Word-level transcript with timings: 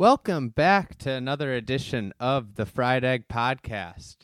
Welcome 0.00 0.48
back 0.48 0.96
to 1.00 1.10
another 1.10 1.52
edition 1.52 2.14
of 2.18 2.54
the 2.54 2.64
Fried 2.64 3.04
Egg 3.04 3.28
Podcast. 3.28 4.16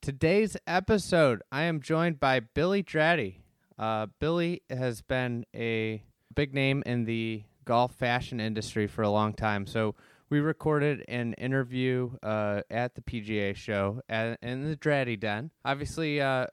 Today's 0.00 0.56
episode, 0.64 1.42
I 1.50 1.62
am 1.62 1.80
joined 1.80 2.20
by 2.20 2.38
Billy 2.38 2.84
Draddy. 2.84 3.38
Uh, 3.76 4.06
Billy 4.20 4.62
has 4.70 5.02
been 5.02 5.44
a 5.56 6.04
big 6.32 6.54
name 6.54 6.84
in 6.86 7.04
the 7.04 7.42
golf 7.64 7.96
fashion 7.96 8.38
industry 8.38 8.86
for 8.86 9.02
a 9.02 9.10
long 9.10 9.34
time. 9.34 9.66
So 9.66 9.96
we 10.30 10.38
recorded 10.38 11.04
an 11.08 11.32
interview 11.32 12.12
uh, 12.22 12.60
at 12.70 12.94
the 12.94 13.00
PGA 13.00 13.56
show 13.56 14.02
at, 14.08 14.38
in 14.40 14.70
the 14.70 14.76
Draddy 14.76 15.18
Den. 15.18 15.50
Obviously, 15.64 16.20
uh, 16.20 16.46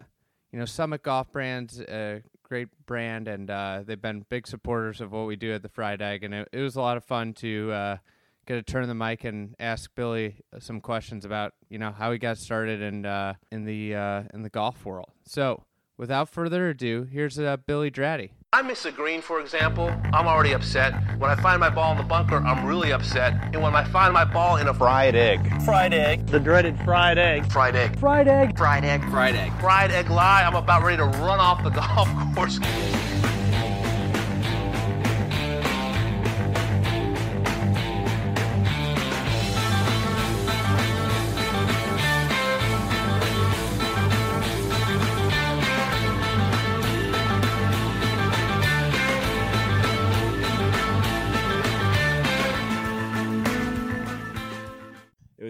you 0.52 0.58
know, 0.58 0.66
Summit 0.66 1.04
Golf 1.04 1.32
Brands, 1.32 1.80
a 1.82 2.24
great 2.42 2.70
brand, 2.88 3.28
and 3.28 3.52
uh, 3.52 3.84
they've 3.86 4.02
been 4.02 4.26
big 4.28 4.48
supporters 4.48 5.02
of 5.02 5.12
what 5.12 5.28
we 5.28 5.36
do 5.36 5.54
at 5.54 5.62
the 5.62 5.70
Fried 5.70 6.02
Egg. 6.02 6.24
And 6.24 6.34
it, 6.34 6.50
it 6.52 6.62
was 6.62 6.78
a 6.78 6.82
lot 6.82 6.98
of 6.98 7.04
fun 7.04 7.34
to 7.36 8.00
uh, 8.50 8.56
get 8.56 8.66
to 8.66 8.72
turn 8.72 8.88
the 8.88 8.96
mic 8.96 9.24
and 9.24 9.56
ask 9.60 9.90
Billy 9.96 10.36
some 10.60 10.82
questions 10.82 11.26
about 11.26 11.54
you 11.70 11.78
know 11.78 11.92
how 11.92 12.12
he 12.12 12.18
got 12.18 12.38
started 12.38 12.82
and 12.82 13.06
uh, 13.06 13.34
in 13.52 13.66
the 13.66 13.96
uh, 13.96 14.24
in 14.34 14.42
the 14.42 14.50
golf 14.50 14.86
world. 14.86 15.12
So 15.26 15.64
without 15.98 16.30
further 16.30 16.70
ado, 16.70 17.08
here's 17.12 17.38
uh, 17.40 17.58
Billy 17.58 17.92
Draddy. 17.92 18.32
I 18.52 18.64
miss 18.64 18.86
a 18.86 18.92
green, 18.92 19.22
for 19.22 19.40
example, 19.40 19.94
I'm 20.12 20.26
already 20.26 20.54
upset. 20.54 20.94
When 21.20 21.30
I 21.30 21.36
find 21.36 21.60
my 21.60 21.70
ball 21.70 21.92
in 21.92 22.00
the 22.00 22.04
bunker, 22.04 22.38
I'm 22.38 22.66
really 22.66 22.92
upset. 22.92 23.34
And 23.54 23.62
when 23.62 23.76
I 23.76 23.84
find 23.84 24.12
my 24.12 24.26
ball 24.26 24.58
in 24.58 24.68
a 24.68 24.74
fried 24.74 25.16
egg, 25.16 25.62
fried 25.62 25.94
egg, 25.94 26.26
the 26.26 26.40
dreaded 26.40 26.76
fried 26.80 27.20
egg, 27.20 27.52
fried 27.52 27.76
egg, 27.76 28.00
fried 28.00 28.28
egg, 28.28 28.58
fried 28.58 28.86
egg, 28.86 29.08
fried 29.12 29.36
egg, 29.36 29.54
fried 29.60 29.92
egg 29.92 30.10
lie, 30.10 30.44
I'm 30.44 30.56
about 30.56 30.82
ready 30.82 30.98
to 30.98 31.06
run 31.06 31.40
off 31.40 31.64
the 31.64 31.70
golf 31.70 32.10
course. 32.34 32.60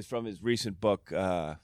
From 0.10 0.26
his 0.26 0.42
recent 0.42 0.82
book, 0.82 1.14
uh, 1.14 1.56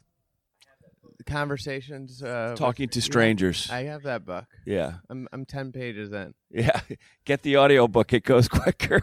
Conversations. 1.25 2.21
Uh, 2.21 2.53
Talking 2.55 2.83
with, 2.83 2.91
to 2.91 3.01
Strangers. 3.01 3.69
I 3.71 3.83
have 3.83 4.03
that 4.03 4.25
book. 4.25 4.45
Yeah. 4.65 4.97
I'm 5.09 5.27
I'm 5.33 5.45
ten 5.45 5.71
pages 5.71 6.11
in. 6.11 6.35
Yeah. 6.51 6.79
Get 7.25 7.41
the 7.41 7.55
audio 7.55 7.87
book; 7.87 8.13
it 8.13 8.23
goes 8.23 8.47
quicker. 8.49 9.01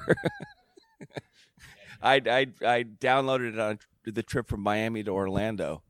I, 2.00 2.14
I 2.16 2.46
I 2.64 2.84
downloaded 2.84 3.54
it 3.54 3.58
on 3.58 3.78
the 4.04 4.22
trip 4.22 4.48
from 4.48 4.60
Miami 4.60 5.02
to 5.02 5.10
Orlando, 5.10 5.82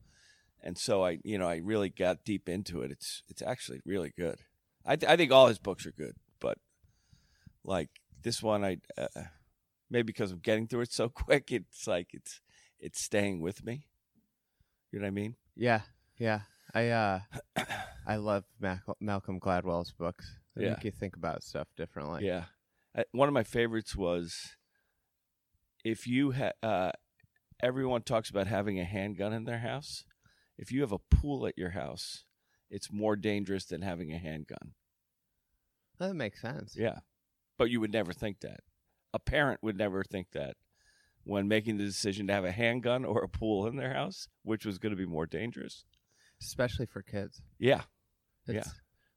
and 0.62 0.78
so 0.78 1.05
I 1.05 1.19
you 1.23 1.39
know 1.39 1.48
I 1.48 1.56
really 1.56 1.91
got 1.91 2.25
deep 2.25 2.48
into 2.48 2.80
it. 2.83 2.91
It's 2.91 3.23
it's 3.28 3.42
actually 3.42 3.80
really 3.84 4.12
good. 4.17 4.41
I 4.86 4.97
th- 4.97 5.11
I 5.11 5.17
think 5.17 5.33
all 5.33 5.48
his 5.48 5.58
books 5.58 5.86
are 5.86 5.92
good, 5.92 6.14
but 6.41 6.58
like 7.64 7.91
this 8.23 8.42
one, 8.42 8.64
I 8.64 8.78
uh, 8.97 9.23
maybe 9.91 10.06
because 10.06 10.33
I'm 10.33 10.39
getting 10.39 10.67
through 10.67 10.83
it 10.83 10.92
so 10.92 11.08
quick, 11.11 11.50
it's 11.53 11.86
like 11.86 12.08
it's 12.12 12.41
it's 12.83 13.00
staying 13.00 13.41
with 13.41 13.64
me. 13.64 13.86
You 14.91 14.98
know 14.98 15.05
what 15.05 15.08
I 15.08 15.12
mean? 15.12 15.36
Yeah, 15.56 15.80
yeah. 16.19 16.41
I 16.75 16.89
uh, 16.89 17.20
I 18.06 18.16
love 18.16 18.44
Malcolm 19.00 19.41
Gladwell's 19.41 19.92
books. 19.92 20.39
They 20.55 20.64
yeah. 20.64 20.70
make 20.70 20.84
you 20.84 20.91
think 20.91 21.16
about 21.16 21.42
stuff 21.42 21.69
differently. 21.77 22.27
Yeah, 22.27 22.44
one 23.12 23.28
of 23.28 23.34
my 23.34 23.44
favorites 23.44 23.97
was 23.97 24.56
if 25.84 26.06
you 26.06 26.33
ha- 26.33 26.52
uh, 26.62 26.92
everyone 27.62 28.02
talks 28.02 28.28
about 28.28 28.48
having 28.48 28.78
a 28.78 28.84
handgun 28.84 29.33
in 29.33 29.44
their 29.44 29.61
house. 29.61 30.05
If 30.58 30.70
you 30.70 30.83
have 30.83 30.92
a 30.92 30.98
pool 30.98 31.46
at 31.46 31.56
your 31.56 31.70
house, 31.70 32.24
it's 32.70 32.92
more 32.92 33.17
dangerous 33.17 33.64
than 33.64 33.83
having 33.83 34.12
a 34.12 34.18
handgun. 34.18 34.74
That 35.98 36.14
makes 36.14 36.42
sense. 36.42 36.77
Yeah, 36.77 36.98
but 37.58 37.70
you 37.70 37.80
would 37.80 37.92
never 37.92 38.12
think 38.12 38.40
that. 38.40 38.61
A 39.14 39.18
parent 39.18 39.61
would 39.62 39.77
never 39.77 40.05
think 40.05 40.28
that 40.33 40.57
when 41.24 41.48
making 41.48 41.78
the 41.78 41.84
decision 41.84 42.27
to 42.27 42.33
have 42.33 42.44
a 42.44 42.52
handgun 42.52 43.05
or 43.05 43.22
a 43.22 43.28
pool 43.28 43.66
in 43.66 43.77
their 43.77 43.94
house, 43.94 44.28
which 44.42 44.66
was 44.66 44.78
going 44.78 44.90
to 44.90 44.96
be 44.96 45.06
more 45.06 45.27
dangerous, 45.27 45.84
especially 46.40 46.86
for 46.86 47.02
kids. 47.02 47.42
Yeah, 47.58 47.83
it's, 48.46 48.66
yeah. 48.66 48.72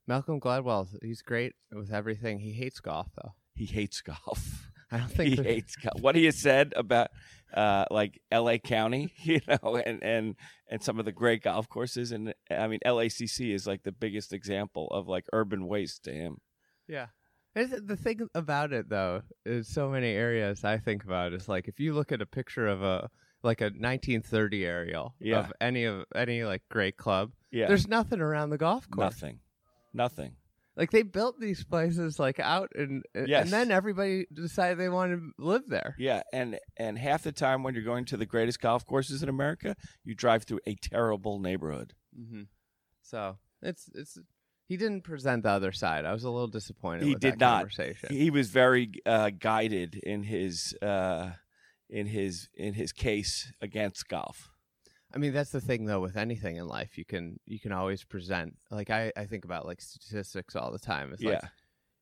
Malcolm 0.06 0.40
Gladwell, 0.40 0.88
he's 1.02 1.22
great 1.22 1.54
with 1.72 1.92
everything. 1.92 2.38
He 2.38 2.52
hates 2.52 2.80
golf 2.80 3.08
though. 3.16 3.34
He 3.54 3.66
hates 3.66 4.00
golf. 4.00 4.70
I 4.90 4.98
don't 4.98 5.10
think 5.10 5.36
he 5.36 5.42
hates 5.42 5.74
golf. 5.76 6.00
What 6.00 6.14
he 6.14 6.26
has 6.26 6.38
said 6.38 6.72
about 6.76 7.10
uh, 7.52 7.86
like 7.90 8.20
L.A. 8.30 8.58
County, 8.58 9.12
you 9.22 9.40
know, 9.48 9.76
and 9.76 10.02
and 10.02 10.36
and 10.68 10.82
some 10.82 10.98
of 10.98 11.04
the 11.04 11.12
great 11.12 11.42
golf 11.42 11.68
courses, 11.68 12.12
and 12.12 12.34
I 12.50 12.68
mean 12.68 12.80
LACC 12.84 13.52
is 13.52 13.66
like 13.66 13.82
the 13.82 13.92
biggest 13.92 14.32
example 14.32 14.88
of 14.90 15.08
like 15.08 15.24
urban 15.32 15.66
waste 15.66 16.04
to 16.04 16.12
him. 16.12 16.38
Yeah. 16.88 17.06
The 17.56 17.96
thing 17.96 18.28
about 18.34 18.74
it, 18.74 18.90
though, 18.90 19.22
is 19.46 19.66
so 19.66 19.88
many 19.88 20.10
areas 20.10 20.62
I 20.62 20.76
think 20.76 21.04
about 21.04 21.32
is 21.32 21.48
like 21.48 21.68
if 21.68 21.80
you 21.80 21.94
look 21.94 22.12
at 22.12 22.20
a 22.20 22.26
picture 22.26 22.66
of 22.66 22.82
a 22.82 23.08
like 23.42 23.62
a 23.62 23.66
1930 23.66 24.66
aerial 24.66 25.14
yeah. 25.18 25.38
of 25.38 25.52
any 25.58 25.84
of 25.84 26.04
any 26.14 26.44
like 26.44 26.62
great 26.68 26.98
club, 26.98 27.32
yeah. 27.50 27.66
there's 27.66 27.88
nothing 27.88 28.20
around 28.20 28.50
the 28.50 28.58
golf 28.58 28.90
course. 28.90 29.22
Nothing, 29.22 29.38
nothing. 29.94 30.32
Like 30.76 30.90
they 30.90 31.02
built 31.02 31.40
these 31.40 31.64
places 31.64 32.18
like 32.18 32.38
out 32.38 32.72
and 32.74 33.02
yes. 33.14 33.44
and 33.44 33.52
then 33.52 33.70
everybody 33.70 34.26
decided 34.30 34.76
they 34.76 34.90
wanted 34.90 35.16
to 35.16 35.30
live 35.38 35.62
there. 35.66 35.94
Yeah, 35.98 36.22
and 36.34 36.58
and 36.76 36.98
half 36.98 37.22
the 37.22 37.32
time 37.32 37.62
when 37.62 37.74
you're 37.74 37.84
going 37.84 38.04
to 38.06 38.18
the 38.18 38.26
greatest 38.26 38.60
golf 38.60 38.86
courses 38.86 39.22
in 39.22 39.30
America, 39.30 39.76
you 40.04 40.14
drive 40.14 40.44
through 40.44 40.60
a 40.66 40.74
terrible 40.74 41.38
neighborhood. 41.38 41.94
Mm-hmm. 42.18 42.42
So 43.00 43.38
it's 43.62 43.88
it's 43.94 44.18
he 44.66 44.76
didn't 44.76 45.02
present 45.02 45.44
the 45.44 45.50
other 45.50 45.72
side. 45.72 46.04
I 46.04 46.12
was 46.12 46.24
a 46.24 46.30
little 46.30 46.48
disappointed. 46.48 47.04
He 47.04 47.14
did 47.14 47.38
not. 47.38 47.60
Conversation. 47.60 48.08
He 48.10 48.30
was 48.30 48.50
very 48.50 48.90
uh, 49.06 49.30
guided 49.30 49.94
in 49.94 50.24
his 50.24 50.74
uh, 50.82 51.30
in 51.88 52.06
his 52.06 52.48
in 52.54 52.74
his 52.74 52.92
case 52.92 53.52
against 53.60 54.08
golf. 54.08 54.50
I 55.14 55.18
mean, 55.18 55.32
that's 55.32 55.50
the 55.50 55.60
thing 55.60 55.84
though. 55.86 56.00
With 56.00 56.16
anything 56.16 56.56
in 56.56 56.66
life, 56.66 56.98
you 56.98 57.04
can 57.04 57.38
you 57.46 57.60
can 57.60 57.70
always 57.70 58.02
present. 58.02 58.56
Like 58.70 58.90
I, 58.90 59.12
I 59.16 59.26
think 59.26 59.44
about 59.44 59.66
like 59.66 59.80
statistics 59.80 60.56
all 60.56 60.72
the 60.72 60.80
time. 60.80 61.12
It's 61.12 61.22
yeah. 61.22 61.30
like 61.30 61.44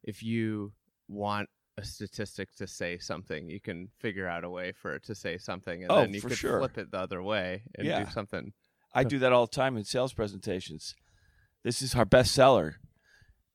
if 0.02 0.22
you 0.22 0.72
want 1.06 1.50
a 1.76 1.84
statistic 1.84 2.54
to 2.56 2.66
say 2.66 2.96
something, 2.96 3.50
you 3.50 3.60
can 3.60 3.88
figure 3.98 4.26
out 4.26 4.42
a 4.42 4.48
way 4.48 4.72
for 4.72 4.94
it 4.94 5.04
to 5.04 5.14
say 5.14 5.36
something, 5.36 5.82
and 5.82 5.92
oh, 5.92 6.00
then 6.00 6.14
you 6.14 6.22
could 6.22 6.38
sure. 6.38 6.60
flip 6.60 6.78
it 6.78 6.90
the 6.90 6.98
other 6.98 7.22
way 7.22 7.64
and 7.76 7.86
yeah. 7.86 8.04
do 8.04 8.10
something. 8.10 8.54
I 8.96 9.04
do 9.04 9.18
that 9.18 9.32
all 9.32 9.46
the 9.46 9.54
time 9.54 9.76
in 9.76 9.84
sales 9.84 10.14
presentations 10.14 10.94
this 11.64 11.82
is 11.82 11.94
our 11.94 12.04
best 12.04 12.32
seller 12.32 12.76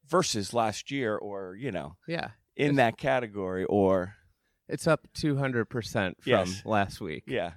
versus 0.07 0.53
last 0.53 0.91
year 0.91 1.15
or 1.15 1.55
you 1.55 1.71
know 1.71 1.95
yeah. 2.07 2.29
in 2.55 2.75
that 2.75 2.97
category 2.97 3.63
or 3.65 4.15
it's 4.67 4.87
up 4.87 5.07
200% 5.17 5.65
from 5.65 6.13
yes. 6.25 6.61
last 6.63 7.01
week. 7.01 7.23
Yeah. 7.25 7.53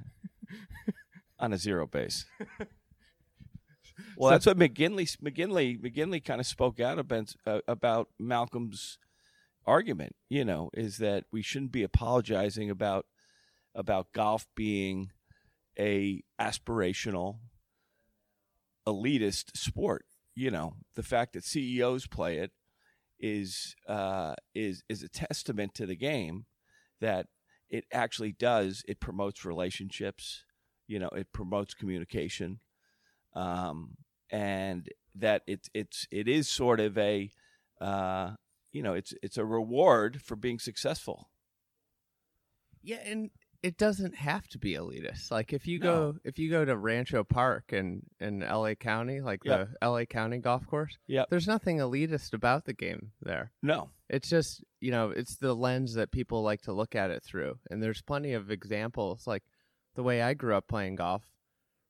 On 1.39 1.53
a 1.53 1.59
zero 1.59 1.87
base. 1.87 2.27
Well 4.17 4.31
that's 4.31 4.47
what 4.47 4.59
mcginley 4.59 5.17
mcginley 5.19 5.81
mcginley 5.81 6.25
kind 6.25 6.41
of 6.41 6.47
spoke 6.47 6.81
out 6.81 6.99
about 6.99 7.35
uh, 7.47 7.61
about 7.69 8.09
malcolm's 8.19 8.99
argument 9.67 10.17
you 10.29 10.45
know 10.45 10.71
is 10.75 10.99
that 10.99 11.25
we 11.31 11.43
shouldn't 11.43 11.73
be 11.73 11.83
apologizing 11.83 12.71
about 12.71 13.07
about 13.75 14.13
golf 14.13 14.47
being 14.55 15.11
a 15.79 16.23
aspirational 16.41 17.39
elitist 18.87 19.57
sport 19.57 20.05
you 20.35 20.51
know 20.51 20.75
the 20.95 21.03
fact 21.03 21.33
that 21.35 21.45
CEOs 21.45 22.07
play 22.07 22.39
it 22.39 22.53
is 23.21 23.75
uh, 23.89 24.35
is 24.55 24.83
is 24.89 25.03
a 25.03 25.09
testament 25.09 25.75
to 25.75 25.87
the 25.87 25.97
game 25.97 26.47
that 27.01 27.27
it 27.71 27.85
actually 27.93 28.33
does 28.33 28.83
it 28.87 29.01
promotes 29.01 29.45
relationships 29.45 30.45
you 30.87 30.99
know 30.99 31.09
it 31.09 31.33
promotes 31.33 31.75
communication 31.75 32.61
um, 33.35 33.97
and 34.31 34.89
that 35.15 35.43
it, 35.47 35.69
it's 35.75 36.07
it 36.11 36.29
is 36.29 36.49
sort 36.49 36.81
of 36.81 36.97
a 36.99 37.31
uh, 37.81 38.33
you 38.73 38.83
know 38.83 38.95
it's 38.95 39.15
it's 39.23 39.37
a 39.37 39.45
reward 39.45 40.23
for 40.23 40.37
being 40.37 40.59
successful. 40.59 41.29
Yeah 42.83 42.99
and 43.05 43.31
it 43.63 43.77
doesn't 43.79 44.15
have 44.17 44.47
to 44.49 44.59
be 44.59 44.75
elitist. 44.75 45.31
Like 45.31 45.53
if 45.53 45.67
you 45.67 45.79
No. 45.79 46.13
go 46.13 46.19
if 46.25 46.39
you 46.39 46.51
go 46.51 46.65
to 46.65 46.77
Rancho 46.77 47.25
Park 47.25 47.73
in 47.73 48.03
in 48.21 48.41
LA 48.41 48.75
County, 48.75 49.21
like 49.21 49.45
Yep. 49.45 49.69
the 49.81 49.87
LA 49.89 50.05
County 50.05 50.39
golf 50.39 50.67
course, 50.67 50.99
Yep. 51.07 51.29
there's 51.31 51.47
nothing 51.47 51.79
elitist 51.79 52.33
about 52.33 52.65
the 52.65 52.73
game 52.75 53.13
there. 53.21 53.53
no 53.63 53.91
It's 54.09 54.29
just, 54.29 54.63
you 54.81 54.91
know, 54.91 55.11
it's 55.11 55.37
the 55.37 55.55
lens 55.55 55.95
that 55.95 56.11
people 56.11 56.43
like 56.43 56.63
to 56.63 56.73
look 56.73 56.95
at 56.95 57.11
it 57.11 57.23
through. 57.23 57.59
And 57.71 57.83
there's 57.83 58.03
plenty 58.03 58.33
of 58.35 58.51
examples 58.51 59.27
like 59.27 59.45
the 59.95 60.03
way 60.03 60.21
I 60.23 60.35
grew 60.35 60.55
up 60.55 60.67
playing 60.69 60.97
golf. 60.97 61.23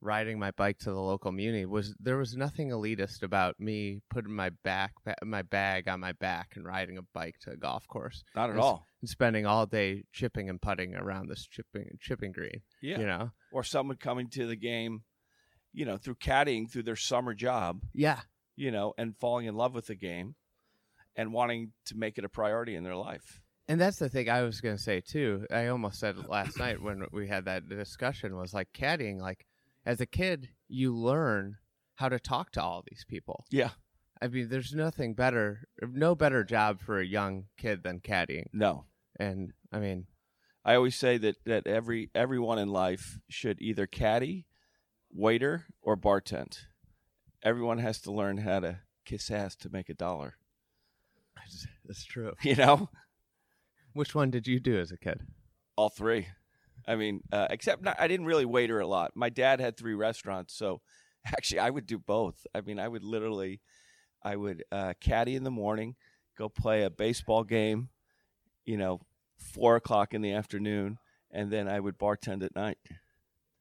Riding 0.02 0.36
my 0.38 0.50
bike 0.50 0.76
to 0.80 0.90
the 0.90 1.00
local 1.00 1.30
muni 1.32 1.64
was 1.64 1.94
there 2.00 2.16
was 2.18 2.36
nothing 2.36 2.70
elitist 2.70 3.22
about 3.22 3.54
me 3.60 4.00
putting 4.10 4.34
my 4.34 4.50
back 4.64 4.92
my 5.24 5.42
bag 5.42 5.86
on 5.88 6.00
my 6.00 6.10
back 6.12 6.48
and 6.56 6.64
riding 6.66 6.98
a 6.98 7.02
bike 7.14 7.36
to 7.40 7.52
a 7.52 7.56
golf 7.56 7.86
course 7.86 8.24
Not 8.34 8.50
at 8.50 8.56
Yes. 8.56 8.64
all. 8.64 8.84
and 9.00 9.08
spending 9.08 9.46
all 9.46 9.64
day 9.64 10.02
chipping 10.12 10.50
and 10.50 10.60
putting 10.60 10.94
around 10.96 11.28
this 11.28 11.46
chipping 11.46 11.96
chipping 12.00 12.32
green. 12.32 12.62
Yeah. 12.82 12.98
You 12.98 13.06
know? 13.06 13.30
Or 13.52 13.62
someone 13.62 13.96
coming 13.96 14.28
to 14.30 14.46
the 14.46 14.56
game, 14.56 15.04
you 15.72 15.84
know, 15.86 15.96
through 15.98 16.16
caddying 16.16 16.68
through 16.70 16.82
their 16.82 16.96
summer 16.96 17.32
job, 17.32 17.80
Yeah. 17.94 18.20
you 18.56 18.70
know, 18.72 18.94
and 18.98 19.16
falling 19.16 19.46
in 19.46 19.54
love 19.54 19.72
with 19.72 19.86
the 19.86 19.94
game 19.94 20.34
and 21.14 21.32
wanting 21.32 21.72
to 21.86 21.94
make 21.96 22.18
it 22.18 22.24
a 22.24 22.28
priority 22.28 22.74
in 22.74 22.82
their 22.82 22.96
life. 22.96 23.40
And 23.68 23.80
that's 23.80 23.98
the 23.98 24.08
thing 24.08 24.28
I 24.28 24.42
was 24.42 24.60
going 24.60 24.76
to 24.76 24.82
say 24.82 25.00
too. 25.00 25.46
I 25.50 25.68
almost 25.68 26.00
said 26.00 26.16
it 26.18 26.28
last 26.28 26.58
night 26.58 26.82
when 26.82 27.04
we 27.12 27.28
had 27.28 27.44
that 27.44 27.68
discussion 27.68 28.36
was 28.36 28.52
like 28.52 28.68
caddying. 28.72 29.20
Like 29.20 29.46
as 29.84 30.00
a 30.00 30.06
kid, 30.06 30.50
you 30.68 30.94
learn 30.94 31.56
how 31.96 32.08
to 32.08 32.18
talk 32.18 32.50
to 32.52 32.62
all 32.62 32.82
these 32.88 33.04
people. 33.08 33.44
Yeah. 33.50 33.70
I 34.20 34.28
mean, 34.28 34.48
there's 34.48 34.72
nothing 34.72 35.14
better, 35.14 35.68
no 35.82 36.14
better 36.14 36.44
job 36.44 36.80
for 36.80 37.00
a 37.00 37.04
young 37.06 37.46
kid 37.58 37.82
than 37.82 38.00
caddying. 38.00 38.46
No. 38.52 38.84
And 39.18 39.52
I 39.72 39.78
mean, 39.80 40.06
I 40.64 40.74
always 40.76 40.94
say 40.96 41.18
that 41.18 41.36
that 41.44 41.66
every 41.66 42.10
everyone 42.14 42.58
in 42.58 42.68
life 42.68 43.18
should 43.28 43.60
either 43.60 43.86
caddy, 43.86 44.46
waiter, 45.12 45.66
or 45.82 45.96
bartend. 45.96 46.58
Everyone 47.42 47.78
has 47.78 48.00
to 48.02 48.12
learn 48.12 48.38
how 48.38 48.60
to 48.60 48.78
kiss 49.04 49.28
ass 49.30 49.56
to 49.56 49.70
make 49.70 49.88
a 49.88 49.94
dollar. 49.94 50.36
That's 51.84 52.04
true. 52.04 52.32
You 52.42 52.54
know, 52.54 52.88
Which 53.92 54.14
one 54.14 54.30
did 54.30 54.46
you 54.46 54.60
do 54.60 54.78
as 54.78 54.92
a 54.92 54.96
kid? 54.96 55.20
all 55.76 55.88
three. 55.88 56.28
I 56.86 56.96
mean, 56.96 57.20
uh, 57.32 57.48
except 57.50 57.82
not, 57.82 57.96
I 57.98 58.08
didn't 58.08 58.26
really 58.26 58.44
waiter 58.44 58.80
a 58.80 58.86
lot. 58.86 59.12
My 59.14 59.28
dad 59.28 59.60
had 59.60 59.76
three 59.76 59.94
restaurants, 59.94 60.54
so 60.54 60.80
actually 61.26 61.60
I 61.60 61.70
would 61.70 61.86
do 61.86 61.98
both. 61.98 62.46
I 62.54 62.60
mean, 62.60 62.78
I 62.78 62.88
would 62.88 63.04
literally, 63.04 63.60
I 64.22 64.36
would 64.36 64.64
uh, 64.72 64.94
caddy 65.00 65.36
in 65.36 65.44
the 65.44 65.50
morning, 65.50 65.96
go 66.36 66.48
play 66.48 66.82
a 66.82 66.90
baseball 66.90 67.44
game, 67.44 67.88
you 68.64 68.76
know, 68.76 69.00
four 69.36 69.76
o'clock 69.76 70.14
in 70.14 70.22
the 70.22 70.32
afternoon, 70.32 70.98
and 71.30 71.50
then 71.50 71.68
I 71.68 71.80
would 71.80 71.98
bartend 71.98 72.44
at 72.44 72.54
night. 72.54 72.78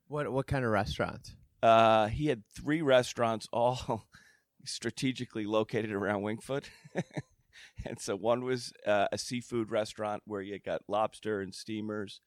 What 0.08 0.32
what 0.32 0.48
kind 0.48 0.66
of 0.66 0.72
restaurants? 0.72 1.36
Uh, 1.64 2.08
he 2.08 2.28
had 2.28 2.44
three 2.46 2.82
restaurants, 2.82 3.48
all 3.54 4.08
strategically 4.66 5.46
located 5.46 5.92
around 5.92 6.22
Winged 6.22 6.44
Foot. 6.44 6.70
and 7.86 8.00
so 8.00 8.16
one 8.16 8.44
was 8.44 8.74
uh, 8.86 9.08
a 9.12 9.18
seafood 9.18 9.72
restaurant 9.72 10.24
where 10.26 10.42
you 10.42 10.60
got 10.60 10.82
lobster 10.88 11.42
and 11.42 11.54
steamers. 11.54 12.22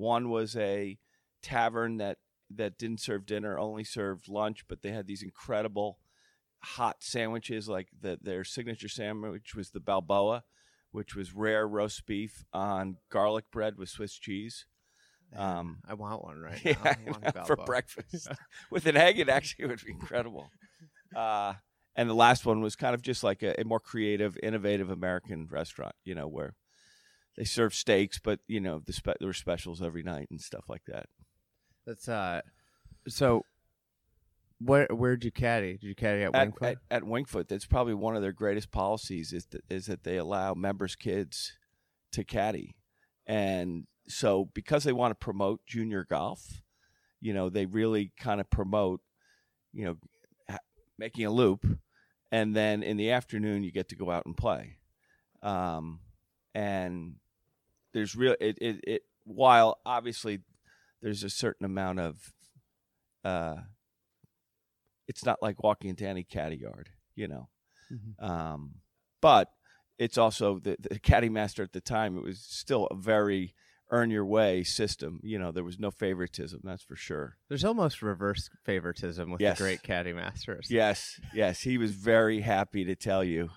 One 0.00 0.30
was 0.30 0.56
a 0.56 0.96
tavern 1.42 1.98
that 1.98 2.16
that 2.56 2.78
didn't 2.78 3.00
serve 3.00 3.26
dinner, 3.26 3.58
only 3.58 3.84
served 3.84 4.28
lunch, 4.30 4.64
but 4.66 4.80
they 4.80 4.92
had 4.92 5.06
these 5.06 5.22
incredible 5.22 5.98
hot 6.60 6.96
sandwiches. 7.00 7.68
Like 7.68 7.88
the, 8.00 8.18
their 8.20 8.42
signature 8.42 8.88
sandwich 8.88 9.54
was 9.54 9.70
the 9.70 9.78
Balboa, 9.78 10.44
which 10.90 11.14
was 11.14 11.34
rare 11.34 11.68
roast 11.68 12.06
beef 12.06 12.44
on 12.50 12.96
garlic 13.10 13.44
bread 13.52 13.76
with 13.76 13.90
Swiss 13.90 14.14
cheese. 14.14 14.64
Um, 15.36 15.80
I 15.86 15.92
want 15.92 16.24
one 16.24 16.38
right 16.38 16.64
now. 16.64 16.70
yeah, 16.82 16.94
I 17.06 17.10
want 17.10 17.46
for 17.46 17.56
breakfast 17.56 18.26
with 18.70 18.86
an 18.86 18.96
egg. 18.96 19.18
It 19.18 19.28
actually 19.28 19.66
would 19.66 19.84
be 19.84 19.92
incredible. 19.92 20.50
Uh, 21.14 21.54
and 21.94 22.08
the 22.08 22.14
last 22.14 22.46
one 22.46 22.62
was 22.62 22.74
kind 22.74 22.94
of 22.94 23.02
just 23.02 23.22
like 23.22 23.42
a, 23.42 23.60
a 23.60 23.64
more 23.64 23.80
creative, 23.80 24.38
innovative 24.42 24.88
American 24.88 25.46
restaurant. 25.50 25.94
You 26.04 26.14
know, 26.14 26.26
where 26.26 26.54
they 27.40 27.46
serve 27.46 27.74
steaks, 27.74 28.20
but 28.22 28.38
you 28.48 28.60
know 28.60 28.82
the 28.84 28.92
spe- 28.92 29.16
there 29.18 29.26
were 29.26 29.32
specials 29.32 29.80
every 29.80 30.02
night 30.02 30.28
and 30.30 30.42
stuff 30.42 30.64
like 30.68 30.82
that. 30.86 31.06
That's 31.86 32.06
uh. 32.06 32.42
So, 33.08 33.46
where 34.58 34.86
where'd 34.90 35.24
you 35.24 35.30
caddy? 35.30 35.78
Did 35.78 35.84
you 35.84 35.94
caddy 35.94 36.22
at 36.22 36.34
At, 36.34 36.42
Winged 36.42 36.58
Foot? 36.58 36.68
at, 36.68 36.78
at 36.90 37.04
Winged 37.04 37.30
Foot, 37.30 37.48
that's 37.48 37.64
probably 37.64 37.94
one 37.94 38.14
of 38.14 38.20
their 38.20 38.34
greatest 38.34 38.70
policies 38.70 39.32
is 39.32 39.46
that, 39.46 39.62
is 39.70 39.86
that 39.86 40.04
they 40.04 40.18
allow 40.18 40.52
members' 40.52 40.94
kids 40.94 41.54
to 42.12 42.24
caddy, 42.24 42.76
and 43.26 43.86
so 44.06 44.50
because 44.52 44.84
they 44.84 44.92
want 44.92 45.12
to 45.12 45.24
promote 45.24 45.64
junior 45.64 46.04
golf, 46.04 46.60
you 47.22 47.32
know, 47.32 47.48
they 47.48 47.64
really 47.64 48.12
kind 48.20 48.42
of 48.42 48.50
promote, 48.50 49.00
you 49.72 49.86
know, 49.86 49.96
ha- 50.50 50.58
making 50.98 51.24
a 51.24 51.30
loop, 51.30 51.64
and 52.30 52.54
then 52.54 52.82
in 52.82 52.98
the 52.98 53.12
afternoon 53.12 53.64
you 53.64 53.72
get 53.72 53.88
to 53.88 53.96
go 53.96 54.10
out 54.10 54.26
and 54.26 54.36
play, 54.36 54.76
um, 55.42 56.00
and 56.54 57.14
there's 57.92 58.14
real 58.16 58.36
it, 58.40 58.58
it 58.60 58.80
it 58.86 59.02
while 59.24 59.78
obviously 59.84 60.40
there's 61.02 61.22
a 61.24 61.30
certain 61.30 61.64
amount 61.64 61.98
of 62.00 62.32
uh 63.24 63.56
it's 65.08 65.24
not 65.24 65.42
like 65.42 65.62
walking 65.62 65.90
into 65.90 66.06
any 66.06 66.22
caddy 66.22 66.56
yard, 66.56 66.90
you 67.16 67.26
know. 67.26 67.48
Mhm. 67.92 68.22
Um, 68.24 68.74
but 69.20 69.50
it's 69.98 70.16
also 70.16 70.58
the, 70.60 70.76
the 70.80 70.98
caddy 71.00 71.28
master 71.28 71.62
at 71.62 71.72
the 71.72 71.80
time. 71.80 72.16
It 72.16 72.22
was 72.22 72.40
still 72.40 72.86
a 72.86 72.94
very 72.94 73.54
earn 73.90 74.08
your 74.10 74.24
way 74.24 74.62
system. 74.62 75.18
You 75.24 75.38
know, 75.40 75.50
there 75.50 75.64
was 75.64 75.80
no 75.80 75.90
favoritism. 75.90 76.60
That's 76.62 76.84
for 76.84 76.94
sure. 76.94 77.36
There's 77.48 77.64
almost 77.64 78.02
reverse 78.02 78.48
favoritism 78.64 79.30
with 79.32 79.40
Yes. 79.40 79.58
the 79.58 79.64
great 79.64 79.82
caddy 79.82 80.12
masters. 80.12 80.68
Yes, 80.70 81.20
yes, 81.34 81.60
he 81.62 81.76
was 81.76 81.90
very 81.90 82.40
happy 82.40 82.84
to 82.84 82.94
tell 82.94 83.24
you. 83.24 83.48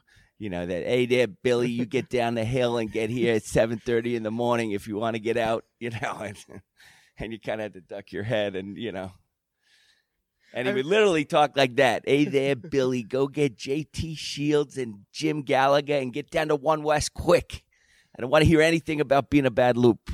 You 0.44 0.50
know 0.50 0.66
that 0.66 0.84
hey 0.84 1.06
there 1.06 1.28
Billy, 1.28 1.70
you 1.72 1.86
get 1.86 2.10
down 2.20 2.36
the 2.36 2.44
hill 2.44 2.78
and 2.78 2.92
get 2.92 3.10
here 3.10 3.34
at 3.36 3.44
seven 3.44 3.80
thirty 3.80 4.18
in 4.18 4.24
the 4.24 4.30
morning 4.32 4.72
if 4.72 4.90
you 4.90 4.98
want 4.98 5.16
to 5.16 5.22
get 5.22 5.38
out. 5.38 5.64
You 5.80 5.90
know, 5.92 6.18
and 6.20 6.38
and 7.18 7.32
you 7.32 7.40
kind 7.40 7.62
of 7.62 7.64
had 7.64 7.74
to 7.76 7.80
duck 7.82 8.12
your 8.12 8.24
head 8.24 8.58
and 8.58 8.78
you 8.78 8.92
know. 8.92 9.14
And 10.54 10.68
he 10.68 10.74
would 10.74 10.86
literally 10.86 11.24
talk 11.24 11.56
like 11.56 11.78
that. 11.78 12.04
Hey 12.06 12.26
there, 12.26 12.58
Billy, 12.58 13.04
go 13.04 13.28
get 13.30 13.56
JT 13.58 14.18
Shields 14.18 14.78
and 14.78 15.06
Jim 15.14 15.44
Gallagher 15.44 15.96
and 15.96 16.12
get 16.12 16.30
down 16.30 16.50
to 16.50 16.58
One 16.58 16.84
West 16.84 17.14
quick. 17.14 17.64
I 18.18 18.22
don't 18.22 18.30
want 18.30 18.44
to 18.44 18.48
hear 18.50 18.62
anything 18.62 19.00
about 19.00 19.30
being 19.30 19.46
a 19.46 19.52
bad 19.52 19.78
loop. 19.78 20.12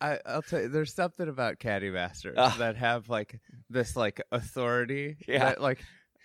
I, 0.00 0.18
I'll 0.26 0.42
tell 0.42 0.62
you, 0.62 0.68
there's 0.68 0.92
something 0.92 1.28
about 1.28 1.60
caddy 1.60 1.88
masters 1.88 2.34
Ah. 2.36 2.56
that 2.58 2.76
have 2.76 3.08
like 3.08 3.38
this 3.70 3.94
like 3.94 4.20
authority. 4.32 5.18
Yeah. 5.28 5.38
that, 5.38 5.62
like, 5.62 5.78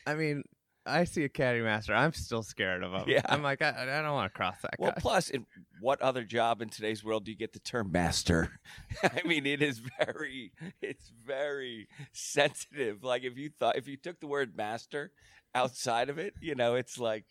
I 0.07 0.16
mean, 0.16 0.44
I 0.88 1.04
see 1.04 1.24
a 1.24 1.30
caddy 1.30 1.62
master, 1.62 1.94
I'm 1.94 2.13
still 2.13 2.44
scared 2.44 2.84
of 2.84 2.94
him. 2.94 3.04
Yeah. 3.07 3.22
I'm 3.25 3.44
like, 3.44 3.62
I, 3.62 3.69
I 3.78 4.01
don't 4.01 4.13
want 4.13 4.31
to 4.31 4.38
cross 4.38 4.56
that 4.62 4.75
Well, 4.80 4.92
guy. 4.92 5.00
plus, 5.00 5.30
in 5.30 5.45
what 5.81 6.01
other 6.01 6.24
job 6.24 6.62
in 6.62 6.69
today's 6.69 7.04
world 7.04 7.25
do 7.25 7.31
you 7.31 7.38
get 7.38 7.54
the 7.54 7.60
term 7.60 7.92
master? 7.92 8.60
I 9.04 9.22
mean, 9.25 9.45
it 9.45 9.62
is 9.62 9.81
very, 10.00 10.51
it's 10.81 11.12
very 11.25 11.88
sensitive. 12.13 13.04
Like 13.04 13.24
if 13.24 13.38
you 13.38 13.50
thought, 13.60 13.78
if 13.78 13.88
you 13.88 13.98
took 13.98 14.19
the 14.19 14.28
word 14.28 14.56
master 14.56 15.12
outside 15.54 16.10
of 16.10 16.18
it, 16.18 16.34
you 16.42 16.56
know, 16.56 16.75
it's 16.75 16.98
like 16.98 17.25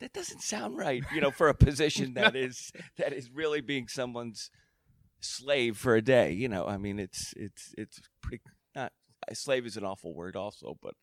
that 0.00 0.12
doesn't 0.12 0.42
sound 0.42 0.76
right. 0.76 1.02
You 1.14 1.20
know, 1.20 1.30
for 1.30 1.48
a 1.48 1.54
position 1.54 2.14
that 2.14 2.34
is 2.36 2.72
that 2.96 3.12
is 3.12 3.30
really 3.30 3.60
being 3.60 3.88
someone's 3.88 4.50
slave 5.20 5.76
for 5.76 5.94
a 5.96 6.02
day. 6.02 6.32
You 6.32 6.48
know, 6.48 6.66
I 6.66 6.76
mean, 6.78 6.98
it's 6.98 7.32
it's 7.36 7.74
it's 7.76 8.00
pretty 8.22 8.42
not 8.74 8.92
slave 9.32 9.66
is 9.66 9.76
an 9.76 9.84
awful 9.84 10.14
word 10.14 10.36
also, 10.36 10.78
but 10.82 10.94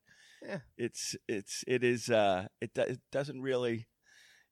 Yeah. 0.48 0.60
it's 0.78 1.16
it's 1.28 1.64
it 1.68 1.84
is 1.84 2.10
uh 2.10 2.48
it, 2.62 2.74
do, 2.74 2.82
it 2.82 3.00
doesn't 3.12 3.42
really 3.42 3.88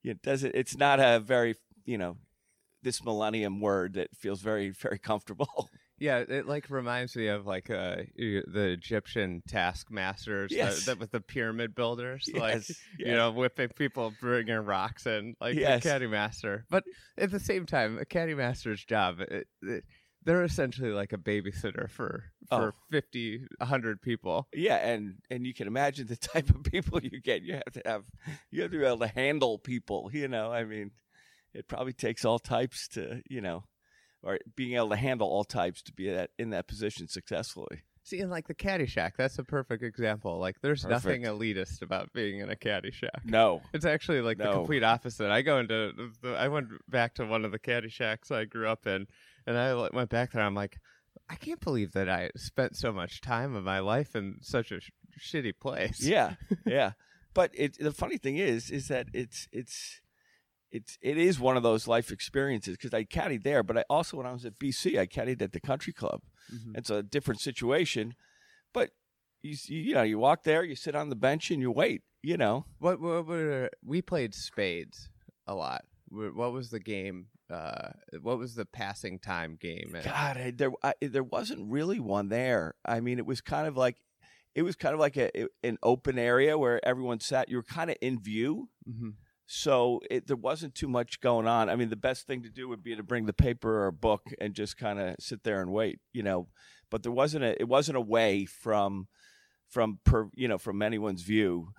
it 0.04 0.22
doesn't 0.22 0.56
it's 0.56 0.78
not 0.78 1.00
a 1.00 1.20
very 1.20 1.56
you 1.86 1.98
know 1.98 2.18
this 2.82 3.04
millennium 3.04 3.62
word 3.62 3.94
that 3.94 4.10
feels 4.16 4.42
very 4.42 4.70
very 4.70 5.00
comfortable 5.00 5.70
Yeah, 6.00 6.18
it 6.28 6.48
like 6.48 6.70
reminds 6.70 7.16
me 7.16 7.28
of 7.28 7.46
like 7.46 7.70
uh 7.70 7.98
the 8.18 8.70
Egyptian 8.74 9.42
taskmasters 9.48 10.52
Yes. 10.52 10.86
that, 10.86 11.00
with 11.00 11.12
the 11.12 11.22
pyramid 11.22 11.76
builders, 11.76 12.30
like 12.34 12.56
Yes, 12.56 12.72
you 12.98 13.14
know, 13.14 13.32
whipping 13.32 13.70
people, 13.70 14.12
bringing 14.20 14.56
rocks 14.66 15.06
and 15.06 15.36
like 15.40 15.56
Yes. 15.56 15.84
caddy 15.84 16.08
master. 16.08 16.66
But 16.70 16.84
at 17.18 17.32
the 17.32 17.40
same 17.40 17.66
time, 17.66 18.00
a 18.00 18.06
caddy 18.06 18.34
master's 18.34 18.84
job, 18.84 19.22
it, 19.22 19.48
it, 19.62 19.84
they're 20.25 20.44
essentially 20.44 20.92
like 20.92 21.13
a 21.13 21.18
babysitter 21.18 21.89
for 21.89 22.25
for 22.50 22.70
Oh. 22.70 22.72
fifty, 22.92 23.36
a 23.60 23.65
100 23.65 24.01
people. 24.01 24.48
yeah 24.53 24.77
and 24.77 25.15
and 25.30 25.46
you 25.46 25.53
can 25.53 25.68
imagine 25.68 26.08
the 26.08 26.15
type 26.34 26.50
of 26.50 26.63
people 26.63 27.00
you 27.01 27.22
get 27.22 27.42
you 27.42 27.53
have 27.53 27.74
to 27.74 27.82
have 27.86 28.03
you 28.51 28.62
have 28.62 28.72
to 28.72 28.80
be 28.80 28.86
able 28.86 29.00
to 29.00 29.08
handle 29.08 29.58
people 29.60 30.10
you 30.13 30.27
know 30.27 30.51
i 30.51 30.63
mean 30.63 30.92
it 31.53 31.68
probably 31.68 31.94
takes 31.94 32.25
all 32.25 32.39
types 32.39 32.88
to 32.89 33.22
you 33.30 33.42
know 33.42 33.63
or 34.22 34.39
being 34.56 34.75
able 34.75 34.89
to 34.89 34.96
handle 34.96 35.27
all 35.27 35.44
types 35.44 35.82
to 35.84 35.92
be 35.94 36.10
that 36.10 36.30
in 36.39 36.50
that 36.51 36.68
position 36.68 37.08
successfully 37.08 37.84
See, 38.06 38.20
in 38.20 38.30
like 38.30 38.48
the 38.50 38.53
caddy 38.53 38.86
shack, 38.86 39.13
that's 39.15 39.39
a 39.39 39.46
perfect 39.46 39.82
example. 39.82 40.38
Like, 40.38 40.60
there's 40.62 40.84
nothing 40.86 41.24
elitist 41.24 41.82
about 41.82 42.12
being 42.12 42.39
in 42.42 42.50
a 42.50 42.56
caddy 42.58 42.92
shack. 42.92 43.22
no 43.24 43.62
It's 43.74 43.86
actually 43.86 44.20
like 44.20 44.38
the 44.38 44.51
complete 44.51 44.84
opposite. 44.84 45.32
I 45.32 45.42
go 45.42 45.58
into 45.60 45.94
the, 46.22 46.34
I 46.36 46.50
went 46.50 46.68
back 46.89 47.15
to 47.15 47.25
one 47.25 47.46
of 47.46 47.53
the 47.53 47.60
caddy 47.60 47.88
shacks 47.88 48.30
I 48.30 48.44
grew 48.44 48.68
up 48.68 48.86
in, 48.88 49.08
and 49.46 49.58
I 49.58 49.74
like, 49.74 49.94
went 49.94 50.10
back 50.10 50.32
there. 50.32 50.42
I'm 50.44 50.56
like, 50.56 50.78
I 51.30 51.36
can't 51.36 51.60
believe 51.60 51.92
that 51.94 52.10
I 52.10 52.30
spent 52.36 52.76
so 52.76 52.92
much 52.92 53.22
time 53.22 53.56
of 53.56 53.64
my 53.64 53.80
life 53.80 54.16
in 54.16 54.38
such 54.42 54.72
a 54.72 54.80
sh- 54.82 54.90
shitty 55.20 55.54
place. 55.60 56.00
yeah 56.02 56.36
yeah 56.66 56.92
but 57.34 57.52
it 57.54 57.78
the 57.80 57.92
funny 57.92 58.18
thing 58.18 58.38
is 58.38 58.70
is 58.70 58.88
that 58.90 59.08
it's 59.14 59.48
it's 59.52 60.02
it's 60.72 60.98
it 61.02 61.18
is 61.18 61.40
one 61.40 61.56
of 61.58 61.64
those 61.64 61.88
life 61.88 62.12
experiences 62.12 62.76
because 62.78 62.94
I 62.96 63.04
caddied 63.04 63.44
there, 63.44 63.62
but 63.64 63.78
I 63.78 63.84
also 63.90 64.18
when 64.18 64.26
I 64.26 64.32
was 64.34 64.44
at 64.46 64.58
BC, 64.58 64.98
I 65.00 65.06
caddied 65.06 65.42
at 65.42 65.52
the 65.52 65.60
country 65.60 65.94
club. 65.94 66.22
Mhm. 66.52 66.76
It's 66.78 66.90
a 66.90 67.04
different 67.04 67.42
situation, 67.42 68.16
but 68.74 68.90
you 69.44 69.56
you 69.68 69.94
know 69.94 70.02
you 70.02 70.18
walk 70.18 70.44
there, 70.44 70.64
you 70.64 70.76
sit 70.76 70.96
on 70.96 71.10
the 71.10 71.16
bench 71.16 71.52
and 71.52 71.62
you 71.62 71.72
wait. 71.72 72.02
You 72.26 72.38
know, 72.38 72.66
What, 72.80 73.02
what 73.02 73.26
were 73.28 73.70
we 73.86 74.02
played 74.02 74.34
spades 74.34 75.10
a 75.46 75.54
lot? 75.54 75.84
What 76.10 76.54
was 76.54 76.70
the 76.70 76.80
game? 76.80 77.28
Uh, 77.54 77.92
what 78.22 78.38
was 78.40 78.56
the 78.56 78.66
passing 78.66 79.20
time 79.20 79.58
game? 79.60 79.94
at- 79.96 80.06
God, 80.06 80.38
I, 80.38 80.52
there 80.52 80.72
I, 80.82 80.94
there 81.02 81.24
wasn't 81.24 81.70
really 81.72 82.00
one 82.00 82.30
there. 82.30 82.76
I 82.86 83.00
mean, 83.00 83.20
it 83.20 83.26
was 83.26 83.42
kind 83.42 83.68
of 83.68 83.78
like 83.78 83.98
it 84.56 84.64
was 84.64 84.76
kind 84.76 84.94
of 84.94 85.00
like 85.00 85.18
a 85.18 85.30
an 85.64 85.78
open 85.84 86.18
area 86.20 86.58
where 86.58 86.84
everyone 86.86 87.20
sat. 87.20 87.50
You 87.50 87.58
were 87.58 87.64
kind 87.64 87.90
of 87.90 87.98
in 88.02 88.20
view, 88.22 88.70
Mhm. 88.90 89.14
so 89.46 90.00
it, 90.10 90.28
there 90.28 90.36
wasn't 90.38 90.76
too 90.76 90.88
much 90.88 91.22
going 91.22 91.48
on. 91.48 91.70
I 91.70 91.76
mean, 91.76 91.90
the 91.90 91.96
best 91.96 92.28
thing 92.28 92.44
to 92.44 92.50
do 92.50 92.68
would 92.70 92.84
be 92.84 92.96
to 92.96 93.04
bring 93.04 93.26
the 93.26 93.34
paper 93.34 93.84
or 93.84 93.88
a 93.88 93.94
book 93.94 94.22
and 94.42 94.54
just 94.54 94.78
kind 94.78 95.00
of 95.00 95.16
sit 95.20 95.44
there 95.44 95.62
and 95.62 95.72
wait, 95.72 96.00
you 96.14 96.24
know. 96.24 96.48
But 96.90 97.04
there 97.04 97.12
wasn't 97.12 97.44
a 97.46 97.60
it 97.62 97.68
wasn't 97.68 97.98
away 97.98 98.46
from 98.46 99.08
from 99.70 100.00
per 100.04 100.30
you 100.36 100.48
know 100.48 100.58
from 100.58 100.82
anyone's 100.82 101.24
view. 101.24 101.70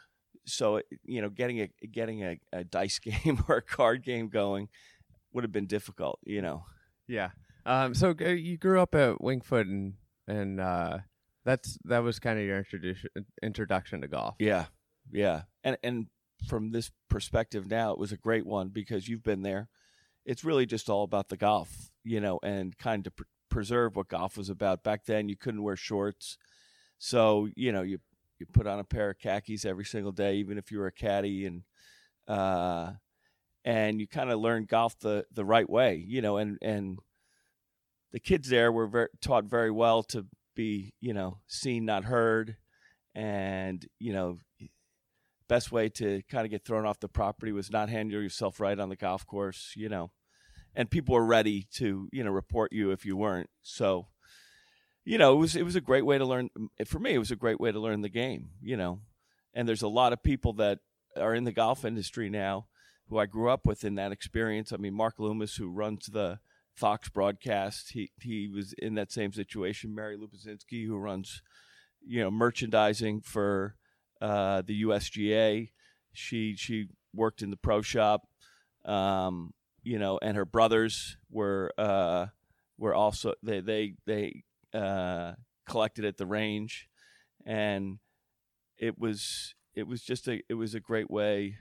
So 0.46 0.82
you 1.04 1.22
know, 1.22 1.30
getting 1.30 1.60
a 1.60 1.68
getting 1.86 2.22
a, 2.22 2.38
a 2.52 2.64
dice 2.64 2.98
game 3.08 3.42
or 3.48 3.56
a 3.58 3.62
card 3.62 4.02
game 4.04 4.28
going 4.28 4.68
would 5.34 5.44
have 5.44 5.52
been 5.52 5.66
difficult, 5.66 6.18
you 6.24 6.40
know. 6.40 6.64
Yeah. 7.06 7.30
Um. 7.66 7.94
So 7.94 8.14
uh, 8.18 8.28
you 8.28 8.56
grew 8.56 8.80
up 8.80 8.94
at 8.94 9.20
Winged 9.20 9.44
Foot, 9.44 9.66
and 9.66 9.94
and 10.26 10.60
uh, 10.60 10.98
that's 11.44 11.78
that 11.84 11.98
was 11.98 12.18
kind 12.18 12.38
of 12.38 12.44
your 12.44 12.58
introduction 12.58 13.10
introduction 13.42 14.00
to 14.00 14.08
golf. 14.08 14.36
Yeah, 14.38 14.66
yeah, 15.10 15.42
and 15.62 15.76
and 15.82 16.06
from 16.46 16.70
this 16.70 16.90
perspective 17.08 17.68
now, 17.70 17.92
it 17.92 17.98
was 17.98 18.12
a 18.12 18.16
great 18.16 18.46
one 18.46 18.68
because 18.68 19.08
you've 19.08 19.22
been 19.22 19.42
there. 19.42 19.68
It's 20.24 20.44
really 20.44 20.66
just 20.66 20.88
all 20.88 21.04
about 21.04 21.28
the 21.28 21.36
golf, 21.36 21.90
you 22.02 22.20
know, 22.20 22.38
and 22.42 22.76
kind 22.78 23.06
of 23.06 23.16
pr- 23.16 23.24
preserve 23.50 23.96
what 23.96 24.08
golf 24.08 24.36
was 24.36 24.48
about. 24.48 24.82
Back 24.82 25.04
then, 25.04 25.28
you 25.28 25.36
couldn't 25.36 25.62
wear 25.62 25.76
shorts, 25.76 26.38
so 26.98 27.48
you 27.56 27.72
know 27.72 27.82
you 27.82 27.98
you 28.38 28.46
put 28.46 28.66
on 28.66 28.78
a 28.78 28.84
pair 28.84 29.10
of 29.10 29.18
khakis 29.18 29.64
every 29.64 29.84
single 29.84 30.12
day, 30.12 30.36
even 30.36 30.58
if 30.58 30.70
you 30.70 30.78
were 30.78 30.86
a 30.86 30.92
caddy, 30.92 31.46
and 31.46 31.62
uh, 32.28 32.92
and 33.64 34.00
you 34.00 34.06
kind 34.06 34.30
of 34.30 34.38
learn 34.40 34.66
golf 34.66 34.98
the 34.98 35.24
the 35.32 35.44
right 35.44 35.68
way, 35.68 35.96
you 35.96 36.20
know, 36.20 36.36
and 36.36 36.58
and 36.60 36.98
the 38.12 38.20
kids 38.20 38.48
there 38.48 38.70
were 38.70 38.86
very, 38.86 39.08
taught 39.20 39.44
very 39.44 39.70
well 39.70 40.02
to 40.04 40.26
be, 40.54 40.92
you 41.00 41.12
know, 41.12 41.38
seen 41.46 41.84
not 41.84 42.04
heard, 42.04 42.56
and 43.14 43.86
you 43.98 44.12
know, 44.12 44.38
best 45.48 45.72
way 45.72 45.88
to 45.88 46.22
kind 46.30 46.44
of 46.44 46.50
get 46.50 46.64
thrown 46.64 46.86
off 46.86 47.00
the 47.00 47.08
property 47.08 47.52
was 47.52 47.70
not 47.70 47.88
handle 47.88 48.22
yourself 48.22 48.60
right 48.60 48.78
on 48.78 48.88
the 48.88 48.96
golf 48.96 49.26
course, 49.26 49.72
you 49.76 49.88
know, 49.88 50.10
and 50.74 50.90
people 50.90 51.14
were 51.14 51.24
ready 51.24 51.66
to, 51.74 52.08
you 52.12 52.22
know, 52.22 52.30
report 52.30 52.72
you 52.72 52.90
if 52.90 53.04
you 53.04 53.16
weren't. 53.16 53.50
So, 53.62 54.08
you 55.04 55.18
know, 55.18 55.32
it 55.32 55.38
was 55.38 55.56
it 55.56 55.64
was 55.64 55.76
a 55.76 55.80
great 55.80 56.04
way 56.04 56.18
to 56.18 56.24
learn. 56.24 56.50
For 56.84 56.98
me, 56.98 57.14
it 57.14 57.18
was 57.18 57.30
a 57.30 57.36
great 57.36 57.60
way 57.60 57.72
to 57.72 57.80
learn 57.80 58.02
the 58.02 58.08
game, 58.10 58.50
you 58.60 58.76
know, 58.76 59.00
and 59.54 59.66
there's 59.66 59.82
a 59.82 59.88
lot 59.88 60.12
of 60.12 60.22
people 60.22 60.52
that 60.54 60.80
are 61.16 61.34
in 61.34 61.44
the 61.44 61.52
golf 61.52 61.84
industry 61.84 62.28
now 62.28 62.66
who 63.08 63.18
I 63.18 63.26
grew 63.26 63.50
up 63.50 63.66
with 63.66 63.84
in 63.84 63.94
that 63.96 64.12
experience. 64.12 64.72
I 64.72 64.76
mean, 64.76 64.94
Mark 64.94 65.18
Loomis, 65.18 65.56
who 65.56 65.68
runs 65.68 66.06
the 66.06 66.38
Fox 66.74 67.08
broadcast, 67.08 67.92
he 67.92 68.10
he 68.20 68.48
was 68.48 68.72
in 68.74 68.94
that 68.94 69.12
same 69.12 69.32
situation. 69.32 69.94
Mary 69.94 70.16
Lupazinski, 70.16 70.86
who 70.86 70.96
runs, 70.96 71.42
you 72.04 72.20
know, 72.20 72.30
merchandising 72.30 73.20
for 73.20 73.76
uh, 74.20 74.62
the 74.62 74.82
USGA. 74.82 75.70
She 76.12 76.56
she 76.56 76.88
worked 77.14 77.42
in 77.42 77.50
the 77.50 77.56
pro 77.56 77.82
shop, 77.82 78.26
um, 78.84 79.52
you 79.82 79.98
know, 79.98 80.18
and 80.20 80.36
her 80.36 80.44
brothers 80.44 81.16
were 81.30 81.72
uh, 81.78 82.26
were 82.78 82.94
also 82.94 83.34
they 83.42 83.60
they 83.60 83.94
they 84.06 84.44
uh, 84.72 85.32
collected 85.68 86.04
at 86.04 86.16
the 86.16 86.26
range, 86.26 86.88
and 87.46 87.98
it 88.78 88.98
was 88.98 89.54
it 89.74 89.86
was 89.86 90.02
just 90.02 90.26
a 90.26 90.42
it 90.48 90.54
was 90.54 90.74
a 90.74 90.80
great 90.80 91.10
way 91.10 91.58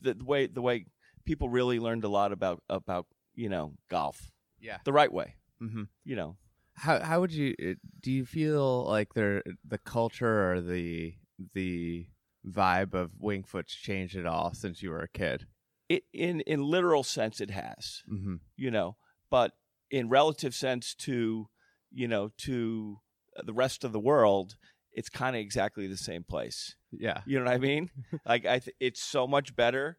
the, 0.00 0.14
the 0.14 0.24
way 0.24 0.46
the 0.46 0.62
way 0.62 0.86
people 1.24 1.48
really 1.48 1.78
learned 1.78 2.04
a 2.04 2.08
lot 2.08 2.32
about 2.32 2.62
about 2.68 3.06
you 3.34 3.48
know 3.48 3.74
golf 3.88 4.30
Yeah. 4.60 4.78
the 4.84 4.92
right 4.92 5.12
way 5.12 5.36
Mm-hmm. 5.62 5.84
you 6.04 6.16
know 6.16 6.36
How 6.74 7.00
how 7.00 7.20
would 7.20 7.32
you 7.32 7.54
uh, 7.60 7.74
do? 8.00 8.10
You 8.10 8.24
feel 8.24 8.84
like 8.86 9.12
there 9.14 9.42
the 9.64 9.78
culture 9.78 10.52
or 10.52 10.60
the 10.60 11.14
the 11.54 12.06
vibe 12.46 12.94
of 12.94 13.10
Winged 13.18 13.46
Foot's 13.46 13.74
changed 13.74 14.16
at 14.16 14.24
all 14.26 14.54
since 14.54 14.82
you 14.82 14.90
were 14.90 15.02
a 15.02 15.08
kid? 15.08 15.46
it, 15.88 16.04
in 16.12 16.40
in 16.42 16.62
literal 16.62 17.02
sense 17.02 17.40
it 17.40 17.50
has 17.50 18.02
Mm-hmm. 18.10 18.36
you 18.56 18.70
know 18.70 18.96
but 19.30 19.52
in 19.90 20.08
relative 20.08 20.54
sense 20.54 20.94
to 20.94 21.48
you 21.90 22.08
know 22.08 22.30
to 22.38 23.00
the 23.44 23.52
rest 23.52 23.84
of 23.84 23.92
the 23.92 24.00
world 24.00 24.56
it's 24.92 25.08
kind 25.08 25.36
of 25.36 25.40
exactly 25.40 25.86
the 25.86 25.96
same 25.96 26.24
place 26.24 26.74
Yeah. 26.92 27.20
you 27.26 27.38
know 27.38 27.44
what 27.44 27.54
i 27.54 27.58
mean 27.58 27.90
like 28.26 28.44
i 28.46 28.58
th- 28.58 28.76
it's 28.80 29.02
so 29.02 29.26
much 29.26 29.54
better 29.56 29.96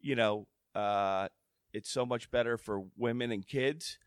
you 0.00 0.14
know 0.14 0.46
uh 0.74 1.28
it's 1.72 1.90
so 1.90 2.06
much 2.06 2.30
better 2.30 2.56
for 2.56 2.82
women 2.96 3.30
and 3.32 3.46
kids 3.46 3.98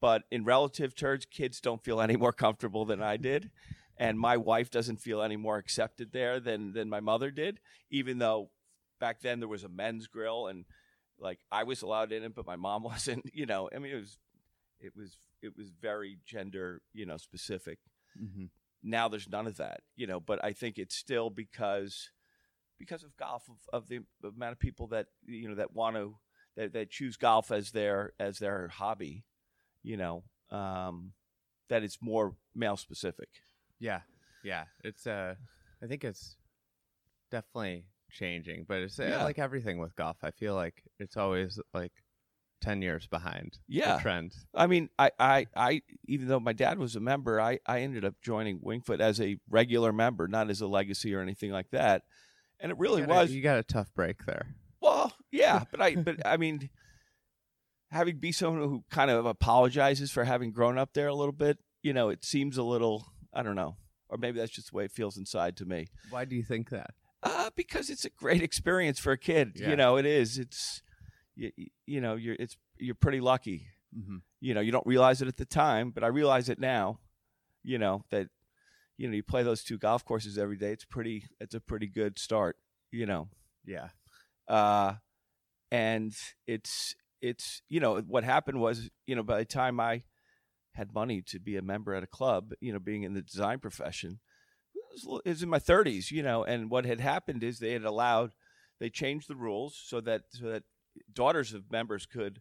but 0.00 0.22
in 0.30 0.44
relative 0.44 0.94
terms 0.94 1.24
kids 1.24 1.60
don't 1.60 1.82
feel 1.84 2.00
any 2.00 2.16
more 2.16 2.32
comfortable 2.32 2.84
than 2.84 3.02
i 3.02 3.16
did 3.16 3.50
and 3.98 4.18
my 4.18 4.36
wife 4.36 4.70
doesn't 4.70 4.98
feel 4.98 5.22
any 5.22 5.36
more 5.36 5.56
accepted 5.56 6.12
there 6.12 6.40
than 6.40 6.72
than 6.72 6.88
my 6.88 7.00
mother 7.00 7.30
did 7.30 7.60
even 7.90 8.18
though 8.18 8.50
back 9.00 9.20
then 9.20 9.40
there 9.40 9.48
was 9.48 9.64
a 9.64 9.68
men's 9.68 10.06
grill 10.06 10.46
and 10.48 10.64
like 11.18 11.38
i 11.52 11.62
was 11.62 11.82
allowed 11.82 12.12
in 12.12 12.22
it 12.24 12.34
but 12.34 12.46
my 12.46 12.56
mom 12.56 12.82
wasn't 12.92 13.24
you 13.32 13.46
know 13.46 13.68
i 13.74 13.78
mean 13.78 13.92
it 13.92 13.96
was 14.00 14.18
it 14.80 14.92
was 14.96 15.18
it 15.42 15.56
was 15.56 15.70
very 15.80 16.18
gender 16.26 16.82
you 16.92 17.06
know 17.06 17.16
specific 17.16 17.78
Mm-hmm. 18.20 18.46
Now 18.86 19.08
there's 19.08 19.28
none 19.28 19.46
of 19.46 19.56
that 19.56 19.80
you 19.96 20.06
know 20.06 20.20
but 20.20 20.42
i 20.44 20.52
think 20.52 20.78
it's 20.78 20.94
still 20.96 21.28
because 21.30 22.10
because 22.78 23.02
of 23.02 23.16
golf 23.16 23.48
of, 23.48 23.56
of 23.82 23.88
the 23.88 24.00
amount 24.24 24.52
of 24.52 24.58
people 24.58 24.86
that 24.86 25.06
you 25.26 25.48
know 25.48 25.54
that 25.56 25.74
want 25.74 25.96
to 25.96 26.16
that, 26.56 26.72
that 26.72 26.90
choose 26.90 27.16
golf 27.16 27.50
as 27.50 27.72
their 27.72 28.12
as 28.20 28.38
their 28.38 28.68
hobby 28.68 29.24
you 29.82 29.96
know 29.96 30.22
um 30.50 31.12
that 31.68 31.82
it's 31.82 31.98
more 32.00 32.34
male 32.54 32.76
specific 32.76 33.28
Yeah, 33.78 34.00
yeah. 34.44 34.64
It's 34.84 35.06
uh, 35.06 35.34
I 35.82 35.86
think 35.86 36.04
it's 36.04 36.36
definitely 37.30 37.84
changing, 38.10 38.64
but 38.68 38.78
it's 38.82 38.98
uh, 38.98 39.04
Yeah. 39.10 39.24
like 39.24 39.38
everything 39.38 39.78
with 39.78 39.94
golf. 39.96 40.16
I 40.22 40.30
feel 40.30 40.54
like 40.54 40.82
it's 40.98 41.16
always 41.16 41.60
like 41.74 41.92
ten 42.60 42.82
years 42.82 43.06
behind 43.06 43.58
Yeah. 43.68 43.96
the 43.96 44.02
trend. 44.02 44.32
I 44.54 44.66
mean, 44.66 44.88
I, 44.98 45.10
I, 45.18 45.46
I, 45.56 45.82
even 46.06 46.28
though 46.28 46.40
my 46.40 46.52
dad 46.52 46.78
was 46.78 46.96
a 46.96 47.00
member, 47.00 47.40
I, 47.40 47.58
I 47.66 47.80
ended 47.80 48.04
up 48.04 48.14
joining 48.22 48.58
Winged 48.62 48.86
Foot 48.86 49.00
as 49.00 49.20
a 49.20 49.38
regular 49.48 49.92
member, 49.92 50.26
not 50.28 50.50
as 50.50 50.60
a 50.60 50.66
legacy 50.66 51.14
or 51.14 51.20
anything 51.20 51.50
like 51.52 51.70
that. 51.70 52.02
And 52.58 52.72
it 52.72 52.78
really 52.78 53.02
You 53.02 53.08
was 53.08 53.30
You 53.32 53.42
got 53.42 53.58
a 53.58 53.62
tough 53.62 53.92
break 53.94 54.24
there. 54.24 54.54
well, 54.80 55.12
yeah, 55.30 55.64
but 55.70 55.80
I, 55.82 55.96
but 55.96 56.26
I 56.26 56.36
mean, 56.38 56.70
having 57.90 58.18
be 58.18 58.32
someone 58.32 58.62
who 58.68 58.84
kind 58.90 59.10
of 59.10 59.26
apologizes 59.26 60.10
for 60.10 60.24
having 60.24 60.50
grown 60.52 60.78
up 60.78 60.92
there 60.94 61.08
a 61.08 61.14
little 61.14 61.32
bit, 61.32 61.58
you 61.82 61.92
know, 61.92 62.08
it 62.08 62.24
seems 62.24 62.56
a 62.56 62.62
little, 62.62 63.06
I 63.32 63.42
don't 63.42 63.56
know, 63.56 63.76
or 64.08 64.18
maybe 64.18 64.38
that's 64.38 64.52
just 64.52 64.70
the 64.70 64.76
way 64.76 64.84
it 64.84 64.92
feels 64.92 65.16
inside 65.16 65.56
to 65.58 65.64
me. 65.64 65.88
Why 66.10 66.24
do 66.24 66.34
you 66.36 66.42
think 66.42 66.70
that? 66.70 66.90
Uh, 67.22 67.50
because 67.56 67.90
it's 67.90 68.04
a 68.04 68.10
great 68.10 68.42
experience 68.42 68.98
for 68.98 69.12
a 69.12 69.18
kid. 69.18 69.52
Yeah. 69.56 69.70
You 69.70 69.76
know, 69.76 69.96
it 69.96 70.06
is. 70.06 70.38
It's, 70.38 70.82
you, 71.36 71.50
you 71.86 72.00
know, 72.00 72.14
you're, 72.16 72.36
it's, 72.38 72.56
you're 72.78 72.94
pretty 72.94 73.20
lucky. 73.20 73.68
Mm-hmm. 73.96 74.16
you 74.40 74.52
know 74.52 74.60
you 74.60 74.72
don't 74.72 74.86
realize 74.86 75.22
it 75.22 75.28
at 75.28 75.36
the 75.38 75.46
time 75.46 75.90
but 75.90 76.02
i 76.04 76.08
realize 76.08 76.48
it 76.50 76.58
now 76.58 76.98
you 77.62 77.78
know 77.78 78.04
that 78.10 78.26
you 78.98 79.08
know 79.08 79.14
you 79.14 79.22
play 79.22 79.42
those 79.44 79.62
two 79.62 79.78
golf 79.78 80.04
courses 80.04 80.36
every 80.36 80.56
day 80.58 80.72
it's 80.72 80.84
pretty 80.84 81.24
it's 81.40 81.54
a 81.54 81.60
pretty 81.60 81.86
good 81.86 82.18
start 82.18 82.56
you 82.90 83.06
know 83.06 83.28
Yeah. 83.64 83.88
uh 84.48 84.94
and 85.70 86.14
it's 86.46 86.94
it's 87.22 87.62
you 87.68 87.80
know 87.80 88.00
what 88.00 88.24
happened 88.24 88.60
was 88.60 88.90
you 89.06 89.14
know 89.16 89.22
by 89.22 89.38
the 89.38 89.44
time 89.46 89.78
i 89.80 90.02
had 90.74 90.92
money 90.92 91.22
to 91.22 91.38
be 91.38 91.56
a 91.56 91.62
member 91.62 91.94
at 91.94 92.02
a 92.02 92.06
club 92.08 92.52
you 92.60 92.72
know 92.72 92.80
being 92.80 93.04
in 93.04 93.14
the 93.14 93.22
design 93.22 93.60
profession 93.60 94.18
it 94.74 94.82
was, 94.92 95.20
it 95.24 95.28
was 95.30 95.42
in 95.44 95.48
my 95.48 95.60
30s 95.60 96.10
you 96.10 96.22
know 96.24 96.44
and 96.44 96.70
what 96.70 96.84
had 96.84 97.00
happened 97.00 97.42
is 97.42 97.60
they 97.60 97.72
had 97.72 97.84
allowed 97.84 98.32
they 98.80 98.90
changed 98.90 99.28
the 99.28 99.36
rules 99.36 99.80
so 99.82 100.00
that 100.02 100.22
so 100.30 100.46
that 100.50 100.64
daughters 101.12 101.52
of 101.52 101.70
members 101.70 102.06
could 102.06 102.40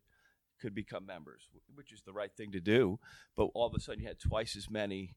could 0.62 0.74
become 0.74 1.06
members 1.06 1.50
which 1.74 1.92
is 1.92 2.02
the 2.04 2.14
right 2.14 2.32
thing 2.36 2.52
to 2.52 2.62
do 2.62 2.98
but 3.36 3.50
all 3.54 3.68
of 3.68 3.74
a 3.74 3.80
sudden 3.80 4.02
you 4.02 4.08
had 4.08 4.20
twice 4.20 4.56
as 4.56 4.70
many 4.70 5.14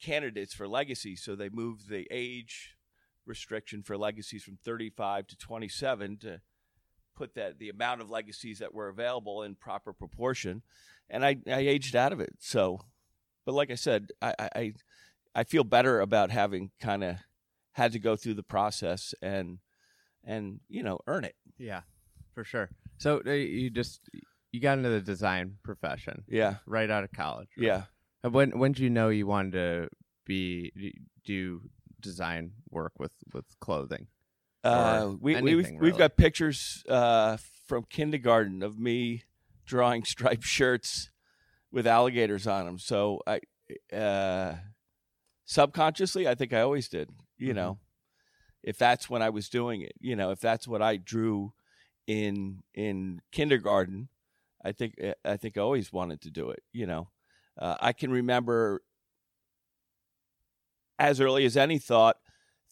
candidates 0.00 0.54
for 0.54 0.68
legacy. 0.68 1.16
So 1.16 1.34
they 1.34 1.48
moved 1.48 1.88
the 1.88 2.06
age 2.10 2.76
restriction 3.26 3.82
for 3.82 3.96
legacies 3.96 4.42
from 4.42 4.58
35 4.64 5.26
to 5.28 5.36
27 5.36 6.18
to 6.18 6.40
put 7.14 7.34
that 7.34 7.58
the 7.58 7.68
amount 7.68 8.00
of 8.00 8.10
legacies 8.10 8.60
that 8.60 8.72
were 8.72 8.88
available 8.88 9.42
in 9.42 9.54
proper 9.54 9.92
proportion. 9.92 10.62
And 11.10 11.24
i, 11.24 11.36
I 11.46 11.58
aged 11.58 11.96
out 11.96 12.12
of 12.12 12.20
it. 12.20 12.34
So 12.38 12.80
but 13.44 13.54
like 13.54 13.70
i 13.70 13.74
said 13.74 14.08
i 14.22 14.34
i, 14.54 14.72
I 15.34 15.44
feel 15.44 15.64
better 15.64 16.00
about 16.00 16.30
having 16.30 16.70
kind 16.80 17.02
of 17.02 17.16
had 17.72 17.92
to 17.92 17.98
go 17.98 18.16
through 18.16 18.34
the 18.34 18.42
process 18.42 19.14
and 19.22 19.58
and 20.24 20.60
you 20.68 20.82
know 20.82 21.00
earn 21.06 21.24
it. 21.24 21.34
Yeah, 21.58 21.82
for 22.38 22.44
sure. 22.44 22.70
So 22.98 23.20
uh, 23.26 23.32
you 23.32 23.68
just 23.68 24.08
you 24.52 24.60
got 24.60 24.78
into 24.78 24.90
the 24.90 25.00
design 25.00 25.56
profession 25.64 26.22
yeah 26.28 26.54
right 26.66 26.88
out 26.88 27.02
of 27.02 27.10
college. 27.10 27.48
right? 27.58 27.64
yeah 27.66 27.82
And 28.22 28.32
When 28.32 28.56
when 28.60 28.70
did 28.72 28.82
you 28.82 28.90
know 28.90 29.08
you 29.08 29.26
wanted 29.26 29.52
to 29.54 29.88
be 30.24 30.70
do 31.24 31.62
design 32.00 32.52
work 32.70 32.92
with 32.96 33.10
with 33.34 33.46
clothing? 33.58 34.06
Uh, 34.62 35.08
we, 35.20 35.34
we 35.34 35.42
we've, 35.42 35.54
anything, 35.64 35.78
we've 35.80 35.92
really. 35.92 35.98
got 35.98 36.16
pictures 36.16 36.84
uh, 36.88 37.36
from 37.66 37.82
kindergarten 37.90 38.62
of 38.62 38.78
me 38.78 39.24
drawing 39.66 40.04
striped 40.14 40.44
shirts 40.44 41.10
with 41.72 41.86
alligators 41.88 42.46
on 42.46 42.66
them. 42.66 42.78
So 42.78 43.20
I 43.26 43.40
uh, 43.92 44.54
subconsciously, 45.44 46.28
I 46.28 46.36
think 46.36 46.52
I 46.52 46.60
always 46.60 46.88
did. 46.88 47.10
You 47.36 47.52
Mhm. 47.52 47.56
know, 47.56 47.78
if 48.62 48.78
that's 48.78 49.10
when 49.10 49.22
I 49.22 49.30
was 49.30 49.48
doing 49.48 49.80
it, 49.82 49.94
you 49.98 50.14
know, 50.14 50.30
if 50.30 50.38
that's 50.40 50.68
what 50.68 50.82
I 50.82 50.98
drew 50.98 51.52
in 52.08 52.60
in 52.74 53.20
kindergarten, 53.30 54.08
I 54.64 54.72
think 54.72 54.94
I 55.24 55.36
think 55.36 55.56
I 55.56 55.60
always 55.60 55.92
wanted 55.92 56.22
to 56.22 56.30
do 56.30 56.50
it. 56.50 56.62
You 56.72 56.86
know, 56.86 57.10
uh, 57.56 57.76
I 57.80 57.92
can 57.92 58.10
remember 58.10 58.82
as 60.98 61.20
early 61.20 61.44
as 61.44 61.56
any 61.56 61.78
thought 61.78 62.16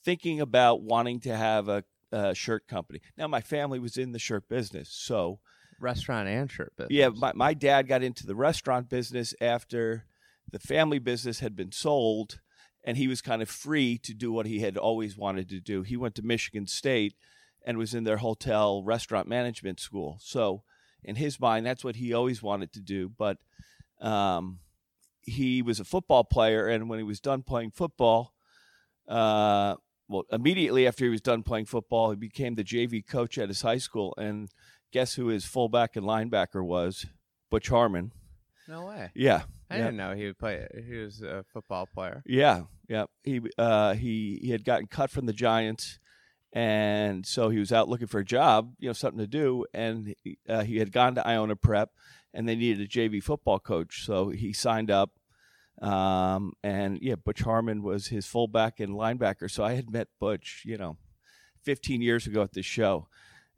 thinking 0.03 0.41
about 0.41 0.83
wanting 0.83 1.21
to 1.21 1.37
have 1.37 1.69
a, 1.69 1.85
a 2.11 2.35
shirt 2.35 2.67
company. 2.67 3.01
Now, 3.17 3.29
my 3.29 3.41
family 3.41 3.79
was 3.79 3.97
in 3.97 4.13
the 4.13 4.19
shirt 4.19 4.49
business, 4.49 4.89
so 4.91 5.39
Restaurant 5.79 6.27
and 6.29 6.51
shirt 6.51 6.73
business. 6.77 6.97
yeah, 6.97 7.11
my, 7.11 7.33
my 7.35 7.53
dad 7.53 7.87
got 7.87 8.03
into 8.03 8.27
the 8.27 8.35
restaurant 8.35 8.89
business 8.89 9.35
after 9.41 10.07
the 10.51 10.59
family 10.59 10.99
business 10.99 11.41
had 11.41 11.55
been 11.55 11.73
sold, 11.73 12.41
and 12.85 12.97
he 12.97 13.07
was 13.07 13.21
kind 13.21 13.43
of 13.43 13.51
free 13.51 13.99
to 13.99 14.15
do 14.15 14.33
what 14.33 14.47
he 14.47 14.61
had 14.61 14.79
always 14.79 15.19
wanted 15.19 15.51
to 15.51 15.61
do. 15.61 15.83
He 15.83 15.97
went 15.97 16.15
to 16.15 16.23
Michigan 16.23 16.67
State 16.67 17.15
and 17.67 17.77
was 17.77 17.95
in 17.95 18.05
their 18.05 18.19
hotel 18.19 18.83
restaurant 18.83 19.29
management 19.29 19.81
school. 19.81 20.19
So, 20.21 20.63
in 21.03 21.17
his 21.17 21.39
mind, 21.39 21.67
that's 21.67 21.85
what 21.85 21.97
he 21.97 22.15
always 22.15 22.43
wanted 22.43 22.73
to 22.75 22.81
do. 22.81 23.11
But 23.11 23.39
um, 24.01 24.61
he 25.23 25.61
was 25.61 25.81
a 25.81 25.85
football 25.85 26.25
player, 26.25 26.69
and 26.69 26.89
when 26.89 26.99
he 26.99 27.05
was 27.05 27.21
done 27.21 27.43
playing 27.43 27.73
football, 27.73 28.33
uh, 29.09 29.75
well, 30.09 30.25
immediately 30.31 30.87
after 30.87 31.05
he 31.05 31.11
was 31.11 31.21
done 31.21 31.43
playing 31.43 31.67
football, 31.67 32.11
he 32.11 32.17
became 32.17 32.55
the 32.55 32.65
JV 32.65 33.07
coach 33.07 33.39
at 33.39 33.49
his 33.49 33.63
high 33.63 33.79
school. 33.79 34.15
And 34.17 34.49
guess 34.93 35.15
who 35.15 35.29
his 35.29 35.45
fullback 35.45 35.97
and 35.97 36.07
linebacker 36.07 36.65
was? 36.65 37.07
Butch 37.51 37.69
Harmon. 37.69 38.13
No 38.69 38.87
way. 38.87 39.11
Yeah, 39.15 39.43
I 39.71 39.77
yeah. 39.77 39.85
didn't 39.85 39.97
know 39.97 40.15
he 40.15 40.27
would 40.27 40.39
play. 40.39 40.67
He 40.89 40.97
was 40.97 41.23
a 41.23 41.45
football 41.53 41.87
player. 41.87 42.23
Yeah, 42.27 42.63
yeah. 42.89 43.05
He 43.23 43.41
uh, 43.59 43.95
he 43.95 44.41
he 44.43 44.51
had 44.51 44.65
gotten 44.65 44.87
cut 44.87 45.11
from 45.11 45.27
the 45.27 45.33
Giants, 45.33 45.99
and 46.53 47.27
so 47.27 47.49
he 47.49 47.59
was 47.59 47.73
out 47.73 47.89
looking 47.89 48.07
for 48.07 48.21
a 48.21 48.25
job, 48.25 48.73
you 48.79 48.89
know, 48.89 48.93
something 48.93 49.19
to 49.19 49.27
do. 49.27 49.67
And 49.75 50.15
he, 50.23 50.39
uh, 50.49 50.63
he 50.63 50.79
had 50.79 50.93
gone 50.93 51.15
to 51.17 51.27
Iona 51.27 51.57
Prep, 51.57 51.91
and 52.33 52.49
they 52.49 52.57
needed 52.57 52.81
a 52.81 52.89
JV 52.89 53.23
football 53.23 53.59
coach, 53.59 54.05
so 54.05 54.31
he 54.31 54.53
signed 54.53 54.91
up. 54.91 55.11
Um, 55.83 56.55
and 56.63 56.99
yeah, 57.03 57.17
Butch 57.17 57.41
Harmon 57.41 57.83
was 57.83 58.07
his 58.07 58.27
fullback 58.27 58.81
and 58.81 58.95
linebacker. 58.95 59.51
So 59.51 59.63
I 59.63 59.75
had 59.75 59.91
met 59.91 60.09
Butch, 60.19 60.63
you 60.65 60.79
know, 60.79 60.97
15 61.65 62.01
years 62.01 62.27
ago 62.27 62.43
at 62.43 62.53
this 62.53 62.65
show, 62.65 63.09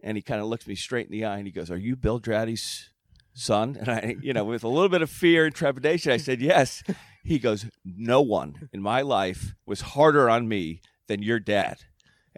and 0.03 0.17
he 0.17 0.23
kind 0.23 0.41
of 0.41 0.49
looks 0.49 0.67
me 0.67 0.75
straight 0.75 1.07
in 1.07 1.13
the 1.13 1.25
eye 1.25 1.39
and 1.39 1.47
he 1.47 1.53
goes, 1.53 1.71
"Are 1.71 1.77
you 1.77 1.95
Bill 1.95 2.19
Draddy's 2.19 2.91
son?" 3.35 3.77
And 3.79 3.89
I, 3.89 4.17
you 4.21 4.33
know, 4.33 4.45
with 4.45 4.65
a 4.65 4.69
little 4.69 4.89
bit 4.89 5.03
of 5.03 5.11
fear 5.11 5.47
and 5.47 5.55
trepidation, 5.55 6.11
I 6.11 6.17
said, 6.17 6.41
"Yes." 6.41 6.83
He 7.29 7.39
goes, 7.39 7.67
No 7.85 8.23
one 8.23 8.71
in 8.73 8.81
my 8.81 9.03
life 9.03 9.55
was 9.67 9.83
harder 9.83 10.31
on 10.31 10.49
me 10.49 10.81
than 11.09 11.23
your 11.23 11.39
dad. 11.39 11.77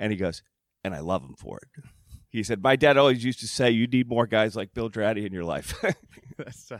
And 0.01 0.11
he 0.11 0.17
goes, 0.19 0.43
And 0.83 0.95
I 0.95 0.99
love 1.01 1.23
him 1.23 1.35
for 1.39 1.59
it. 1.59 1.85
He 2.31 2.43
said, 2.43 2.63
My 2.63 2.75
dad 2.75 2.97
always 2.97 3.23
used 3.23 3.39
to 3.41 3.47
say, 3.47 3.71
You 3.71 3.87
need 3.87 4.09
more 4.09 4.27
guys 4.27 4.57
like 4.57 4.75
Bill 4.75 4.91
Draddy 4.91 5.25
in 5.27 5.33
your 5.33 5.45
life. 5.45 5.75
that's 6.37 6.73
uh, 6.73 6.79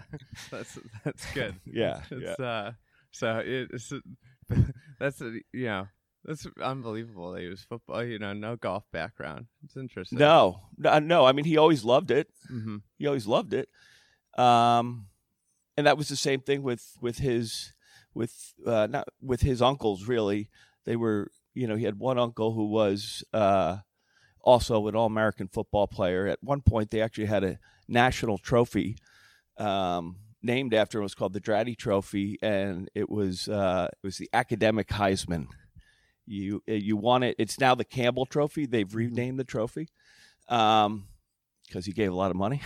that's 0.51 0.79
that's 1.05 1.33
good. 1.35 1.55
Yeah, 1.67 2.03
It's, 2.11 2.41
Uh, 2.41 2.73
so 3.13 3.43
it's 3.45 3.93
that's 4.99 5.21
a, 5.21 5.39
you 5.53 5.67
know 5.67 5.87
that's 6.25 6.47
unbelievable. 6.63 7.33
That 7.33 7.43
he 7.43 7.49
was 7.49 7.63
football. 7.63 8.03
You 8.05 8.19
know, 8.19 8.33
no 8.33 8.57
golf 8.57 8.85
background. 8.93 9.47
It's 9.65 9.77
interesting. 9.77 10.19
no, 10.19 10.63
no, 10.79 10.99
no. 10.99 11.25
I 11.27 11.33
mean, 11.33 11.45
he 11.45 11.57
always 11.57 11.85
loved 11.85 12.11
it. 12.11 12.29
hmm 12.49 12.79
He 12.99 13.07
always 13.07 13.27
loved 13.27 13.53
it. 13.55 13.69
Um, 14.39 15.07
and 15.77 15.87
that 15.87 15.97
was 15.99 16.09
the 16.09 16.17
same 16.17 16.41
thing 16.41 16.63
with, 16.63 16.97
with 17.01 17.19
his, 17.19 17.73
with, 18.15 18.53
uh, 18.67 18.87
not 18.91 19.09
with 19.23 19.41
his 19.41 19.63
uncles, 19.63 20.07
really. 20.07 20.51
They 20.85 20.95
were, 20.97 21.31
you 21.55 21.67
know, 21.67 21.77
he 21.77 21.85
had 21.85 21.99
one 21.99 22.19
uncle 22.19 22.53
who 22.53 22.67
was, 22.67 23.25
uh, 23.33 23.79
also 24.43 24.87
an 24.89 24.97
all 24.97 25.07
American 25.07 25.49
football 25.49 25.87
player. 25.87 26.27
At 26.27 26.39
one 26.43 26.63
point, 26.63 26.91
they 26.91 27.03
actually 27.03 27.27
had 27.27 27.45
a 27.45 27.59
national 27.89 28.39
trophy, 28.39 28.97
um, 29.59 30.17
named 30.43 30.75
after 30.75 30.99
him. 30.99 31.03
It 31.03 31.05
was 31.05 31.15
called 31.15 31.33
the 31.33 31.41
Draddy 31.41 31.77
Trophy, 31.77 32.39
and 32.43 32.91
it 32.95 33.09
was 33.09 33.49
uh, 33.49 33.89
it 33.91 34.07
was 34.07 34.19
the 34.19 34.31
academic 34.33 34.89
Heisman. 34.89 35.47
You 36.27 36.63
uh, 36.69 36.75
you 36.75 36.97
won 36.97 37.23
it. 37.23 37.37
It's 37.39 37.59
now 37.59 37.75
the 37.75 37.85
Campbell 37.85 38.27
Trophy. 38.27 38.67
They've 38.67 38.95
renamed 38.95 39.39
the 39.39 39.45
trophy 39.45 39.89
um, 40.49 41.07
because 41.67 41.87
he 41.87 41.93
gave 41.93 42.13
a 42.13 42.17
lot 42.17 42.31
of 42.31 42.37
money, 42.37 42.63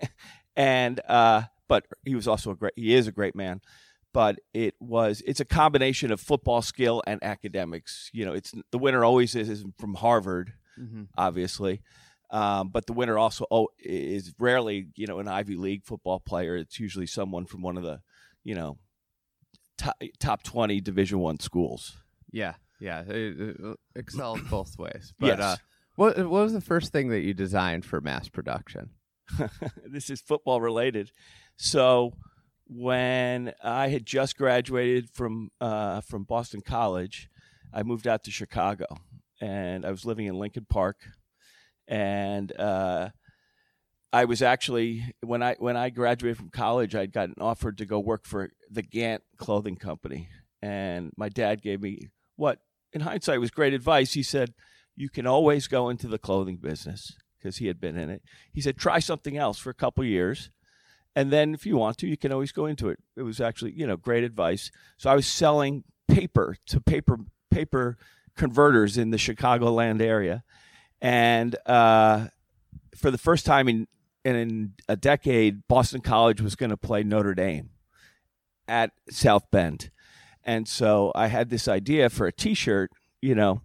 and 0.56 1.00
uh, 1.08 1.42
but 1.68 1.86
he 2.04 2.14
was 2.14 2.28
also 2.28 2.52
a 2.52 2.54
great. 2.54 2.74
He 2.76 2.94
is 2.94 3.06
a 3.06 3.12
great 3.12 3.34
man. 3.34 3.60
But 4.14 4.38
it 4.54 4.74
was 4.80 5.22
it's 5.26 5.40
a 5.40 5.44
combination 5.44 6.10
of 6.10 6.20
football 6.20 6.62
skill 6.62 7.02
and 7.06 7.22
academics. 7.22 8.10
You 8.12 8.24
know, 8.24 8.32
it's 8.32 8.52
the 8.72 8.78
winner 8.78 9.04
always 9.04 9.34
is, 9.34 9.48
is 9.48 9.64
from 9.78 9.94
Harvard 9.94 10.52
hmm 10.76 11.04
obviously. 11.16 11.82
Um, 12.30 12.68
but 12.68 12.86
the 12.86 12.92
winner 12.92 13.18
also 13.18 13.46
oh, 13.50 13.68
is 13.78 14.34
rarely, 14.38 14.88
you 14.96 15.06
know, 15.06 15.18
an 15.18 15.28
Ivy 15.28 15.56
League 15.56 15.84
football 15.84 16.20
player. 16.20 16.56
It's 16.56 16.78
usually 16.78 17.06
someone 17.06 17.46
from 17.46 17.62
one 17.62 17.76
of 17.78 17.82
the, 17.82 18.00
you 18.44 18.54
know, 18.54 18.78
top, 19.78 19.96
top 20.20 20.42
twenty 20.42 20.80
Division 20.80 21.18
One 21.20 21.40
schools. 21.40 21.96
Yeah, 22.30 22.54
yeah. 22.80 23.02
Excelled 23.96 24.40
both 24.50 24.78
ways. 24.78 25.14
But 25.18 25.38
Yes. 25.38 25.40
uh, 25.40 25.56
what 25.96 26.16
what 26.18 26.42
was 26.44 26.52
the 26.52 26.60
first 26.60 26.92
thing 26.92 27.08
that 27.08 27.20
you 27.20 27.34
designed 27.34 27.84
for 27.84 28.00
mass 28.00 28.28
production? 28.28 28.90
this 29.86 30.10
is 30.10 30.20
football 30.20 30.60
related. 30.60 31.10
So 31.56 32.12
when 32.68 33.54
I 33.62 33.88
had 33.88 34.04
just 34.06 34.36
graduated 34.36 35.10
from 35.10 35.50
uh, 35.60 36.02
from 36.02 36.24
Boston 36.24 36.60
College, 36.60 37.28
I 37.72 37.82
moved 37.82 38.06
out 38.06 38.24
to 38.24 38.30
Chicago, 38.30 38.86
and 39.40 39.84
I 39.84 39.90
was 39.90 40.04
living 40.04 40.26
in 40.26 40.38
Lincoln 40.38 40.66
Park, 40.68 40.96
and 41.88 42.54
uh, 42.58 43.08
I 44.12 44.24
was 44.26 44.42
actually 44.42 45.14
when 45.20 45.42
I 45.42 45.56
when 45.58 45.76
I 45.76 45.90
graduated 45.90 46.36
from 46.36 46.50
college, 46.50 46.94
I'd 46.94 47.12
gotten 47.12 47.34
offered 47.40 47.78
to 47.78 47.86
go 47.86 47.98
work 47.98 48.26
for 48.26 48.50
the 48.70 48.82
Gant 48.82 49.22
Clothing 49.38 49.76
Company, 49.76 50.28
and 50.60 51.10
my 51.16 51.30
dad 51.30 51.62
gave 51.62 51.80
me 51.80 52.10
what 52.36 52.58
in 52.92 53.00
hindsight 53.00 53.40
was 53.40 53.50
great 53.50 53.72
advice. 53.72 54.12
He 54.12 54.22
said, 54.22 54.52
"You 54.94 55.08
can 55.08 55.26
always 55.26 55.68
go 55.68 55.88
into 55.88 56.06
the 56.06 56.18
clothing 56.18 56.58
business." 56.58 57.16
Because 57.38 57.58
he 57.58 57.68
had 57.68 57.80
been 57.80 57.96
in 57.96 58.10
it, 58.10 58.22
he 58.52 58.60
said, 58.60 58.76
"Try 58.76 58.98
something 58.98 59.36
else 59.36 59.58
for 59.58 59.70
a 59.70 59.74
couple 59.74 60.02
years, 60.02 60.50
and 61.18 61.30
then 61.32 61.54
if 61.54 61.66
you 61.66 61.76
want 61.76 61.98
to, 61.98 62.06
you 62.06 62.16
can 62.16 62.32
always 62.32 62.52
go 62.52 62.66
into 62.66 62.88
it." 62.88 62.98
It 63.16 63.22
was 63.22 63.40
actually, 63.40 63.72
you 63.72 63.86
know, 63.86 63.96
great 63.96 64.24
advice. 64.24 64.70
So 64.96 65.10
I 65.10 65.14
was 65.14 65.26
selling 65.26 65.84
paper 66.06 66.56
to 66.66 66.80
paper 66.80 67.16
paper 67.50 67.96
converters 68.36 68.96
in 68.96 69.10
the 69.10 69.16
Chicagoland 69.18 70.00
area, 70.00 70.44
and 71.00 71.56
uh, 71.66 72.28
for 72.96 73.10
the 73.10 73.18
first 73.18 73.44
time 73.46 73.68
in 73.68 73.86
in 74.24 74.74
a 74.88 74.96
decade, 74.96 75.66
Boston 75.68 76.00
College 76.00 76.40
was 76.40 76.54
going 76.56 76.70
to 76.70 76.76
play 76.76 77.02
Notre 77.02 77.34
Dame 77.34 77.70
at 78.66 78.90
South 79.10 79.50
Bend, 79.50 79.90
and 80.44 80.68
so 80.68 81.12
I 81.14 81.28
had 81.28 81.48
this 81.50 81.66
idea 81.68 82.10
for 82.10 82.26
a 82.26 82.32
T-shirt, 82.32 82.90
you 83.22 83.34
know, 83.34 83.62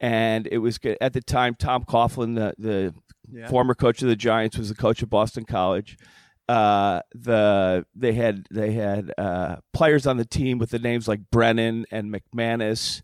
and 0.00 0.46
it 0.52 0.58
was 0.58 0.78
good. 0.78 0.96
at 1.00 1.12
the 1.12 1.20
time 1.20 1.54
Tom 1.54 1.84
Coughlin, 1.84 2.34
the 2.36 2.54
the 2.58 2.94
Yeah. 3.32 3.48
former 3.48 3.74
coach 3.74 4.02
of 4.02 4.08
the 4.08 4.16
Giants, 4.16 4.56
was 4.58 4.68
the 4.68 4.74
coach 4.74 5.02
of 5.02 5.08
Boston 5.10 5.44
College. 5.44 5.96
Uh, 6.46 7.00
the 7.14 7.86
they 7.94 8.12
had 8.12 8.46
they 8.50 8.72
had 8.72 9.12
uh, 9.16 9.56
players 9.72 10.06
on 10.06 10.18
the 10.18 10.26
team 10.26 10.58
with 10.58 10.70
the 10.70 10.78
names 10.78 11.08
like 11.08 11.30
Brennan 11.30 11.86
and 11.90 12.14
McManus, 12.14 13.00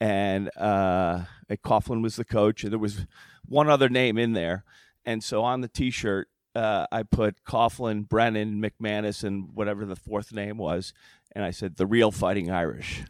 and 0.00 0.50
uh, 0.56 1.22
Coughlin 1.64 2.02
was 2.02 2.16
the 2.16 2.24
coach, 2.24 2.62
and 2.62 2.72
there 2.72 2.78
was 2.78 3.06
one 3.44 3.68
other 3.68 3.88
name 3.88 4.18
in 4.18 4.34
there. 4.34 4.64
And 5.04 5.22
so 5.22 5.42
on 5.42 5.60
the 5.60 5.68
T-shirt, 5.68 6.28
uh, 6.54 6.86
I 6.90 7.02
put 7.04 7.44
Coughlin, 7.44 8.08
Brennan, 8.08 8.62
McManus, 8.62 9.22
and 9.24 9.50
whatever 9.54 9.84
the 9.84 9.96
fourth 9.96 10.32
name 10.32 10.56
was, 10.56 10.92
and 11.32 11.44
I 11.44 11.50
said 11.50 11.76
the 11.76 11.86
real 11.86 12.10
Fighting 12.10 12.50
Irish. 12.50 13.02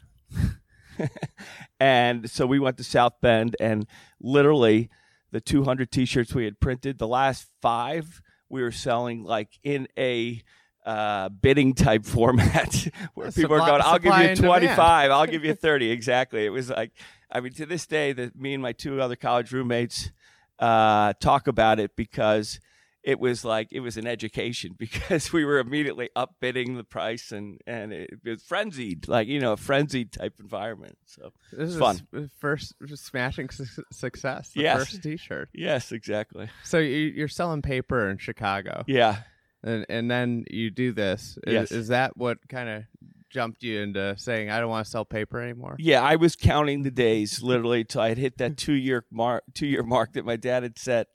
and 1.80 2.30
so 2.30 2.46
we 2.46 2.58
went 2.58 2.76
to 2.78 2.84
South 2.84 3.14
Bend, 3.20 3.56
and 3.60 3.86
literally 4.20 4.90
the 5.30 5.40
200 5.40 5.90
T-shirts 5.90 6.34
we 6.34 6.44
had 6.44 6.60
printed, 6.60 6.98
the 6.98 7.08
last 7.08 7.48
five 7.62 8.20
we 8.48 8.62
were 8.62 8.72
selling 8.72 9.22
like 9.24 9.58
in 9.62 9.88
a 9.98 10.42
uh, 10.84 11.28
bidding 11.28 11.74
type 11.74 12.04
format 12.06 12.88
where 13.14 13.30
people 13.32 13.54
are 13.54 13.66
going, 13.66 13.82
"I'll 13.82 13.98
give 13.98 14.14
you 14.14 14.28
and 14.28 14.36
demand." 14.36 14.60
25, 14.60 15.10
I'll 15.10 15.26
give 15.26 15.44
you 15.44 15.54
30." 15.54 15.90
Exactly. 15.90 16.46
It 16.46 16.50
was 16.50 16.70
like, 16.70 16.92
I 17.30 17.40
mean, 17.40 17.52
to 17.54 17.66
this 17.66 17.86
day, 17.86 18.12
that 18.12 18.36
me 18.36 18.54
and 18.54 18.62
my 18.62 18.72
two 18.72 19.00
other 19.00 19.16
college 19.16 19.52
roommates 19.52 20.10
uh, 20.58 21.12
talk 21.20 21.48
about 21.48 21.80
it 21.80 21.96
because 21.96 22.60
it 23.06 23.20
was 23.20 23.44
like 23.44 23.68
it 23.70 23.80
was 23.80 23.96
an 23.96 24.06
education 24.06 24.74
because 24.78 25.32
we 25.32 25.44
were 25.44 25.58
immediately 25.58 26.10
upbidding 26.16 26.76
the 26.76 26.84
price 26.84 27.32
and 27.32 27.58
and 27.66 27.92
it, 27.92 28.10
was 28.24 28.42
frenzied, 28.42 29.08
like 29.08 29.28
you 29.28 29.40
know, 29.40 29.52
a 29.52 29.56
frenzied 29.56 30.12
type 30.12 30.34
environment. 30.40 30.98
So 31.06 31.32
This 31.52 31.70
is 31.70 31.78
fun. 31.78 32.00
first 32.38 32.74
smashing 32.96 33.48
su- 33.50 33.64
success. 33.92 34.50
The 34.50 34.62
Yes. 34.62 34.78
first 34.78 35.02
T-shirt. 35.02 35.48
yes, 35.54 35.92
exactly. 35.92 36.48
So 36.64 36.78
you, 36.78 37.12
you're 37.16 37.28
selling 37.28 37.62
paper 37.62 38.10
in 38.10 38.18
Chicago, 38.18 38.82
Yeah. 38.88 39.18
and 39.62 39.86
and 39.88 40.10
then 40.10 40.44
you 40.50 40.70
do 40.70 40.92
this. 40.92 41.38
Is, 41.46 41.52
Yes. 41.52 41.72
is 41.72 41.88
that 41.88 42.16
what 42.16 42.38
kind 42.48 42.68
of 42.68 42.82
jumped 43.30 43.62
you 43.62 43.80
into 43.80 44.14
saying 44.18 44.50
I 44.50 44.60
don't 44.60 44.70
want 44.70 44.84
to 44.86 44.90
sell 44.90 45.04
paper 45.04 45.40
anymore? 45.40 45.76
Yeah, 45.78 46.02
I 46.02 46.16
was 46.16 46.34
counting 46.36 46.82
the 46.82 46.90
days 46.90 47.42
literally 47.42 47.84
till 47.84 48.00
I 48.00 48.08
had 48.08 48.18
hit 48.18 48.38
that 48.38 48.56
two 48.56 48.72
year 48.74 49.04
mark 49.10 49.44
two 49.54 49.66
year 49.66 49.82
mark 49.82 50.14
that 50.14 50.24
my 50.24 50.36
dad 50.36 50.62
had 50.64 50.78
set 50.78 51.08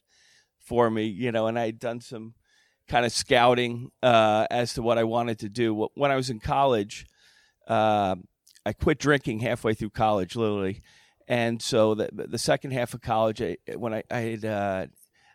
for 0.72 0.90
me, 0.90 1.04
you 1.04 1.34
know, 1.34 1.48
and 1.48 1.60
I 1.60 1.66
had 1.66 1.80
done 1.80 2.00
some 2.00 2.34
kind 2.88 3.06
of 3.06 3.12
scouting 3.12 3.92
uh, 4.02 4.48
as 4.50 4.74
to 4.76 4.82
what 4.82 4.98
I 4.98 5.04
wanted 5.04 5.40
to 5.40 5.50
do. 5.50 5.90
When 5.96 6.12
I 6.12 6.16
was 6.16 6.30
in 6.30 6.40
college, 6.40 7.06
uh, 7.68 8.16
I 8.66 8.72
quit 8.74 8.98
drinking 8.98 9.42
halfway 9.42 9.74
through 9.74 9.90
college, 9.90 10.38
literally, 10.38 10.80
and 11.28 11.62
so 11.62 11.94
the 11.96 12.08
the 12.14 12.38
second 12.38 12.72
half 12.72 12.94
of 12.94 13.02
college, 13.02 13.42
I, 13.42 13.58
when 13.76 13.94
I 13.94 14.04
I'd 14.10 14.46
uh, 14.46 14.86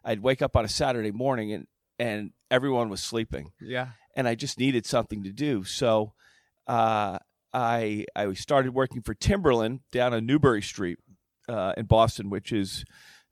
I'd 0.03 0.21
wake 0.23 0.41
up 0.41 0.57
on 0.57 0.65
a 0.65 0.69
Saturday 0.69 1.11
morning 1.13 1.53
and 1.53 1.67
and 1.99 2.31
everyone 2.51 2.89
was 2.89 3.03
sleeping, 3.03 3.53
Yeah. 3.61 3.89
and 4.17 4.27
I 4.27 4.35
just 4.37 4.59
needed 4.59 4.87
something 4.87 5.23
to 5.25 5.33
do. 5.33 5.65
So 5.65 6.15
uh, 6.67 7.19
I 7.53 8.07
I 8.17 8.33
started 8.35 8.73
working 8.75 9.03
for 9.03 9.13
Timberland 9.15 9.81
down 9.93 10.15
on 10.15 10.25
Newbury 10.25 10.63
Street 10.63 10.99
uh, 11.49 11.73
in 11.77 11.85
Boston, 11.87 12.31
which 12.31 12.53
is, 12.53 12.85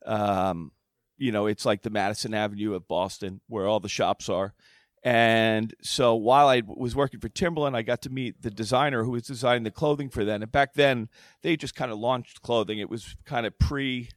um, 0.07 0.73
you 1.17 1.33
know, 1.33 1.47
it's 1.47 1.65
like 1.65 1.83
the 1.83 1.91
Madison 1.91 2.35
Avenue 2.35 2.75
of 2.75 2.89
Boston, 2.89 3.41
where 3.49 3.67
all 3.67 3.81
the 3.81 3.89
shops 3.89 4.29
are. 4.29 4.55
And 5.03 5.75
so 5.83 6.15
while 6.15 6.49
I 6.49 6.63
was 6.67 6.97
working 6.97 7.21
for 7.21 7.29
Timberland, 7.29 7.77
I 7.77 7.83
got 7.83 8.01
to 8.03 8.11
meet 8.11 8.41
the 8.41 8.51
designer 8.51 9.05
who 9.05 9.11
was 9.11 9.25
designing 9.25 9.63
the 9.65 9.71
clothing 9.71 10.09
for 10.09 10.25
them. 10.25 10.43
And 10.43 10.51
back 10.51 10.73
then, 10.75 11.09
they 11.43 11.57
just 11.57 11.75
kind 11.75 11.93
of 11.93 11.99
launched 11.99 12.41
clothing. 12.41 12.79
It 12.79 12.89
was 12.89 13.15
kind 13.27 13.45
of 13.45 13.59
pre 13.59 14.09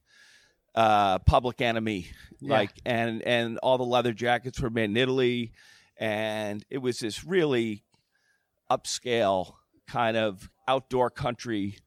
uh, 0.75 1.19
Public 1.19 1.59
Enemy, 1.59 2.07
Yeah. 2.39 2.53
like, 2.53 2.71
and 2.85 3.21
and 3.23 3.57
all 3.57 3.77
the 3.77 3.83
leather 3.83 4.13
jackets 4.13 4.61
were 4.61 4.69
made 4.69 4.85
in 4.85 4.95
Italy, 4.97 5.51
and 5.97 6.63
it 6.69 6.77
was 6.77 6.99
this 6.99 7.25
really 7.25 7.83
upscale 8.69 9.53
kind 9.87 10.15
of 10.15 10.49
outdoor 10.67 11.09
country 11.09 11.77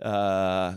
uh, 0.00 0.76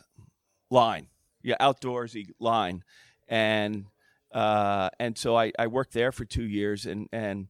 line, 0.69 1.07
yeah, 1.43 1.55
outdoorsy 1.61 2.29
line, 2.39 2.83
and 3.29 3.85
uh, 4.33 4.89
and 4.99 5.17
so 5.17 5.37
I, 5.37 5.51
I 5.57 5.67
worked 5.67 5.93
there 5.93 6.11
for 6.11 6.25
two 6.25 6.43
years, 6.43 6.85
and 6.85 7.07
and 7.13 7.47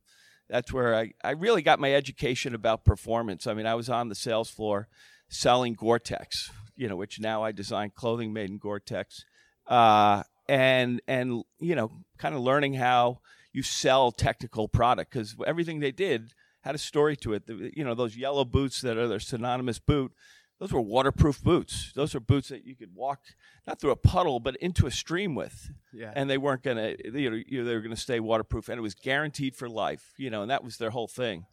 that's 0.49 0.71
where 0.71 0.95
I, 0.95 1.13
I 1.23 1.31
really 1.31 1.61
got 1.61 1.79
my 1.79 1.93
education 1.93 2.53
about 2.53 2.85
performance. 2.85 3.47
I 3.47 3.53
mean, 3.53 3.65
I 3.65 3.75
was 3.75 3.89
on 3.89 4.09
the 4.09 4.15
sales 4.15 4.49
floor 4.49 4.87
selling 5.29 5.73
Gore-Tex, 5.73 6.49
you 6.75 6.87
know, 6.87 6.95
which 6.95 7.19
now 7.19 7.43
I 7.43 7.51
design 7.51 7.91
clothing 7.93 8.33
made 8.33 8.49
in 8.49 8.57
Gore-Tex, 8.57 9.25
uh, 9.67 10.23
and 10.47 11.01
and 11.07 11.43
you 11.59 11.75
know, 11.75 11.91
kind 12.17 12.35
of 12.35 12.41
learning 12.41 12.75
how 12.75 13.19
you 13.53 13.63
sell 13.63 14.11
technical 14.11 14.67
product 14.67 15.11
because 15.11 15.35
everything 15.47 15.79
they 15.79 15.91
did 15.91 16.33
had 16.61 16.75
a 16.75 16.79
story 16.79 17.15
to 17.17 17.33
it. 17.33 17.43
You 17.47 17.83
know, 17.83 17.95
those 17.95 18.17
yellow 18.17 18.45
boots 18.45 18.81
that 18.81 18.97
are 18.97 19.07
their 19.07 19.19
synonymous 19.19 19.79
boot. 19.79 20.11
Those 20.59 20.73
were 20.73 20.81
waterproof 20.81 21.41
boots. 21.41 21.91
Those 21.95 22.13
are 22.15 22.19
boots 22.19 22.49
that 22.49 22.65
you 22.65 22.75
could 22.75 22.93
walk 22.93 23.21
not 23.65 23.79
through 23.79 23.91
a 23.91 23.95
puddle, 23.95 24.39
but 24.41 24.55
into 24.57 24.87
a 24.87 24.91
stream 24.91 25.33
with 25.35 25.71
Yeah. 25.93 26.11
and 26.15 26.29
they 26.29 26.37
weren't 26.37 26.63
gonna, 26.63 26.95
you 27.13 27.29
know, 27.29 27.63
they 27.65 27.73
were 27.73 27.81
going 27.81 27.95
to 27.95 28.01
stay 28.01 28.19
waterproof 28.19 28.67
and 28.69 28.77
it 28.77 28.81
was 28.81 28.93
guaranteed 28.95 29.55
for 29.55 29.69
life 29.69 30.13
you 30.17 30.29
know 30.29 30.41
and 30.41 30.51
that 30.51 30.63
was 30.63 30.77
their 30.77 30.89
whole 30.89 31.07
thing 31.07 31.45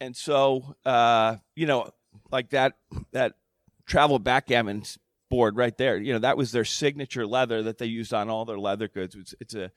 and 0.00 0.16
so 0.16 0.74
uh 0.84 1.36
you 1.54 1.66
know 1.66 1.90
like 2.32 2.50
that 2.50 2.74
that 3.12 3.34
travel 3.86 4.18
backgammon 4.18 4.82
board 5.30 5.56
right 5.56 5.76
there 5.78 5.96
you 5.98 6.12
know 6.12 6.18
that 6.18 6.36
was 6.36 6.50
their 6.52 6.64
signature 6.64 7.26
leather 7.26 7.62
that 7.62 7.78
they 7.78 7.86
used 7.86 8.12
on 8.14 8.28
all 8.30 8.44
their 8.44 8.58
leather 8.58 8.88
goods 8.88 9.14
it's, 9.14 9.34
it's 9.40 9.54
a 9.54 9.70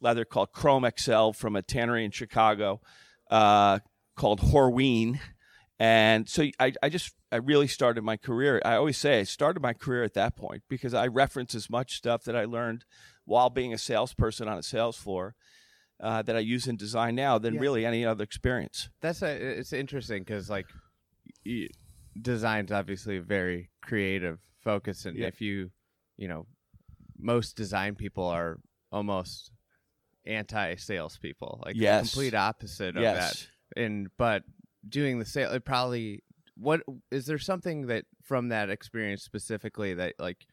leather 0.00 0.24
called 0.24 0.52
chrome 0.52 0.86
xl 0.96 1.30
from 1.30 1.56
a 1.56 1.62
tannery 1.62 2.04
in 2.04 2.10
chicago 2.10 2.80
uh 3.30 3.78
called 4.16 4.40
horween 4.40 5.18
and 5.78 6.28
so 6.28 6.44
I, 6.60 6.72
I 6.82 6.88
just 6.88 7.14
I 7.32 7.36
really 7.36 7.66
started 7.66 8.02
my 8.04 8.16
career. 8.16 8.60
I 8.64 8.74
always 8.76 8.96
say 8.96 9.20
I 9.20 9.24
started 9.24 9.60
my 9.60 9.72
career 9.72 10.04
at 10.04 10.14
that 10.14 10.36
point 10.36 10.62
because 10.68 10.94
I 10.94 11.06
reference 11.08 11.54
as 11.54 11.68
much 11.68 11.96
stuff 11.96 12.24
that 12.24 12.36
I 12.36 12.44
learned 12.44 12.84
while 13.24 13.50
being 13.50 13.72
a 13.72 13.78
salesperson 13.78 14.48
on 14.48 14.58
a 14.58 14.62
sales 14.62 14.96
floor 14.96 15.34
uh, 16.00 16.22
that 16.22 16.36
I 16.36 16.40
use 16.40 16.66
in 16.66 16.76
design 16.76 17.14
now 17.14 17.38
than 17.38 17.54
Yeah. 17.54 17.60
really 17.60 17.86
any 17.86 18.04
other 18.04 18.22
experience. 18.24 18.88
That's 19.00 19.22
a, 19.22 19.30
it's 19.58 19.72
interesting 19.72 20.22
because 20.22 20.48
like 20.50 20.66
y- 21.44 21.68
design's 22.20 22.70
obviously 22.70 23.16
a 23.16 23.22
very 23.22 23.70
creative 23.82 24.38
focus, 24.62 25.06
and 25.06 25.16
Yeah. 25.16 25.26
if 25.26 25.40
you, 25.40 25.70
you 26.16 26.28
know, 26.28 26.46
most 27.18 27.56
design 27.56 27.94
people 27.94 28.26
are 28.26 28.58
almost 28.92 29.50
anti 30.26 30.76
salespeople, 30.76 31.62
like 31.64 31.76
the 31.76 31.98
complete 31.98 32.34
opposite 32.34 32.96
of 32.96 33.02
yes. 33.02 33.46
that. 33.74 33.82
And 33.82 34.08
but 34.16 34.42
doing 34.88 35.18
the 35.18 35.24
sale, 35.24 35.52
it 35.52 35.64
probably 35.64 36.22
what 36.56 36.82
is 37.10 37.26
there 37.26 37.38
something 37.38 37.86
that 37.86 38.04
from 38.22 38.48
that 38.48 38.70
experience 38.70 39.22
specifically 39.22 39.94
that 39.94 40.14
like 40.18 40.46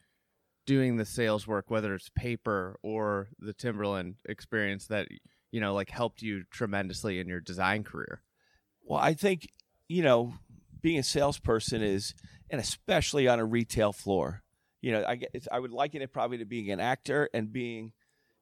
doing 0.65 0.97
the 0.97 1.05
sales 1.05 1.47
work, 1.47 1.69
whether 1.69 1.93
it's 1.93 2.09
paper 2.09 2.77
or 2.81 3.29
the 3.39 3.53
Timberland 3.53 4.15
experience, 4.25 4.87
that 4.87 5.07
you 5.51 5.59
know 5.59 5.73
like 5.73 5.89
helped 5.89 6.21
you 6.21 6.43
tremendously 6.51 7.19
in 7.19 7.27
your 7.27 7.39
design 7.39 7.83
career. 7.83 8.21
Well, 8.83 8.99
I 8.99 9.13
think 9.13 9.49
you 9.87 10.03
know 10.03 10.33
being 10.81 10.99
a 10.99 11.03
salesperson 11.03 11.81
is, 11.81 12.15
and 12.49 12.59
especially 12.59 13.27
on 13.27 13.39
a 13.39 13.45
retail 13.45 13.93
floor. 13.93 14.43
You 14.81 14.93
know, 14.93 15.03
I 15.07 15.21
I 15.51 15.59
would 15.59 15.71
liken 15.71 16.01
it 16.01 16.11
probably 16.11 16.39
to 16.39 16.45
being 16.45 16.71
an 16.71 16.79
actor 16.79 17.29
and 17.33 17.53
being, 17.53 17.93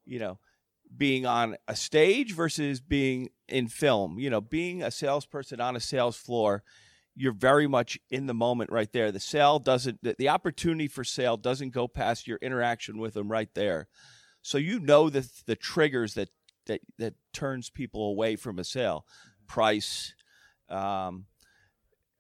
you 0.05 0.19
know, 0.19 0.39
being 0.95 1.25
on 1.25 1.55
a 1.67 1.75
stage 1.75 2.33
versus 2.33 2.79
being 2.79 3.29
in 3.47 3.67
film. 3.67 4.19
You 4.19 4.29
know, 4.29 4.41
being 4.41 4.81
a 4.81 4.91
salesperson 4.91 5.61
on 5.61 5.75
a 5.75 5.79
sales 5.79 6.17
floor, 6.17 6.63
you're 7.15 7.33
very 7.33 7.67
much 7.67 7.99
in 8.09 8.27
the 8.27 8.33
moment 8.33 8.71
right 8.71 8.91
there. 8.91 9.11
The 9.11 9.19
sale 9.19 9.59
doesn't, 9.59 10.01
the, 10.01 10.15
the 10.17 10.29
opportunity 10.29 10.87
for 10.87 11.03
sale 11.03 11.37
doesn't 11.37 11.71
go 11.71 11.87
past 11.87 12.27
your 12.27 12.39
interaction 12.41 12.97
with 12.97 13.13
them 13.13 13.29
right 13.29 13.49
there. 13.53 13.87
So 14.41 14.57
you 14.57 14.79
know 14.79 15.09
the 15.09 15.29
the 15.45 15.55
triggers 15.55 16.13
that 16.13 16.29
that 16.67 16.81
that 16.97 17.15
turns 17.33 17.69
people 17.69 18.09
away 18.09 18.35
from 18.35 18.57
a 18.57 18.63
sale, 18.63 19.05
price, 19.47 20.13
um, 20.69 21.25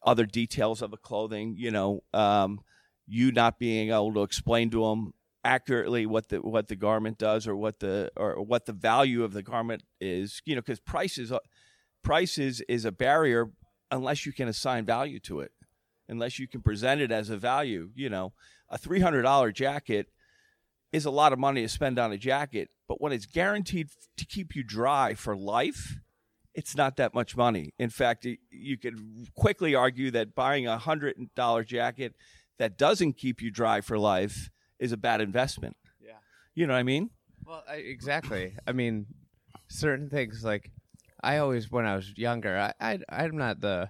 other 0.03 0.25
details 0.25 0.81
of 0.81 0.91
the 0.91 0.97
clothing. 0.97 1.55
You 1.57 1.71
know, 1.71 2.03
um, 2.13 2.59
you 3.07 3.31
not 3.31 3.57
being 3.57 3.89
able 3.89 4.13
to 4.15 4.23
explain 4.23 4.69
to 4.71 4.83
them 4.83 5.13
accurately 5.43 6.05
what 6.05 6.29
the 6.29 6.37
what 6.37 6.67
the 6.67 6.75
garment 6.75 7.17
does 7.17 7.47
or 7.47 7.55
what 7.55 7.79
the 7.79 8.11
or 8.17 8.41
what 8.41 8.65
the 8.65 8.73
value 8.73 9.23
of 9.23 9.33
the 9.33 9.43
garment 9.43 9.83
is. 9.99 10.41
You 10.45 10.55
know, 10.55 10.61
because 10.61 10.79
price 10.79 11.17
is 11.17 11.31
a- 11.31 11.39
price 12.03 12.37
is 12.37 12.85
a 12.85 12.91
barrier 12.91 13.51
unless 13.91 14.25
you 14.25 14.33
can 14.33 14.47
assign 14.47 14.85
value 14.85 15.19
to 15.19 15.39
it, 15.39 15.51
unless 16.07 16.39
you 16.39 16.47
can 16.47 16.61
present 16.61 17.01
it 17.01 17.11
as 17.11 17.29
a 17.29 17.37
value. 17.37 17.89
You 17.95 18.09
know, 18.09 18.33
a 18.69 18.77
three 18.77 18.99
hundred 18.99 19.23
dollar 19.23 19.51
jacket 19.51 20.07
is 20.91 21.05
a 21.05 21.11
lot 21.11 21.33
of 21.33 21.39
money 21.39 21.61
to 21.61 21.69
spend 21.69 21.99
on 21.99 22.11
a 22.11 22.17
jacket, 22.17 22.69
but 22.87 22.99
when 22.99 23.13
it's 23.13 23.25
guaranteed 23.27 23.89
to 24.17 24.25
keep 24.25 24.55
you 24.55 24.63
dry 24.63 25.13
for 25.13 25.37
life, 25.37 25.97
it's 26.55 26.75
not 26.75 26.97
that 26.97 27.13
much 27.13 27.37
money. 27.37 27.73
In 27.77 27.89
fact, 27.89 28.25
you 28.49 28.77
could 28.77 28.95
quickly 29.35 29.75
argue 29.75 30.09
that 30.11 30.33
buying 30.33 30.67
a 30.67 30.77
hundred 30.77 31.15
dollar 31.35 31.63
jacket 31.63 32.15
that 32.57 32.77
doesn't 32.77 33.13
keep 33.13 33.41
you 33.41 33.51
dry 33.51 33.81
for 33.81 33.97
life 33.97 34.49
is 34.79 34.91
a 34.91 34.97
bad 34.97 35.21
investment. 35.21 35.75
Yeah. 36.01 36.13
You 36.55 36.67
know 36.67 36.73
what 36.73 36.79
I 36.79 36.83
mean? 36.83 37.09
Well, 37.45 37.63
I, 37.69 37.75
exactly. 37.75 38.55
I 38.67 38.71
mean, 38.73 39.05
certain 39.67 40.09
things 40.09 40.43
like 40.43 40.71
I 41.21 41.37
always, 41.37 41.71
when 41.71 41.85
I 41.85 41.95
was 41.95 42.13
younger, 42.17 42.57
I, 42.57 42.73
I 42.79 42.99
I'm 43.09 43.37
not 43.37 43.59
the 43.61 43.89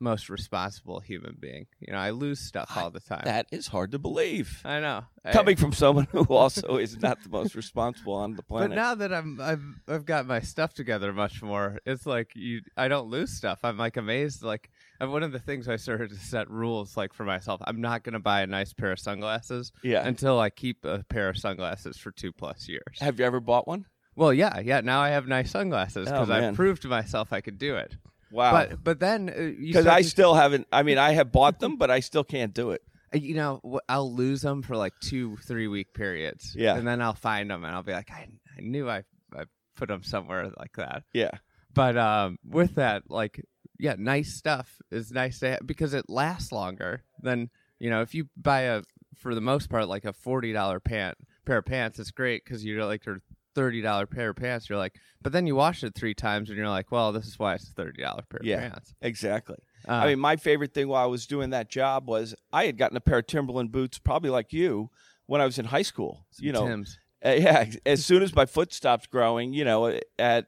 most 0.00 0.28
responsible 0.28 1.00
human 1.00 1.36
being. 1.40 1.66
You 1.80 1.92
know, 1.92 1.98
I 1.98 2.10
lose 2.10 2.40
stuff 2.40 2.70
all 2.76 2.90
the 2.90 3.00
time. 3.00 3.22
That 3.24 3.46
is 3.50 3.68
hard 3.68 3.92
to 3.92 3.98
believe. 3.98 4.60
I 4.64 4.80
know. 4.80 5.04
I- 5.24 5.32
Coming 5.32 5.56
from 5.56 5.72
someone 5.72 6.06
who 6.10 6.24
also 6.24 6.76
is 6.76 7.00
not 7.00 7.22
the 7.22 7.30
most 7.30 7.54
responsible 7.54 8.12
on 8.14 8.34
the 8.34 8.42
planet. 8.50 8.70
but 8.70 8.74
now 8.74 8.94
that 8.96 9.12
I'm 9.14 9.40
I've 9.40 9.64
I've 9.88 10.04
got 10.04 10.26
my 10.26 10.40
stuff 10.40 10.74
together 10.74 11.12
much 11.12 11.42
more, 11.42 11.78
it's 11.86 12.04
like 12.06 12.32
you 12.34 12.60
I 12.76 12.88
don't 12.88 13.08
lose 13.08 13.30
stuff. 13.30 13.60
I'm 13.64 13.78
like 13.78 13.96
amazed. 13.96 14.42
Like 14.42 14.68
and 15.00 15.10
one 15.12 15.22
of 15.22 15.32
the 15.32 15.38
things 15.38 15.68
I 15.68 15.76
started 15.76 16.10
to 16.10 16.16
set 16.16 16.50
rules 16.50 16.96
like 16.96 17.12
for 17.12 17.24
myself. 17.24 17.60
I'm 17.64 17.80
not 17.80 18.02
gonna 18.04 18.20
buy 18.20 18.42
a 18.42 18.46
nice 18.46 18.72
pair 18.72 18.92
of 18.92 18.98
sunglasses 18.98 19.72
yeah. 19.82 20.06
until 20.06 20.38
I 20.40 20.50
keep 20.50 20.84
a 20.84 21.04
pair 21.08 21.28
of 21.28 21.36
sunglasses 21.36 21.96
for 21.98 22.10
two 22.10 22.32
plus 22.32 22.68
years. 22.68 22.98
Have 23.00 23.18
you 23.18 23.24
ever 23.24 23.40
bought 23.40 23.66
one? 23.68 23.86
Well, 24.16 24.32
yeah, 24.32 24.60
yeah. 24.60 24.80
Now 24.80 25.00
I 25.00 25.08
have 25.10 25.26
nice 25.26 25.50
sunglasses 25.50 26.06
Oh, 26.08 26.12
because 26.12 26.30
I 26.30 26.40
man. 26.40 26.54
proved 26.54 26.82
to 26.82 26.88
myself 26.88 27.32
I 27.32 27.40
could 27.40 27.58
do 27.58 27.76
it. 27.76 27.96
Wow. 28.30 28.52
But 28.52 28.82
but 28.84 29.00
then 29.00 29.28
uh, 29.28 29.40
you 29.40 29.66
Because 29.68 29.84
start 29.84 29.98
I 29.98 30.02
to- 30.02 30.08
still 30.08 30.34
haven't. 30.34 30.66
I 30.72 30.82
mean, 30.82 30.98
I 30.98 31.12
have 31.12 31.32
bought 31.32 31.60
them, 31.60 31.76
but 31.76 31.90
I 31.90 32.00
still 32.00 32.24
can't 32.24 32.54
do 32.54 32.70
it. 32.70 32.82
uh, 33.14 33.18
you 33.18 33.34
know 33.34 33.60
wh- 33.68 33.84
I'll 33.88 34.12
lose 34.12 34.42
them 34.42 34.62
for 34.62 34.76
like 34.76 34.92
two 35.00 35.36
three 35.38 35.66
week 35.68 35.92
periods. 35.94 36.54
Yeah. 36.56 36.76
and 36.76 36.86
then 36.86 37.00
I'll 37.02 37.14
find 37.14 37.50
them 37.50 37.64
and 37.64 37.74
I'll 37.74 37.82
be 37.82 37.92
like 37.92 38.10
I, 38.10 38.28
I 38.56 38.60
knew 38.60 38.88
I 38.88 39.04
I 39.36 39.44
put 39.76 39.88
them 39.88 40.02
somewhere 40.04 40.50
like 40.58 40.74
that. 40.76 41.02
Yeah. 41.12 41.32
But 41.74 41.96
um, 41.96 42.38
with 42.48 42.76
that, 42.76 43.10
like, 43.10 43.44
yeah, 43.78 43.94
nice 43.98 44.34
stuff 44.34 44.80
is 44.90 45.10
nice 45.12 45.38
to 45.40 45.50
have 45.52 45.66
because 45.66 45.94
it 45.94 46.08
lasts 46.08 46.52
longer 46.52 47.02
than 47.22 47.50
you 47.78 47.90
know 47.90 48.00
if 48.02 48.14
you 48.14 48.28
buy 48.36 48.62
a 48.62 48.82
for 49.16 49.34
the 49.34 49.40
most 49.40 49.68
part 49.70 49.88
like 49.88 50.04
a 50.04 50.12
forty 50.12 50.52
dollar 50.52 50.80
pant 50.80 51.16
pair 51.44 51.58
of 51.58 51.64
pants. 51.66 51.98
It's 51.98 52.10
great 52.10 52.44
because 52.44 52.64
you're 52.64 52.84
like 52.84 53.04
your 53.06 53.20
thirty 53.54 53.80
dollar 53.82 54.06
pair 54.06 54.30
of 54.30 54.36
pants. 54.36 54.68
You're 54.68 54.78
like, 54.78 54.94
but 55.22 55.32
then 55.32 55.46
you 55.46 55.54
wash 55.54 55.84
it 55.84 55.94
three 55.94 56.14
times 56.14 56.48
and 56.48 56.58
you're 56.58 56.68
like, 56.68 56.90
well, 56.90 57.12
this 57.12 57.26
is 57.26 57.38
why 57.38 57.54
it's 57.54 57.68
a 57.68 57.72
thirty 57.72 58.02
dollar 58.02 58.22
pair 58.28 58.40
Yeah. 58.42 58.56
of 58.66 58.72
pants. 58.72 58.94
Exactly. 59.02 59.56
Uh, 59.86 59.92
I 59.92 60.06
mean, 60.08 60.18
my 60.18 60.36
favorite 60.36 60.72
thing 60.74 60.88
while 60.88 61.02
I 61.04 61.06
was 61.06 61.26
doing 61.26 61.50
that 61.50 61.68
job 61.70 62.08
was 62.08 62.34
I 62.52 62.66
had 62.66 62.78
gotten 62.78 62.96
a 62.96 63.00
pair 63.00 63.18
of 63.18 63.26
Timberland 63.26 63.70
boots, 63.70 63.98
probably 63.98 64.30
like 64.30 64.52
you, 64.52 64.90
when 65.26 65.40
I 65.40 65.44
was 65.44 65.58
in 65.58 65.66
high 65.66 65.82
school. 65.82 66.26
You 66.38 66.52
know, 66.52 66.66
Tim's. 66.66 66.98
Uh, 67.24 67.30
yeah, 67.38 67.66
as 67.86 68.04
soon 68.04 68.22
as 68.22 68.34
my 68.34 68.44
foot 68.46 68.72
stopped 68.72 69.10
growing, 69.10 69.52
you 69.54 69.64
know, 69.64 69.98
at 70.18 70.46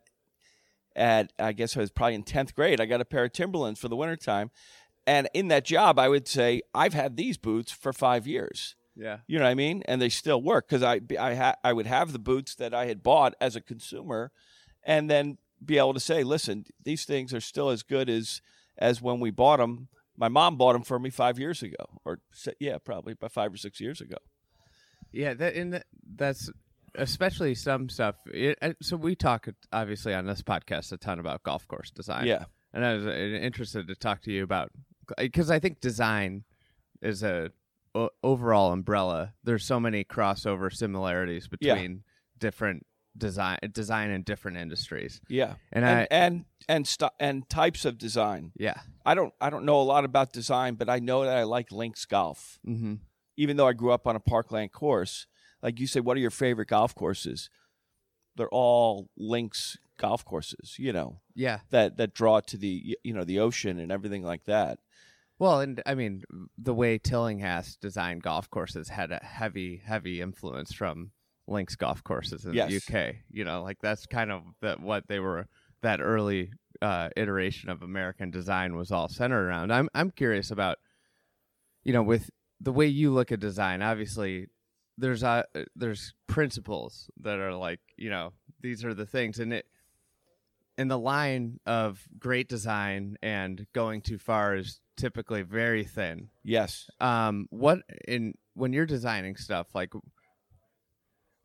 at 0.96 1.32
I 1.38 1.52
guess 1.52 1.76
I 1.76 1.80
was 1.80 1.90
probably 1.90 2.14
in 2.14 2.22
tenth 2.24 2.54
grade, 2.54 2.80
I 2.80 2.86
got 2.86 3.00
a 3.00 3.04
pair 3.04 3.24
of 3.24 3.32
Timberlands 3.32 3.78
for 3.78 3.88
the 3.88 3.96
wintertime. 3.96 4.50
And 5.06 5.28
in 5.34 5.48
that 5.48 5.64
job, 5.64 6.00
I 6.00 6.08
would 6.08 6.26
say 6.26 6.62
I've 6.74 6.94
had 6.94 7.16
these 7.16 7.36
boots 7.36 7.70
for 7.70 7.92
five 7.92 8.26
years. 8.26 8.74
Yeah. 8.96 9.18
You 9.28 9.38
know 9.38 9.44
what 9.44 9.50
I 9.50 9.54
mean? 9.54 9.82
And 9.86 10.00
they 10.00 10.08
still 10.08 10.42
work 10.42 10.68
because 10.68 10.82
I 10.82 11.00
I 11.20 11.34
ha- 11.34 11.56
I 11.62 11.72
would 11.72 11.86
have 11.86 12.12
the 12.12 12.18
boots 12.18 12.54
that 12.56 12.74
I 12.74 12.86
had 12.86 13.02
bought 13.02 13.34
as 13.40 13.54
a 13.54 13.60
consumer, 13.60 14.32
and 14.82 15.08
then 15.10 15.38
be 15.64 15.78
able 15.78 15.94
to 15.94 16.00
say, 16.00 16.24
listen, 16.24 16.64
these 16.82 17.04
things 17.04 17.34
are 17.34 17.40
still 17.40 17.68
as 17.68 17.82
good 17.82 18.08
as 18.08 18.40
as 18.78 19.02
when 19.02 19.20
we 19.20 19.30
bought 19.30 19.58
them. 19.58 19.88
My 20.16 20.28
mom 20.28 20.56
bought 20.56 20.72
them 20.72 20.82
for 20.82 20.98
me 20.98 21.10
five 21.10 21.38
years 21.38 21.62
ago, 21.62 22.00
or 22.06 22.20
yeah, 22.58 22.78
probably 22.78 23.12
about 23.12 23.32
five 23.32 23.52
or 23.52 23.58
six 23.58 23.80
years 23.80 24.00
ago. 24.00 24.16
Yeah, 25.12 25.34
that 25.34 25.54
and 25.54 25.74
that, 25.74 25.86
that's 26.16 26.50
especially 26.98 27.54
some 27.54 27.88
stuff. 27.88 28.16
It, 28.26 28.58
so 28.82 28.96
we 28.96 29.14
talk 29.14 29.48
obviously 29.72 30.14
on 30.14 30.26
this 30.26 30.42
podcast 30.42 30.92
a 30.92 30.96
ton 30.96 31.18
about 31.18 31.42
golf 31.42 31.66
course 31.68 31.90
design. 31.90 32.26
Yeah. 32.26 32.44
and 32.72 32.84
I 32.84 32.94
was 32.94 33.06
uh, 33.06 33.10
interested 33.10 33.86
to 33.88 33.94
talk 33.94 34.22
to 34.22 34.32
you 34.32 34.42
about 34.42 34.70
because 35.16 35.50
I 35.50 35.58
think 35.58 35.80
design 35.80 36.44
is 37.02 37.22
a 37.22 37.50
o- 37.94 38.10
overall 38.22 38.72
umbrella. 38.72 39.34
There's 39.44 39.64
so 39.64 39.78
many 39.80 40.04
crossover 40.04 40.72
similarities 40.72 41.48
Yeah. 41.60 41.74
between 41.74 42.02
different 42.38 42.86
design 43.16 43.58
design 43.72 44.10
in 44.10 44.22
different 44.22 44.58
industries. 44.58 45.20
Yeah, 45.28 45.54
And 45.72 45.84
and 45.84 45.98
I- 46.00 46.08
and 46.10 46.44
and, 46.68 46.86
st- 46.86 47.12
and 47.20 47.48
types 47.48 47.84
of 47.84 47.96
design. 47.96 48.52
Yeah. 48.56 48.80
I 49.06 49.14
don't 49.14 49.32
I 49.40 49.48
don't 49.50 49.64
know 49.64 49.80
a 49.80 49.84
lot 49.84 50.04
about 50.04 50.32
design, 50.32 50.74
but 50.74 50.88
I 50.90 50.98
know 50.98 51.24
that 51.24 51.36
I 51.36 51.44
like 51.44 51.70
links 51.72 52.04
golf. 52.04 52.58
Mm-hmm. 52.66 52.94
Even 53.38 53.56
though 53.56 53.68
I 53.68 53.72
grew 53.74 53.92
up 53.92 54.06
on 54.06 54.16
a 54.16 54.20
parkland 54.20 54.72
course, 54.72 55.26
like 55.62 55.80
you 55.80 55.86
say, 55.86 56.00
what 56.00 56.16
are 56.16 56.20
your 56.20 56.30
favorite 56.30 56.68
golf 56.68 56.94
courses? 56.94 57.48
They're 58.36 58.48
all 58.50 59.08
links 59.16 59.78
golf 59.98 60.24
courses, 60.24 60.76
you 60.78 60.92
know, 60.92 61.20
Yeah. 61.34 61.60
that 61.70 61.96
that 61.96 62.12
draw 62.14 62.40
to 62.40 62.56
the 62.58 62.96
you 63.02 63.14
know 63.14 63.24
the 63.24 63.38
ocean 63.40 63.78
and 63.78 63.90
everything 63.90 64.22
like 64.22 64.44
that. 64.44 64.78
Well, 65.38 65.60
and 65.60 65.82
I 65.86 65.94
mean, 65.94 66.22
the 66.56 66.74
way 66.74 66.98
Tillinghast 66.98 67.80
designed 67.80 68.22
golf 68.22 68.48
courses 68.50 68.88
had 68.88 69.10
a 69.12 69.18
heavy, 69.22 69.82
heavy 69.84 70.20
influence 70.22 70.72
from 70.72 71.12
Links 71.46 71.76
golf 71.76 72.02
courses 72.02 72.44
in 72.44 72.54
Yes. 72.54 72.70
the 72.70 72.76
UK. 72.76 73.16
You 73.30 73.44
know, 73.44 73.62
like 73.62 73.78
that's 73.80 74.06
kind 74.06 74.30
of 74.32 74.42
what 74.80 75.08
they 75.08 75.18
were. 75.20 75.46
That 75.82 76.00
early 76.00 76.50
uh, 76.82 77.10
iteration 77.16 77.68
of 77.70 77.82
American 77.82 78.30
design 78.30 78.76
was 78.76 78.90
all 78.90 79.08
centered 79.08 79.46
around. 79.46 79.72
I'm 79.72 79.88
I'm 79.94 80.10
curious 80.10 80.50
about, 80.50 80.78
you 81.84 81.92
know, 81.92 82.02
with 82.02 82.30
the 82.60 82.72
way 82.72 82.86
you 82.86 83.10
look 83.12 83.30
at 83.32 83.40
design. 83.40 83.82
Obviously, 83.82 84.48
there's 84.98 85.22
uh, 85.22 85.42
there's 85.74 86.14
principles 86.26 87.10
that 87.20 87.38
are 87.38 87.54
like 87.54 87.80
you 87.96 88.10
know 88.10 88.32
these 88.60 88.84
are 88.84 88.94
the 88.94 89.06
things, 89.06 89.38
and 89.38 89.52
it 89.52 89.66
in 90.78 90.88
the 90.88 90.98
line 90.98 91.58
of 91.66 92.02
great 92.18 92.48
design 92.48 93.16
and 93.22 93.66
going 93.72 94.02
too 94.02 94.18
far 94.18 94.54
is 94.54 94.80
typically 94.96 95.42
very 95.42 95.84
thin. 95.84 96.28
Yes. 96.44 96.88
Um, 97.00 97.46
what 97.50 97.80
in 98.06 98.34
when 98.54 98.72
you're 98.72 98.86
designing 98.86 99.36
stuff 99.36 99.74
like 99.74 99.92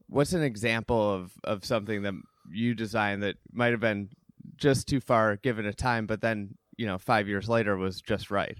what's 0.07 0.33
an 0.33 0.43
example 0.43 1.13
of 1.13 1.31
of 1.43 1.65
something 1.65 2.01
that 2.03 2.13
you 2.51 2.73
designed 2.73 3.23
that 3.23 3.35
might 3.51 3.71
have 3.71 3.79
been 3.79 4.09
just 4.57 4.87
too 4.87 4.99
far 4.99 5.37
given 5.37 5.65
a 5.65 5.73
time, 5.73 6.05
but 6.05 6.21
then 6.21 6.55
you 6.77 6.85
know 6.85 6.97
five 6.97 7.27
years 7.27 7.47
later 7.47 7.77
was 7.77 8.01
just 8.01 8.31
right. 8.31 8.57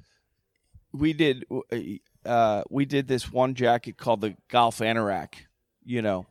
we 0.94 1.14
did 1.14 1.46
uh, 2.26 2.64
we 2.70 2.86
did 2.86 3.08
this 3.08 3.32
one 3.32 3.56
jacket 3.56 3.98
called 3.98 4.22
the 4.22 4.36
Golf 4.50 4.80
Anorak, 4.80 5.34
you 5.84 6.02
know, 6.02 6.26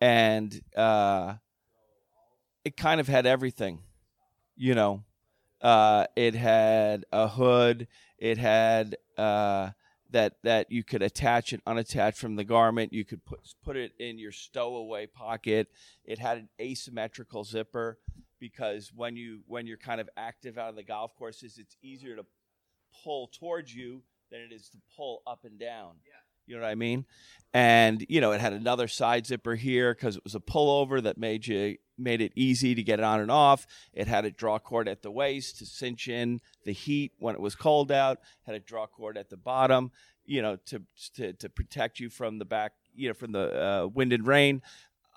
and 0.00 0.60
uh, 0.76 1.34
it 2.64 2.76
kind 2.76 3.00
of 3.00 3.08
had 3.08 3.26
everything, 3.26 3.80
you 4.56 4.74
know. 4.74 5.04
Uh, 5.60 6.06
it 6.16 6.34
had 6.34 7.04
a 7.12 7.28
hood. 7.28 7.86
It 8.18 8.38
had 8.38 8.96
uh, 9.18 9.70
that 10.10 10.34
that 10.42 10.70
you 10.72 10.82
could 10.82 11.02
attach 11.02 11.52
and 11.52 11.64
unattach 11.64 12.16
from 12.16 12.36
the 12.36 12.44
garment. 12.44 12.92
You 12.92 13.04
could 13.04 13.24
put 13.24 13.40
put 13.62 13.76
it 13.76 13.92
in 13.98 14.18
your 14.18 14.32
stowaway 14.32 15.06
pocket. 15.06 15.68
It 16.04 16.18
had 16.18 16.38
an 16.38 16.48
asymmetrical 16.60 17.44
zipper 17.44 17.98
because 18.38 18.90
when 18.94 19.16
you 19.16 19.40
when 19.46 19.66
you're 19.66 19.76
kind 19.76 20.00
of 20.00 20.08
active 20.16 20.56
out 20.56 20.70
of 20.70 20.76
the 20.76 20.82
golf 20.82 21.14
courses, 21.16 21.58
it's 21.58 21.76
easier 21.82 22.16
to 22.16 22.24
pull 23.04 23.28
towards 23.28 23.74
you 23.74 24.02
than 24.30 24.40
it 24.40 24.52
is 24.52 24.68
to 24.70 24.78
pull 24.96 25.22
up 25.26 25.44
and 25.44 25.58
down. 25.58 25.94
Yeah. 26.06 26.12
You 26.46 26.56
know 26.56 26.62
what 26.62 26.70
I 26.70 26.74
mean? 26.74 27.06
And 27.54 28.04
you 28.08 28.20
know, 28.20 28.32
it 28.32 28.40
had 28.40 28.52
another 28.52 28.88
side 28.88 29.26
zipper 29.26 29.54
here 29.54 29.94
because 29.94 30.16
it 30.16 30.24
was 30.24 30.34
a 30.34 30.40
pullover 30.40 31.02
that 31.02 31.16
made 31.16 31.46
you 31.46 31.76
made 31.96 32.20
it 32.20 32.32
easy 32.34 32.74
to 32.74 32.82
get 32.82 32.98
it 32.98 33.04
on 33.04 33.20
and 33.20 33.30
off. 33.30 33.66
It 33.92 34.08
had 34.08 34.24
a 34.24 34.30
draw 34.30 34.58
cord 34.58 34.88
at 34.88 35.02
the 35.02 35.10
waist 35.10 35.58
to 35.58 35.66
cinch 35.66 36.08
in 36.08 36.40
the 36.64 36.72
heat 36.72 37.12
when 37.18 37.34
it 37.34 37.40
was 37.40 37.54
cold 37.54 37.92
out. 37.92 38.18
Had 38.46 38.56
a 38.56 38.60
draw 38.60 38.86
cord 38.86 39.16
at 39.16 39.30
the 39.30 39.36
bottom, 39.36 39.92
you 40.24 40.42
know, 40.42 40.56
to 40.66 40.82
to 41.14 41.32
to 41.34 41.48
protect 41.48 42.00
you 42.00 42.10
from 42.10 42.38
the 42.38 42.44
back, 42.44 42.72
you 42.94 43.08
know, 43.08 43.14
from 43.14 43.32
the 43.32 43.62
uh, 43.62 43.86
wind 43.86 44.12
and 44.12 44.26
rain. 44.26 44.62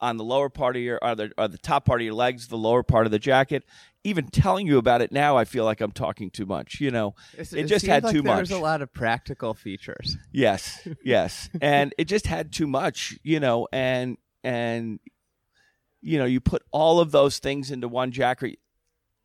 On 0.03 0.17
the 0.17 0.23
lower 0.23 0.49
part 0.49 0.75
of 0.75 0.81
your, 0.81 0.99
or 1.01 1.15
the, 1.15 1.31
or 1.37 1.47
the 1.47 1.57
top 1.57 1.85
part 1.85 2.01
of 2.01 2.05
your 2.05 2.13
legs, 2.13 2.47
the 2.47 2.57
lower 2.57 2.83
part 2.83 3.05
of 3.05 3.11
the 3.11 3.19
jacket. 3.19 3.63
Even 4.03 4.27
telling 4.27 4.67
you 4.67 4.77
about 4.77 5.01
it 5.01 5.13
now, 5.13 5.37
I 5.37 5.45
feel 5.45 5.63
like 5.63 5.79
I'm 5.79 5.93
talking 5.93 6.29
too 6.29 6.45
much. 6.45 6.81
You 6.81 6.91
know, 6.91 7.15
it, 7.37 7.63
just 7.67 7.85
had 7.85 8.03
like 8.03 8.13
too 8.13 8.21
there 8.21 8.33
much. 8.33 8.49
There's 8.49 8.59
a 8.59 8.61
lot 8.61 8.81
of 8.81 8.91
practical 8.93 9.53
features. 9.53 10.17
Yes, 10.33 10.85
yes, 11.05 11.49
and 11.61 11.95
it 11.97 12.05
just 12.05 12.27
had 12.27 12.51
too 12.51 12.67
much, 12.67 13.17
you 13.23 13.39
know, 13.39 13.69
and 13.71 14.17
and 14.43 14.99
you 16.01 16.17
know, 16.17 16.25
you 16.25 16.41
put 16.41 16.63
all 16.71 16.99
of 16.99 17.11
those 17.11 17.39
things 17.39 17.71
into 17.71 17.87
one 17.87 18.11
jacket. 18.11 18.59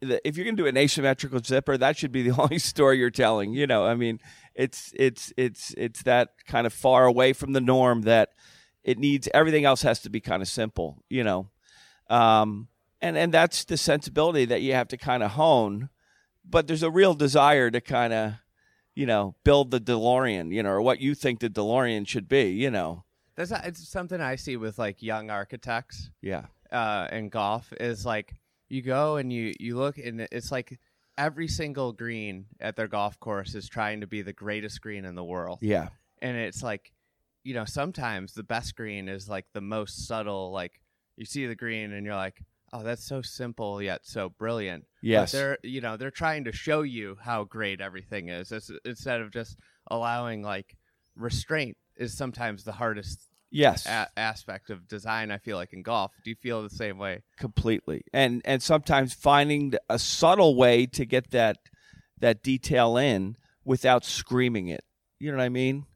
If 0.01 0.37
you're 0.37 0.45
going 0.45 0.57
to 0.57 0.62
do 0.62 0.69
an 0.69 0.77
asymmetrical 0.77 1.41
zipper, 1.43 1.77
that 1.77 1.97
should 1.97 2.12
be 2.12 2.23
the 2.23 2.41
only 2.41 2.61
story 2.61 2.99
you're 2.99 3.11
telling. 3.11 3.53
You 3.53 3.67
know, 3.67 3.85
I 3.85 3.97
mean, 3.97 4.21
it's 4.55 4.93
it's 4.95 5.33
it's 5.37 5.75
it's 5.77 6.05
that 6.05 6.31
kind 6.47 6.67
of 6.67 6.73
far 6.73 7.05
away 7.05 7.33
from 7.33 7.53
the 7.53 7.61
norm 7.61 8.03
that 8.03 8.31
it 8.85 8.99
needs. 8.99 9.29
Everything 9.35 9.64
else 9.64 9.83
has 9.83 10.01
to 10.01 10.11
be 10.11 10.21
kind 10.21 10.43
of 10.43 10.49
simple. 10.49 11.03
You 11.09 11.25
know, 11.25 11.51
um, 12.11 12.69
and 13.01 13.17
and 13.17 13.33
that's 13.33 13.64
the 13.64 13.77
sensibility 13.77 14.45
that 14.47 14.62
you 14.62 14.73
have 14.75 14.88
to 14.88 14.97
kind 14.97 15.23
of 15.23 15.33
hone. 15.33 15.88
But 16.49 16.67
there's 16.67 16.83
a 16.83 16.91
real 16.91 17.14
desire 17.14 17.71
to 17.71 17.81
kind 17.81 18.12
of 18.12 18.33
you 18.95 19.07
know, 19.07 19.37
build 19.45 19.71
the 19.71 19.79
DeLorean, 19.81 20.53
you 20.53 20.61
know, 20.61 20.71
or 20.71 20.83
what 20.83 21.01
you 21.01 21.14
think 21.14 21.38
the 21.38 21.49
DeLorean 21.49 22.05
should 22.09 22.29
be, 22.29 22.51
you 22.51 22.69
know. 22.69 23.05
That's 23.37 23.53
it's 23.53 23.88
something 23.88 24.21
I 24.21 24.35
see 24.35 24.57
with 24.57 24.77
like 24.77 25.01
young 25.05 25.31
architects. 25.31 26.11
Yeah. 26.21 26.47
uh, 26.73 27.07
in 27.12 27.29
golf 27.29 27.73
is 27.79 28.05
like 28.05 28.35
you 28.69 28.83
go 28.83 29.14
and 29.17 29.33
you 29.33 29.55
you 29.61 29.77
look 29.77 29.99
and 29.99 30.27
it's 30.33 30.51
like 30.51 30.81
every 31.17 31.47
single 31.47 31.93
green 31.93 32.47
at 32.61 32.75
their 32.75 32.88
golf 32.88 33.21
course 33.21 33.55
is 33.55 33.69
trying 33.69 34.01
to 34.01 34.09
be 34.09 34.21
the 34.23 34.33
greatest 34.33 34.81
green 34.81 35.05
in 35.05 35.14
the 35.14 35.23
world 35.25 35.59
Yeah. 35.62 35.88
and 36.21 36.37
it's 36.37 36.62
like 36.62 36.91
you 37.49 37.55
know 37.55 37.65
sometimes 37.65 38.35
the 38.35 38.43
best 38.43 38.77
green 38.77 39.09
is 39.09 39.27
like 39.27 39.47
the 39.55 39.61
most 39.63 40.07
subtle 40.07 40.53
like 40.53 40.83
you 41.17 41.25
see 41.25 41.47
the 41.47 41.55
green 41.55 41.93
and 41.95 42.05
you're 42.05 42.15
like 42.15 42.43
oh 42.75 42.83
that's 42.83 43.03
so 43.07 43.23
simple 43.23 43.81
yet 43.81 44.01
so 44.05 44.29
brilliant 44.29 44.85
But 45.03 45.07
Yes. 45.09 45.33
they're 45.33 45.59
you 45.63 45.81
know 45.81 45.97
they're 45.97 46.11
trying 46.11 46.45
to 46.45 46.53
show 46.53 46.83
you 46.83 47.17
how 47.23 47.45
great 47.45 47.81
everything 47.81 48.29
is 48.29 48.53
it's, 48.53 48.71
instead 48.85 49.23
of 49.23 49.33
just 49.33 49.57
allowing 49.91 50.43
like 50.43 50.77
restraint 51.17 51.79
is 51.97 52.15
sometimes 52.15 52.65
the 52.65 52.73
hardest 52.73 53.19
Yes. 53.51 53.87
a- 53.87 54.11
aspect 54.19 54.69
of 54.69 54.87
design 54.87 55.31
i 55.31 55.39
feel 55.39 55.57
like 55.57 55.73
in 55.73 55.83
golf 55.83 56.13
do 56.23 56.29
you 56.29 56.37
feel 56.37 56.63
the 56.63 56.69
same 56.85 56.99
way 56.99 57.23
completely. 57.39 58.03
And 58.13 58.43
and 58.45 58.63
sometimes 58.63 59.15
finding 59.15 59.73
a 59.89 59.99
subtle 59.99 60.55
way 60.55 60.85
to 60.99 61.07
get 61.07 61.31
that 61.31 61.57
that 62.21 62.43
detail 62.43 62.99
in 62.99 63.37
without 63.65 64.05
screaming 64.05 64.69
it. 64.69 64.83
You 65.21 65.31
know 65.31 65.39
what 65.39 65.45
I 65.45 65.49
mean? 65.49 65.87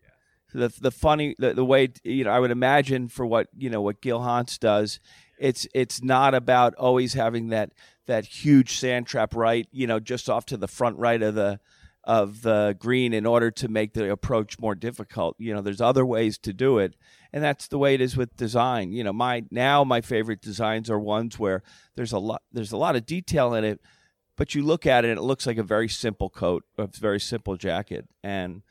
The 0.54 0.68
the 0.68 0.90
funny 0.90 1.34
the, 1.38 1.54
the 1.54 1.64
way 1.64 1.88
you 2.04 2.24
know 2.24 2.30
I 2.30 2.40
would 2.40 2.50
imagine 2.50 3.08
for 3.08 3.24
what 3.24 3.48
you 3.56 3.70
know 3.70 3.80
what 3.80 4.00
Gil 4.00 4.20
Hanse 4.20 4.58
does, 4.58 5.00
it's 5.38 5.66
it's 5.74 6.02
not 6.02 6.34
about 6.34 6.74
always 6.76 7.14
having 7.14 7.48
that 7.48 7.72
that 8.06 8.24
huge 8.26 8.76
sand 8.76 9.06
trap 9.06 9.34
right, 9.34 9.68
you 9.72 9.86
know, 9.86 10.00
just 10.00 10.28
off 10.28 10.46
to 10.46 10.56
the 10.56 10.68
front 10.68 10.98
right 10.98 11.22
of 11.22 11.34
the 11.34 11.60
of 12.04 12.42
the 12.42 12.76
green 12.80 13.12
in 13.12 13.24
order 13.24 13.50
to 13.50 13.68
make 13.68 13.92
the 13.92 14.10
approach 14.10 14.58
more 14.58 14.74
difficult. 14.74 15.36
You 15.38 15.54
know, 15.54 15.60
there's 15.60 15.80
other 15.80 16.04
ways 16.04 16.36
to 16.38 16.52
do 16.52 16.78
it, 16.78 16.94
and 17.32 17.42
that's 17.44 17.68
the 17.68 17.78
way 17.78 17.94
it 17.94 18.00
is 18.00 18.16
with 18.16 18.36
design. 18.36 18.92
You 18.92 19.04
know, 19.04 19.12
my 19.12 19.44
now 19.50 19.84
my 19.84 20.00
favorite 20.00 20.40
designs 20.40 20.90
are 20.90 20.98
ones 20.98 21.38
where 21.38 21.62
there's 21.94 22.12
a 22.12 22.18
lot 22.18 22.42
there's 22.52 22.72
a 22.72 22.76
lot 22.76 22.96
of 22.96 23.06
detail 23.06 23.54
in 23.54 23.64
it, 23.64 23.80
but 24.36 24.54
you 24.54 24.64
look 24.64 24.86
at 24.86 25.04
it 25.04 25.10
and 25.10 25.18
it 25.18 25.22
looks 25.22 25.46
like 25.46 25.58
a 25.58 25.62
very 25.62 25.88
simple 25.88 26.28
coat, 26.28 26.64
a 26.76 26.88
very 26.88 27.20
simple 27.20 27.56
jacket, 27.56 28.08
and 28.24 28.62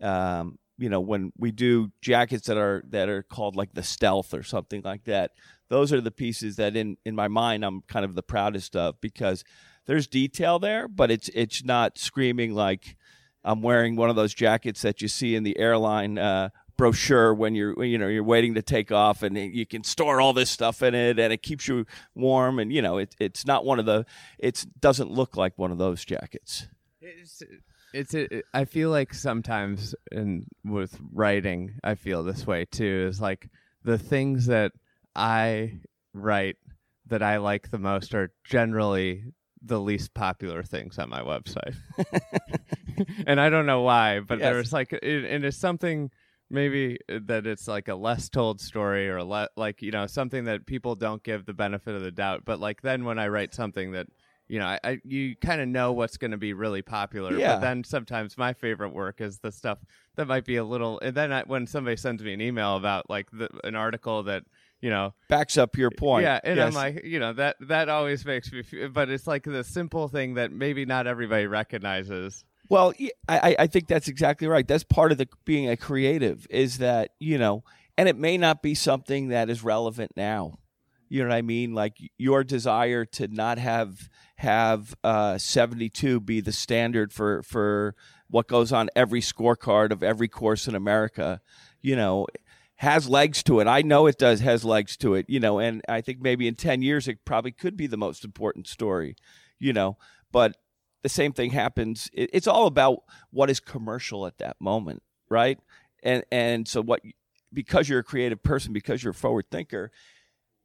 um, 0.00 0.58
you 0.78 0.88
know 0.88 1.00
when 1.00 1.32
we 1.36 1.50
do 1.50 1.90
jackets 2.00 2.46
that 2.46 2.56
are 2.56 2.82
that 2.88 3.08
are 3.08 3.22
called 3.22 3.56
like 3.56 3.74
the 3.74 3.82
stealth 3.82 4.32
or 4.32 4.42
something 4.42 4.80
like 4.84 5.04
that 5.04 5.32
those 5.68 5.92
are 5.92 6.00
the 6.00 6.10
pieces 6.10 6.56
that 6.56 6.76
in 6.76 6.96
in 7.04 7.14
my 7.14 7.28
mind 7.28 7.64
I'm 7.64 7.82
kind 7.82 8.04
of 8.04 8.14
the 8.14 8.22
proudest 8.22 8.74
of 8.76 9.00
because 9.00 9.44
there's 9.88 10.06
detail 10.06 10.58
there, 10.58 10.86
but 10.86 11.10
it's 11.10 11.28
it's 11.30 11.64
not 11.64 11.98
screaming 11.98 12.54
like 12.54 12.96
I'm 13.42 13.62
wearing 13.62 13.96
one 13.96 14.10
of 14.10 14.16
those 14.16 14.34
jackets 14.34 14.82
that 14.82 15.00
you 15.00 15.08
see 15.08 15.34
in 15.34 15.44
the 15.44 15.58
airline 15.58 16.18
uh, 16.18 16.50
brochure 16.76 17.34
when 17.34 17.54
you're 17.54 17.82
you 17.82 17.96
know 17.96 18.06
you're 18.06 18.22
waiting 18.22 18.54
to 18.54 18.62
take 18.62 18.92
off 18.92 19.22
and 19.22 19.36
you 19.36 19.64
can 19.64 19.82
store 19.82 20.20
all 20.20 20.34
this 20.34 20.50
stuff 20.50 20.82
in 20.82 20.94
it 20.94 21.18
and 21.18 21.32
it 21.32 21.42
keeps 21.42 21.66
you 21.66 21.86
warm 22.14 22.58
and 22.58 22.70
you 22.70 22.82
know 22.82 22.98
it, 22.98 23.16
it's 23.18 23.46
not 23.46 23.64
one 23.64 23.78
of 23.78 23.86
the 23.86 24.04
it 24.38 24.64
doesn't 24.78 25.10
look 25.10 25.36
like 25.36 25.54
one 25.56 25.72
of 25.72 25.78
those 25.78 26.04
jackets. 26.04 26.68
It's 27.92 28.14
a, 28.14 28.42
I 28.52 28.64
feel 28.64 28.90
like 28.90 29.14
sometimes 29.14 29.94
in 30.12 30.46
with 30.64 30.98
writing 31.12 31.78
I 31.82 31.94
feel 31.94 32.22
this 32.22 32.46
way 32.46 32.64
too 32.66 33.06
is 33.08 33.20
like 33.20 33.48
the 33.84 33.98
things 33.98 34.46
that 34.46 34.72
I 35.14 35.80
write 36.12 36.56
that 37.06 37.22
I 37.22 37.38
like 37.38 37.70
the 37.70 37.78
most 37.78 38.14
are 38.14 38.30
generally 38.44 39.24
the 39.62 39.80
least 39.80 40.14
popular 40.14 40.62
things 40.62 40.98
on 40.98 41.08
my 41.08 41.20
website. 41.22 41.74
and 43.26 43.40
I 43.40 43.50
don't 43.50 43.66
know 43.66 43.80
why, 43.82 44.20
but 44.20 44.38
Yes. 44.38 44.44
there's 44.52 44.72
like, 44.72 44.92
it, 44.92 45.24
and 45.24 45.44
it's 45.44 45.56
something 45.56 46.10
maybe 46.50 46.98
uh, 47.10 47.18
that 47.26 47.46
it's 47.46 47.66
like 47.66 47.88
a 47.88 47.94
less 47.94 48.28
told 48.28 48.60
story 48.60 49.08
or 49.08 49.22
le- 49.22 49.48
like, 49.56 49.82
you 49.82 49.90
know, 49.90 50.06
something 50.06 50.44
that 50.44 50.66
people 50.66 50.94
don't 50.94 51.22
give 51.22 51.46
the 51.46 51.54
benefit 51.54 51.94
of 51.94 52.02
the 52.02 52.10
doubt. 52.10 52.42
But 52.44 52.60
like 52.60 52.82
then 52.82 53.04
when 53.04 53.18
I 53.18 53.28
write 53.28 53.54
something 53.54 53.92
that, 53.92 54.06
you 54.48 54.58
know, 54.58 54.66
I, 54.66 54.80
I 54.82 54.98
you 55.04 55.36
kind 55.36 55.60
of 55.60 55.68
know 55.68 55.92
what's 55.92 56.16
going 56.16 56.30
to 56.30 56.36
be 56.38 56.52
really 56.54 56.82
popular. 56.82 57.36
Yeah. 57.36 57.54
But 57.54 57.60
then 57.60 57.84
sometimes 57.84 58.36
my 58.38 58.52
favorite 58.54 58.94
work 58.94 59.20
is 59.20 59.38
the 59.38 59.52
stuff 59.52 59.78
that 60.16 60.26
might 60.26 60.44
be 60.44 60.56
a 60.56 60.64
little. 60.64 60.98
And 61.00 61.14
then 61.14 61.32
I, 61.32 61.42
when 61.42 61.66
somebody 61.66 61.96
sends 61.96 62.22
me 62.22 62.32
an 62.32 62.40
email 62.40 62.76
about 62.76 63.08
like 63.10 63.30
the, 63.30 63.48
an 63.64 63.74
article 63.74 64.22
that 64.24 64.44
you 64.80 64.90
know 64.90 65.12
Backs 65.28 65.58
up 65.58 65.76
your 65.76 65.90
point. 65.90 66.22
yeah, 66.24 66.40
and 66.42 66.56
Yes. 66.56 66.68
I'm 66.68 66.74
like, 66.74 67.04
you 67.04 67.20
know, 67.20 67.32
that 67.34 67.56
that 67.60 67.88
always 67.88 68.24
makes 68.24 68.50
me. 68.52 68.62
Feel, 68.62 68.88
but 68.88 69.10
it's 69.10 69.26
like 69.26 69.44
the 69.44 69.64
simple 69.64 70.08
thing 70.08 70.34
that 70.34 70.50
maybe 70.50 70.84
not 70.86 71.06
everybody 71.06 71.46
recognizes. 71.46 72.44
Well, 72.70 72.92
I 73.28 73.56
I 73.58 73.66
think 73.66 73.86
that's 73.88 74.08
exactly 74.08 74.46
right. 74.46 74.66
That's 74.66 74.84
part 74.84 75.12
of 75.12 75.18
the 75.18 75.28
being 75.44 75.68
a 75.68 75.76
creative 75.76 76.46
is 76.50 76.78
that 76.78 77.10
you 77.18 77.38
know, 77.38 77.64
and 77.96 78.08
it 78.08 78.16
may 78.16 78.38
not 78.38 78.62
be 78.62 78.74
something 78.74 79.28
that 79.28 79.50
is 79.50 79.62
relevant 79.64 80.12
now. 80.16 80.58
You 81.08 81.22
know 81.22 81.30
what 81.30 81.36
I 81.36 81.42
mean? 81.42 81.74
Like 81.74 81.96
your 82.18 82.44
desire 82.44 83.06
to 83.06 83.28
not 83.28 83.58
have 83.58 84.10
have 84.38 84.96
uh, 85.04 85.38
seventy 85.38 85.88
two 85.88 86.18
be 86.18 86.40
the 86.40 86.52
standard 86.52 87.12
for 87.12 87.42
for 87.44 87.94
what 88.28 88.48
goes 88.48 88.72
on 88.72 88.90
every 88.96 89.20
scorecard 89.20 89.92
of 89.92 90.02
every 90.02 90.28
course 90.28 90.66
in 90.66 90.74
America. 90.74 91.40
You 91.80 91.94
know. 91.94 92.26
Has 92.82 93.08
legs 93.08 93.42
to 93.42 93.58
it. 93.58 93.66
I 93.66 93.82
know 93.82 94.06
it 94.06 94.18
does. 94.18 94.38
Has 94.38 94.64
legs 94.64 94.96
to 94.98 95.14
it. 95.14 95.26
You 95.28 95.40
know, 95.40 95.58
and 95.58 95.82
I 95.88 96.00
think 96.00 96.20
maybe 96.22 96.46
in 96.46 96.54
ten 96.54 96.80
years 96.80 97.08
it 97.08 97.24
probably 97.24 97.50
could 97.50 97.76
be 97.76 97.88
the 97.88 97.96
most 97.96 98.24
important 98.24 98.68
story. 98.68 99.16
You 99.58 99.72
know, 99.72 99.96
but 100.30 100.56
the 101.02 101.08
same 101.08 101.32
thing 101.32 101.50
happens. 101.50 102.08
It's 102.12 102.46
all 102.46 102.68
about 102.68 103.00
what 103.32 103.50
is 103.50 103.58
commercial 103.58 104.28
at 104.28 104.38
that 104.38 104.60
moment, 104.60 105.02
right? 105.28 105.58
And 106.04 106.22
and 106.30 106.68
so 106.68 106.80
what 106.80 107.00
because 107.52 107.88
you're 107.88 107.98
a 107.98 108.04
creative 108.04 108.44
person, 108.44 108.72
because 108.72 109.02
you're 109.02 109.10
a 109.10 109.14
forward 109.14 109.46
thinker, 109.50 109.90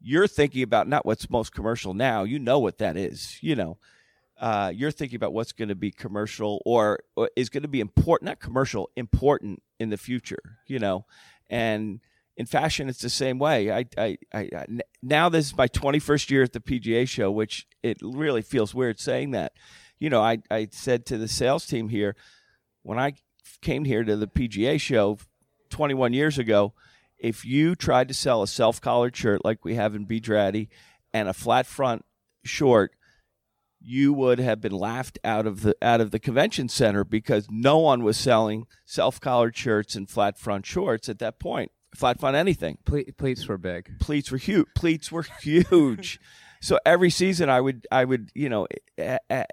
you're 0.03 0.27
thinking 0.27 0.61
about 0.61 0.87
not 0.87 1.05
what's 1.05 1.29
most 1.29 1.53
commercial 1.53 1.93
now. 1.93 2.23
You 2.23 2.37
know 2.37 2.59
what 2.59 2.77
that 2.79 2.97
is. 2.97 3.37
You 3.41 3.55
know, 3.55 3.77
uh, 4.39 4.71
you're 4.75 4.91
thinking 4.91 5.15
about 5.15 5.33
what's 5.33 5.53
going 5.53 5.69
to 5.69 5.75
be 5.75 5.91
commercial 5.91 6.61
or, 6.65 6.99
or 7.15 7.29
is 7.35 7.49
going 7.49 7.63
to 7.63 7.69
be 7.69 7.79
important, 7.79 8.27
not 8.27 8.39
commercial, 8.39 8.89
important 8.95 9.63
in 9.79 9.89
the 9.89 9.97
future. 9.97 10.59
You 10.67 10.79
know, 10.79 11.05
and 11.49 12.01
in 12.35 12.45
fashion, 12.45 12.89
it's 12.89 13.01
the 13.01 13.09
same 13.09 13.39
way. 13.39 13.71
I, 13.71 13.85
I, 13.97 14.17
I. 14.33 14.67
now 15.01 15.29
this 15.29 15.47
is 15.47 15.57
my 15.57 15.67
21st 15.67 16.29
year 16.29 16.43
at 16.43 16.53
the 16.53 16.59
PGA 16.59 17.07
show, 17.07 17.31
which 17.31 17.65
it 17.81 17.97
really 18.01 18.41
feels 18.41 18.75
weird 18.75 18.99
saying 18.99 19.31
that. 19.31 19.53
You 19.99 20.09
know, 20.09 20.21
I, 20.21 20.39
I 20.51 20.67
said 20.71 21.05
to 21.07 21.17
the 21.17 21.29
sales 21.29 21.65
team 21.65 21.87
here 21.87 22.15
when 22.81 22.99
I 22.99 23.13
came 23.61 23.85
here 23.85 24.03
to 24.03 24.17
the 24.17 24.27
PGA 24.27 24.81
show 24.81 25.17
21 25.69 26.11
years 26.11 26.37
ago, 26.37 26.73
if 27.23 27.45
you 27.45 27.73
tried 27.73 28.09
to 28.09 28.13
sell 28.13 28.43
a 28.43 28.47
self 28.47 28.79
collared 28.79 29.15
shirt 29.15 29.43
like 29.43 29.65
we 29.65 29.73
have 29.75 29.95
in 29.95 30.05
B 30.05 30.19
Draddy 30.19 30.67
and 31.13 31.27
a 31.27 31.33
flat 31.33 31.65
front 31.65 32.05
short, 32.43 32.91
you 33.79 34.13
would 34.13 34.39
have 34.39 34.61
been 34.61 34.73
laughed 34.73 35.17
out 35.23 35.47
of 35.47 35.61
the 35.61 35.75
out 35.81 36.01
of 36.01 36.11
the 36.11 36.19
convention 36.19 36.69
center 36.69 37.03
because 37.03 37.47
no 37.49 37.79
one 37.79 38.03
was 38.03 38.17
selling 38.17 38.65
self 38.85 39.19
collared 39.19 39.55
shirts 39.55 39.95
and 39.95 40.09
flat 40.09 40.37
front 40.37 40.65
shorts 40.65 41.09
at 41.09 41.19
that 41.19 41.39
point. 41.39 41.71
Flat 41.95 42.19
front 42.19 42.35
anything 42.35 42.77
Ple- 42.85 43.03
pleats 43.17 43.47
were 43.47 43.57
big. 43.57 43.99
pleats 43.99 44.31
were 44.31 44.37
huge. 44.37 44.67
Pleats 44.75 45.11
were 45.11 45.25
huge. 45.41 46.19
so 46.61 46.79
every 46.85 47.09
season, 47.09 47.49
I 47.49 47.61
would, 47.61 47.85
I 47.91 48.03
would, 48.03 48.31
you 48.33 48.49
know, 48.49 48.67
a, 48.99 49.19
a, 49.29 49.45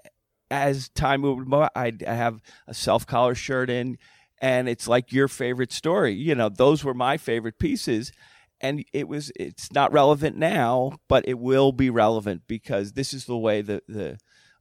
as 0.49 0.89
time 0.89 1.21
moved 1.21 1.47
I'd 1.75 2.01
have 2.01 2.41
a 2.67 2.73
self 2.73 3.05
collar 3.05 3.35
shirt 3.35 3.69
in, 3.69 3.97
and 4.41 4.67
it's 4.67 4.87
like 4.87 5.13
your 5.13 5.27
favorite 5.27 5.71
story. 5.71 6.13
You 6.13 6.35
know, 6.35 6.49
those 6.49 6.83
were 6.83 6.95
my 6.95 7.15
favorite 7.17 7.59
pieces, 7.59 8.11
and 8.59 8.83
it 8.91 9.07
was. 9.07 9.31
It's 9.35 9.71
not 9.71 9.93
relevant 9.93 10.35
now, 10.35 10.97
but 11.07 11.27
it 11.27 11.39
will 11.39 11.71
be 11.71 11.89
relevant 11.89 12.41
because 12.47 12.93
this 12.93 13.13
is 13.13 13.25
the 13.25 13.37
way 13.37 13.61
the 13.61 13.81
the 13.87 14.17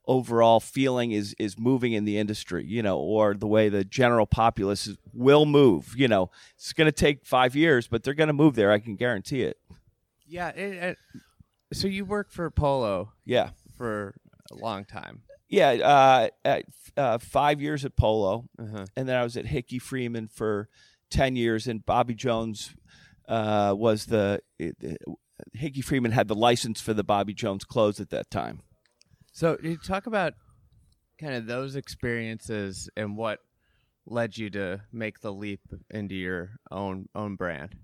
overall 0.07 0.61
feeling 0.61 1.13
is 1.13 1.35
is 1.39 1.59
moving 1.59 1.93
in 1.93 2.05
the 2.05 2.19
industry, 2.19 2.65
you 2.67 2.83
know, 2.83 2.99
or 2.99 3.35
the 3.35 3.47
way 3.47 3.69
the 3.69 3.85
general 3.85 4.27
populace 4.27 4.87
is, 4.87 4.97
will 5.13 5.47
move. 5.47 5.95
You 5.97 6.09
know, 6.09 6.31
it's 6.57 6.73
going 6.73 6.87
to 6.87 6.93
take 6.93 7.25
five 7.25 7.57
years, 7.57 7.89
but 7.89 8.03
they're 8.03 8.15
going 8.15 8.29
to 8.29 8.33
move 8.35 8.55
there. 8.55 8.71
I 8.71 8.79
can 8.79 8.97
guarantee 8.97 9.43
it. 9.43 9.57
Yeah. 10.27 10.49
It, 10.51 10.75
it, 10.83 10.99
so 11.73 11.87
you 11.89 12.05
worked 12.05 12.33
for 12.33 12.51
Polo 12.51 13.13
Yeah, 13.25 13.51
for 13.77 14.15
a 14.51 14.55
long 14.55 14.85
time. 14.85 15.23
Yeah. 15.51 15.69
Uh, 15.73 16.29
at, 16.45 16.65
uh, 16.97 17.19
five 17.19 17.61
years 17.61 17.85
at 17.85 17.95
Polo, 17.97 18.49
Uh-huh. 18.59 18.87
and 18.97 19.07
then 19.09 19.17
I 19.17 19.23
was 19.23 19.37
at 19.37 19.45
Hickey 19.47 19.79
Freeman 19.79 20.29
for 20.29 20.69
ten 21.11 21.37
years, 21.37 21.67
and 21.67 21.85
Bobby 21.85 22.15
Jones 22.15 22.75
uh, 23.29 23.75
was 23.77 24.07
the. 24.07 24.41
Hickey 25.55 25.81
Freeman 25.81 26.13
had 26.13 26.29
the 26.29 26.35
license 26.35 26.81
for 26.81 26.93
the 26.93 27.03
Bobby 27.05 27.33
Jones 27.35 27.65
clothes 27.65 27.99
at 28.01 28.11
that 28.11 28.31
time. 28.31 28.61
So 29.33 29.57
you 29.63 29.77
talk 29.79 30.07
about 30.07 30.35
kind 31.19 31.35
of 31.35 31.47
those 31.47 31.77
experiences 31.77 32.91
and 32.97 33.17
what 33.17 33.39
led 34.07 34.37
you 34.37 34.51
to 34.51 34.83
make 34.93 35.21
the 35.21 35.33
leap 35.33 35.61
into 35.91 36.15
your 36.15 36.51
own 36.71 37.09
own 37.15 37.37
brand. 37.37 37.77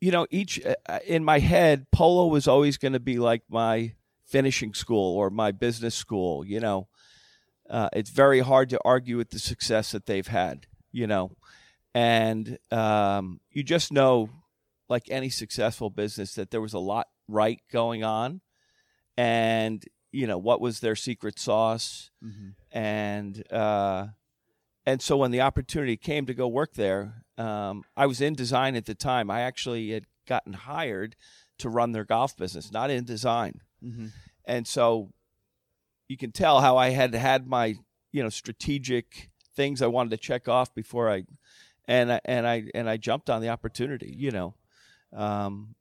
you 0.00 0.10
know, 0.12 0.26
each 0.30 0.60
uh, 0.64 0.98
in 1.06 1.24
my 1.24 1.38
head, 1.40 1.86
polo 1.90 2.26
was 2.28 2.46
always 2.48 2.76
going 2.78 2.92
to 2.92 3.00
be 3.00 3.18
like 3.18 3.42
my 3.50 3.92
finishing 4.26 4.72
school 4.72 5.16
or 5.16 5.30
my 5.30 5.50
business 5.50 5.94
school. 5.96 6.44
You 6.44 6.60
know, 6.60 6.86
uh, 7.70 7.88
it's 7.92 8.10
very 8.10 8.40
hard 8.40 8.68
to 8.70 8.80
argue 8.84 9.16
with 9.16 9.30
the 9.30 9.38
success 9.38 9.92
that 9.92 10.06
they've 10.06 10.26
had. 10.26 10.66
You 10.92 11.06
know, 11.06 11.30
and 11.94 12.58
um, 12.70 13.40
you 13.50 13.62
just 13.62 13.92
know, 13.92 14.28
like 14.88 15.04
any 15.08 15.30
successful 15.30 15.88
business, 15.88 16.34
that 16.34 16.50
there 16.50 16.60
was 16.60 16.74
a 16.74 16.78
lot 16.78 17.06
right 17.28 17.60
going 17.70 18.02
on, 18.02 18.40
and 19.16 19.84
you 20.10 20.26
know 20.26 20.38
what 20.38 20.60
was 20.60 20.80
their 20.80 20.96
secret 20.96 21.38
sauce, 21.38 22.10
and 22.72 23.52
uh, 23.52 24.08
and 24.84 25.00
so 25.00 25.16
when 25.16 25.30
the 25.30 25.40
opportunity 25.40 25.96
came 25.96 26.26
to 26.26 26.34
go 26.34 26.48
work 26.48 26.74
there, 26.74 27.22
um, 27.38 27.84
I 27.96 28.06
was 28.06 28.20
in 28.20 28.34
design 28.34 28.74
at 28.74 28.86
the 28.86 28.94
time. 28.94 29.30
I 29.30 29.42
actually 29.42 29.90
had 29.90 30.06
gotten 30.26 30.54
hired 30.54 31.16
to 31.58 31.68
run 31.68 31.92
their 31.92 32.04
golf 32.04 32.36
business, 32.36 32.72
not 32.72 32.90
in 32.90 33.04
design. 33.04 33.60
Mm-hmm. 33.84 34.06
And 34.44 34.66
so 34.66 35.12
you 36.10 36.16
can 36.16 36.32
tell 36.32 36.60
how 36.60 36.76
I 36.76 36.88
had 36.88 37.14
had 37.14 37.46
my 37.46 37.76
you 38.10 38.20
know 38.20 38.30
strategic 38.30 39.30
things 39.54 39.80
I 39.80 39.86
wanted 39.86 40.10
to 40.10 40.16
check 40.16 40.48
off 40.48 40.74
before 40.74 41.08
I 41.08 41.22
and 41.86 42.12
I, 42.12 42.20
and 42.24 42.48
I 42.48 42.64
and 42.74 42.90
I 42.90 42.96
jumped 42.96 43.30
on 43.30 43.40
the 43.40 43.48
opportunity. 43.48 44.12
You 44.18 44.32
know, 44.32 44.54
um, 45.16 45.76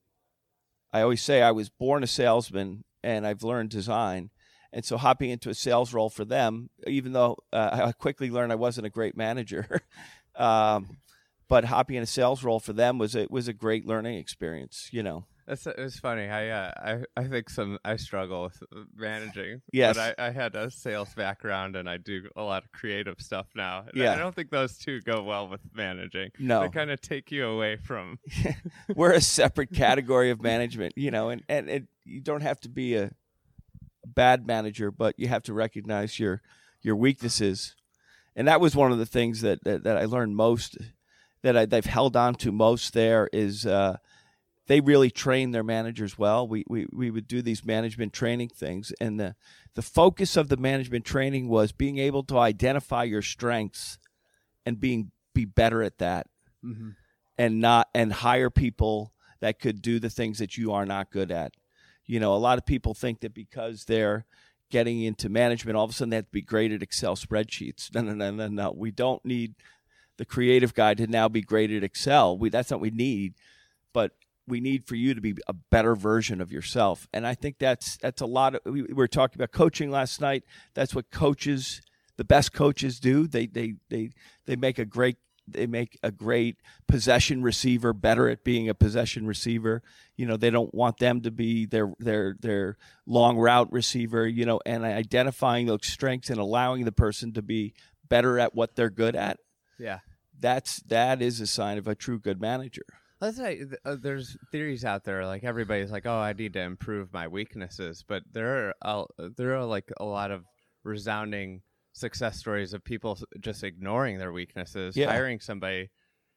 I 0.94 1.02
always 1.02 1.24
say 1.24 1.42
I 1.42 1.50
was 1.50 1.70
born 1.70 2.04
a 2.04 2.08
salesman 2.08 2.84
and 3.04 3.26
I've 3.26 3.42
learned 3.42 3.72
design. 3.72 4.30
And 4.71 4.86
so 4.86 4.98
hopping 4.98 5.32
into 5.32 5.50
a 5.50 5.56
sales 5.56 5.96
role 5.96 6.12
for 6.12 6.25
them, 6.25 6.69
even 6.86 7.12
though 7.12 7.38
uh, 7.52 7.86
I 7.88 7.92
quickly 7.92 8.30
learned 8.30 8.52
I 8.52 8.56
wasn't 8.56 8.86
a 8.86 8.92
great 8.92 9.17
manager, 9.17 9.82
um, 10.36 11.00
but 11.48 11.65
hopping 11.65 11.96
in 11.96 12.04
a 12.04 12.06
sales 12.06 12.44
role 12.44 12.60
for 12.60 12.73
them 12.73 13.00
was 13.00 13.15
it 13.15 13.32
was 13.32 13.48
a 13.48 13.54
great 13.54 13.88
learning 13.88 14.19
experience. 14.19 14.90
You 14.92 15.02
know, 15.02 15.25
That's 15.50 15.65
it's 15.65 15.97
funny. 15.97 16.29
I 16.29 16.50
uh, 16.50 16.71
I 16.77 17.21
I 17.21 17.27
think 17.27 17.50
some 17.50 17.79
I 17.83 17.95
struggle 17.95 18.43
with 18.43 18.62
managing. 18.95 19.63
Yes. 19.73 19.97
but 19.97 20.19
I, 20.19 20.27
I 20.27 20.29
had 20.29 20.56
a 20.56 20.69
sales 20.69 21.12
background 21.15 21.75
and 21.75 21.89
I 21.89 21.97
do 21.97 22.29
a 22.35 22.43
lot 22.43 22.63
of 22.63 22.71
creative 22.71 23.19
stuff 23.19 23.47
now. 23.56 23.85
Yeah. 23.95 24.13
I 24.13 24.17
don't 24.17 24.35
think 24.35 24.52
those 24.52 24.77
two 24.77 25.02
go 25.02 25.23
well 25.23 25.47
with 25.47 25.62
managing. 25.73 26.29
No. 26.37 26.62
they 26.62 26.69
kind 26.69 26.91
of 26.91 27.02
take 27.02 27.31
you 27.31 27.47
away 27.47 27.77
from. 27.77 28.19
we're 28.95 29.13
a 29.13 29.21
separate 29.21 29.71
category 29.73 30.29
of 30.29 30.39
management, 30.39 30.93
you 30.95 31.10
know, 31.10 31.29
and, 31.29 31.41
and 31.50 31.67
it, 31.67 31.87
you 32.06 32.21
don't 32.21 32.43
have 32.43 32.60
to 32.62 32.69
be 32.69 32.95
a 32.95 33.10
bad 34.06 34.45
manager, 34.45 34.91
but 34.91 35.15
you 35.17 35.29
have 35.29 35.43
to 35.43 35.54
recognize 35.54 36.19
your 36.19 36.43
your 36.83 36.95
weaknesses. 36.95 37.75
And 38.35 38.47
that 38.47 38.62
was 38.62 38.75
one 38.75 38.91
of 38.91 39.00
the 39.00 39.06
things 39.08 39.41
that, 39.41 39.63
that, 39.63 39.83
that 39.83 39.97
I 39.97 40.06
learned 40.06 40.35
most, 40.35 40.77
that 41.41 41.58
I, 41.58 41.65
they've 41.65 41.83
held 41.83 42.15
on 42.15 42.35
to 42.35 42.52
most 42.52 42.93
there 42.93 43.27
is 43.33 43.65
uh, 43.65 43.97
they 44.70 44.80
really 44.82 45.10
train 45.10 45.50
their 45.50 45.63
managers 45.63 46.15
well. 46.15 46.48
We, 46.48 46.63
we, 46.70 46.86
we 46.94 47.10
would 47.10 47.28
do 47.28 47.42
these 47.42 47.65
management 47.65 48.13
training 48.13 48.50
things, 48.50 48.94
and 49.02 49.20
the, 49.20 49.36
the 49.74 49.82
focus 49.82 50.38
of 50.38 50.48
the 50.48 50.58
management 50.58 51.06
training 51.06 51.50
was 51.50 51.72
being 51.72 51.98
able 51.98 52.24
to 52.26 52.38
identify 52.38 53.04
your 53.04 53.24
strengths 53.24 53.98
and 54.67 54.80
being 54.80 55.12
be 55.34 55.46
better 55.46 55.82
at 55.82 55.98
that 55.98 56.28
mm-hmm. 56.63 56.90
and 57.38 57.60
not 57.60 57.88
and 57.96 58.13
hire 58.13 58.52
people 58.52 59.12
that 59.40 59.60
could 59.60 59.82
do 59.82 60.00
the 60.00 60.10
things 60.10 60.38
that 60.38 60.56
you 60.56 60.72
are 60.72 60.86
not 60.86 61.12
good 61.12 61.32
at. 61.32 61.54
You 62.06 62.20
know, 62.20 62.36
a 62.36 62.38
lot 62.38 62.60
of 62.60 62.65
people 62.65 62.94
think 62.94 63.22
that 63.22 63.34
because 63.34 63.86
they're 63.86 64.26
getting 64.70 65.02
into 65.02 65.30
management, 65.30 65.78
all 65.78 65.86
of 65.86 65.90
a 65.90 65.94
sudden 65.94 66.12
they 66.12 66.17
have 66.17 66.26
to 66.26 66.32
be 66.32 66.42
great 66.44 66.72
at 66.72 66.84
Excel 66.84 67.15
spreadsheets. 67.15 67.94
No, 67.96 68.02
no, 68.02 68.13
no, 68.13 68.30
no, 68.30 68.48
no. 68.48 68.72
We 68.72 68.92
don't 68.92 69.26
need 69.26 69.56
the 70.17 70.26
creative 70.26 70.76
guy 70.76 70.94
to 70.94 71.08
now 71.08 71.28
be 71.28 71.42
great 71.42 71.72
at 71.72 71.84
Excel. 71.84 72.38
We, 72.38 72.50
that's 72.50 72.70
not 72.70 72.78
what 72.78 72.92
we 72.92 72.98
need, 72.98 73.34
we 74.50 74.60
need 74.60 74.85
for 74.85 74.95
you 74.95 75.13
to 75.13 75.21
be 75.21 75.35
a 75.47 75.54
better 75.54 75.95
version 75.95 76.41
of 76.41 76.52
yourself. 76.52 77.08
And 77.13 77.25
I 77.25 77.35
think 77.35 77.60
that's 77.60 77.97
that's 77.97 78.21
a 78.21 78.25
lot 78.25 78.56
of. 78.56 78.62
We, 78.65 78.83
we 78.83 78.93
were 78.93 79.08
talking 79.08 79.39
about 79.39 79.52
coaching 79.52 79.91
last 79.91 80.19
night. 80.19 80.43
That's 80.73 80.93
what 80.93 81.12
coaches, 81.12 81.81
the 82.17 82.23
best 82.23 82.54
coaches, 82.54 83.00
do. 83.00 83.27
They 83.27 83.45
they 83.47 83.75
they 83.89 84.12
they 84.45 84.56
make 84.56 84.79
a 84.79 84.85
great 84.85 85.17
they 85.47 85.67
make 85.67 85.97
a 86.04 86.12
great 86.12 86.58
possession 86.87 87.41
receiver 87.41 87.93
better 87.93 88.29
at 88.29 88.43
being 88.43 88.69
a 88.69 88.73
possession 88.75 89.25
receiver. 89.25 89.81
You 90.15 90.25
know, 90.25 90.37
they 90.37 90.50
don't 90.50 90.73
want 90.73 90.97
them 90.97 91.21
to 91.21 91.31
be 91.31 91.65
their 91.65 91.93
their 92.00 92.35
their 92.39 92.77
long 93.06 93.37
route 93.37 93.71
receiver, 93.71 94.27
you 94.27 94.45
know, 94.45 94.60
and 94.65 94.83
identifying 94.83 95.65
those 95.65 95.85
strengths 95.85 96.29
and 96.29 96.39
allowing 96.39 96.85
the 96.85 96.91
person 96.91 97.33
to 97.33 97.41
be 97.41 97.73
better 98.08 98.39
at 98.39 98.56
what 98.56 98.75
they're 98.75 98.89
good 98.89 99.15
at. 99.15 99.39
Yeah, 99.77 100.00
That's 100.39 100.81
that 100.87 101.21
is 101.21 101.39
a 101.39 101.47
sign 101.47 101.77
of 101.77 101.87
a 101.87 101.95
true 101.95 102.19
good 102.19 102.41
manager. 102.41 102.85
Let's 103.22 103.38
say 103.38 103.63
uh, 103.86 103.96
there's 104.02 104.38
theories 104.52 104.86
out 104.86 105.04
there 105.04 105.26
like 105.26 105.44
everybody's 105.44 105.92
like, 105.92 106.06
oh, 106.06 106.20
I 106.20 106.34
need 106.34 106.54
to 106.54 106.62
improve 106.62 107.12
my 107.13 107.28
weaknesses, 107.28 108.04
but 108.08 108.24
there 108.32 108.74
are 108.84 109.06
uh, 109.20 109.30
there 109.38 109.56
are 109.56 109.65
like 109.65 109.92
a 110.00 110.06
lot 110.06 110.32
of 110.32 110.46
resounding 110.84 111.62
success 111.94 112.38
stories 112.38 112.74
of 112.74 112.84
people 112.84 113.17
just 113.42 113.63
ignoring 113.63 114.17
their 114.17 114.32
weaknesses, 114.32 114.96
Yeah. 114.96 115.08
hiring 115.08 115.40
somebody 115.40 115.90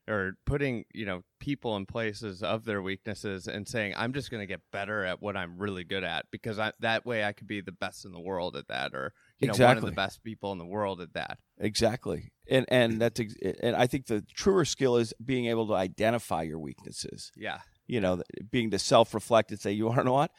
or 0.09 0.35
putting 0.47 0.85
you 0.93 1.07
know 1.07 1.23
people 1.39 1.77
in 1.77 1.87
places 1.87 2.43
of 2.43 2.65
their 2.65 2.83
weaknesses 2.83 3.47
and 3.47 3.69
saying 3.69 3.95
i'm 3.97 4.13
just 4.13 4.31
going 4.31 4.41
to 4.41 4.47
get 4.47 4.61
better 4.73 5.05
at 5.05 5.23
what 5.23 5.37
i'm 5.37 5.57
really 5.59 5.85
good 5.85 6.03
at 6.03 6.27
because 6.33 6.59
I, 6.59 6.73
that 6.81 7.07
way 7.07 7.25
i 7.25 7.33
could 7.33 7.47
be 7.47 7.61
the 7.61 7.73
best 7.73 8.05
in 8.05 8.13
the 8.13 8.21
world 8.21 8.57
at 8.57 8.67
that 8.69 8.95
or 8.95 9.13
you 9.39 9.47
know 9.49 9.53
one 9.53 9.77
of 9.77 9.85
the 9.85 9.93
best 9.93 10.25
people 10.25 10.51
in 10.53 10.59
the 10.59 10.67
world 10.67 11.01
at 11.01 11.13
that 11.15 11.39
Exactly. 11.63 12.33
And 12.51 12.67
and 12.69 13.01
that's 13.01 13.21
ex- 13.21 13.37
and 13.63 13.77
I 13.77 13.87
think 13.87 14.07
the 14.07 14.23
truer 14.35 14.65
skill 14.65 14.97
is 14.97 15.15
being 15.25 15.47
able 15.47 15.69
to 15.69 15.75
identify 15.75 16.43
your 16.43 16.59
weaknesses. 16.59 17.31
yeah 17.37 17.61
You 17.87 18.01
know, 18.01 18.23
being 18.51 18.71
to 18.73 18.79
self-reflect 18.79 19.53
and 19.53 19.61
say, 19.61 19.71
"You 19.73 19.89
are 19.89 20.03
know 20.03 20.13
what? 20.13 20.33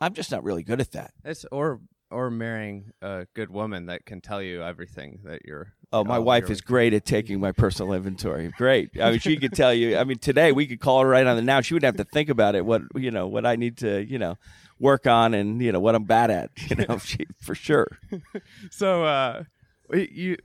I'm 0.00 0.14
just 0.14 0.30
not 0.30 0.42
really 0.42 0.62
good 0.62 0.80
at 0.80 0.92
that." 0.92 1.12
it's 1.24 1.44
or 1.52 1.80
or 2.10 2.30
marrying 2.30 2.90
a 3.02 3.26
good 3.34 3.50
woman 3.50 3.86
that 3.86 4.06
can 4.06 4.20
tell 4.20 4.42
you 4.42 4.62
everything 4.62 5.20
that 5.24 5.42
you're 5.44 5.74
Oh, 5.92 6.04
my 6.04 6.16
all 6.16 6.24
wife 6.24 6.50
is 6.50 6.60
great 6.60 6.94
at 6.94 7.04
taking 7.04 7.40
my 7.40 7.50
personal 7.50 7.92
inventory. 7.94 8.52
Great. 8.56 8.90
I 9.00 9.10
mean, 9.10 9.18
she 9.18 9.36
could 9.36 9.52
tell 9.52 9.74
you. 9.74 9.96
I 9.96 10.04
mean, 10.04 10.18
today 10.18 10.52
we 10.52 10.66
could 10.68 10.80
call 10.80 11.00
her 11.00 11.08
right 11.08 11.26
on 11.26 11.36
the 11.36 11.42
now. 11.42 11.60
She 11.60 11.74
wouldn't 11.74 11.98
have 11.98 12.06
to 12.06 12.10
think 12.12 12.28
about 12.28 12.54
it. 12.54 12.64
What 12.64 12.82
you 12.94 13.10
know, 13.10 13.26
what 13.26 13.44
I 13.44 13.56
need 13.56 13.78
to 13.78 14.04
you 14.04 14.18
know 14.18 14.36
work 14.78 15.08
on, 15.08 15.34
and 15.34 15.60
you 15.60 15.72
know 15.72 15.80
what 15.80 15.96
I'm 15.96 16.04
bad 16.04 16.30
at. 16.30 16.50
You 16.68 16.76
know, 16.76 16.98
she, 17.04 17.26
for 17.40 17.54
sure. 17.54 17.88
So 18.70 19.04
uh 19.04 19.44
you 19.92 20.36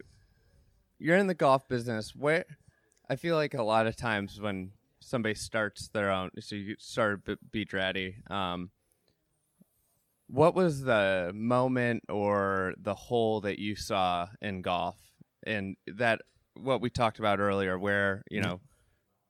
you're 0.98 1.18
in 1.18 1.28
the 1.28 1.36
golf 1.36 1.68
business. 1.68 2.16
Where 2.16 2.46
I 3.08 3.16
feel 3.16 3.36
like 3.36 3.54
a 3.54 3.64
lot 3.64 3.86
of 3.86 3.96
times 3.96 4.42
when 4.42 4.72
somebody 5.00 5.36
starts 5.36 5.90
their 5.90 6.10
own 6.10 6.32
so 6.40 6.56
you 6.56 6.76
started 6.80 7.24
B- 7.24 7.36
Beat 7.52 7.74
Ratty, 7.74 8.16
um 8.32 8.72
what 10.28 10.56
was 10.56 10.82
the 10.82 11.32
moment 11.36 12.02
or 12.10 12.74
the 12.82 12.96
hole 12.96 13.42
that 13.42 13.60
you 13.60 13.76
saw 13.76 14.28
in 14.42 14.64
golf 14.64 14.96
and 15.46 15.76
that 15.88 16.22
what 16.56 16.82
we 16.82 16.90
talked 16.90 17.20
about 17.20 17.40
earlier 17.40 17.78
where, 17.78 18.24
you 18.32 18.42
know, 18.42 18.60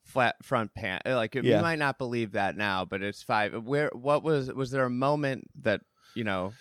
flat 0.04 0.36
front 0.44 0.74
pan 0.76 1.02
like 1.06 1.34
Yeah. 1.36 1.42
you 1.58 1.62
might 1.62 1.80
not 1.80 1.98
believe 1.98 2.34
that 2.34 2.56
now, 2.56 2.86
but 2.86 3.02
it's 3.02 3.24
five 3.24 3.64
where 3.64 3.90
what 3.94 4.24
was 4.24 4.52
was 4.54 4.70
there 4.72 4.86
a 4.86 4.90
moment 4.90 5.46
that, 5.64 5.82
you 6.14 6.24
know, 6.24 6.54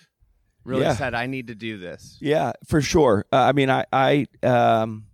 really 0.64 0.82
Yeah. 0.84 0.94
said 0.94 1.14
I 1.14 1.26
need 1.26 1.48
to 1.48 1.54
do 1.54 1.76
this? 1.78 2.16
Yeah, 2.20 2.52
for 2.66 2.80
sure. 2.80 3.26
Uh, 3.32 3.36
I 3.36 3.52
mean, 3.52 3.68
I, 3.68 3.84
I, 3.92 4.26
um, 4.42 5.04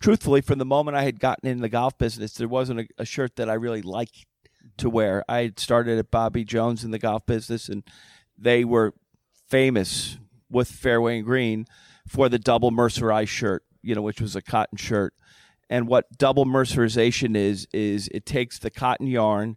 truthfully, 0.00 0.40
from 0.40 0.58
the 0.60 0.64
moment 0.64 0.96
I 0.96 1.02
had 1.02 1.18
gotten 1.18 1.48
in 1.48 1.60
the 1.60 1.68
golf 1.68 1.98
business, 1.98 2.34
there 2.34 2.46
wasn't 2.48 2.80
a, 2.80 2.86
a 2.98 3.04
shirt 3.04 3.34
that 3.36 3.50
I 3.50 3.54
really 3.54 3.82
liked 3.82 4.24
to 4.76 4.88
wear. 4.88 5.24
I 5.28 5.42
had 5.42 5.58
started 5.58 5.98
at 5.98 6.12
Bobby 6.12 6.44
Jones 6.44 6.84
in 6.84 6.92
the 6.92 6.98
golf 7.00 7.26
business, 7.26 7.68
and 7.68 7.82
they 8.38 8.64
were 8.64 8.94
famous 9.48 10.18
with 10.48 10.68
Fairway 10.70 11.16
and 11.16 11.24
Green 11.26 11.66
for 12.06 12.28
the 12.28 12.38
double 12.38 12.70
mercerized 12.70 13.28
shirt, 13.28 13.64
you 13.84 13.94
know, 13.94 14.02
which 14.02 14.20
was 14.20 14.34
a 14.36 14.42
cotton 14.42 14.78
shirt. 14.78 15.14
And 15.70 15.88
what 15.88 16.18
double 16.18 16.44
mercerization 16.44 17.36
is 17.36 17.66
is 17.72 18.08
it 18.12 18.26
takes 18.26 18.58
the 18.58 18.70
cotton 18.70 19.06
yarn 19.06 19.56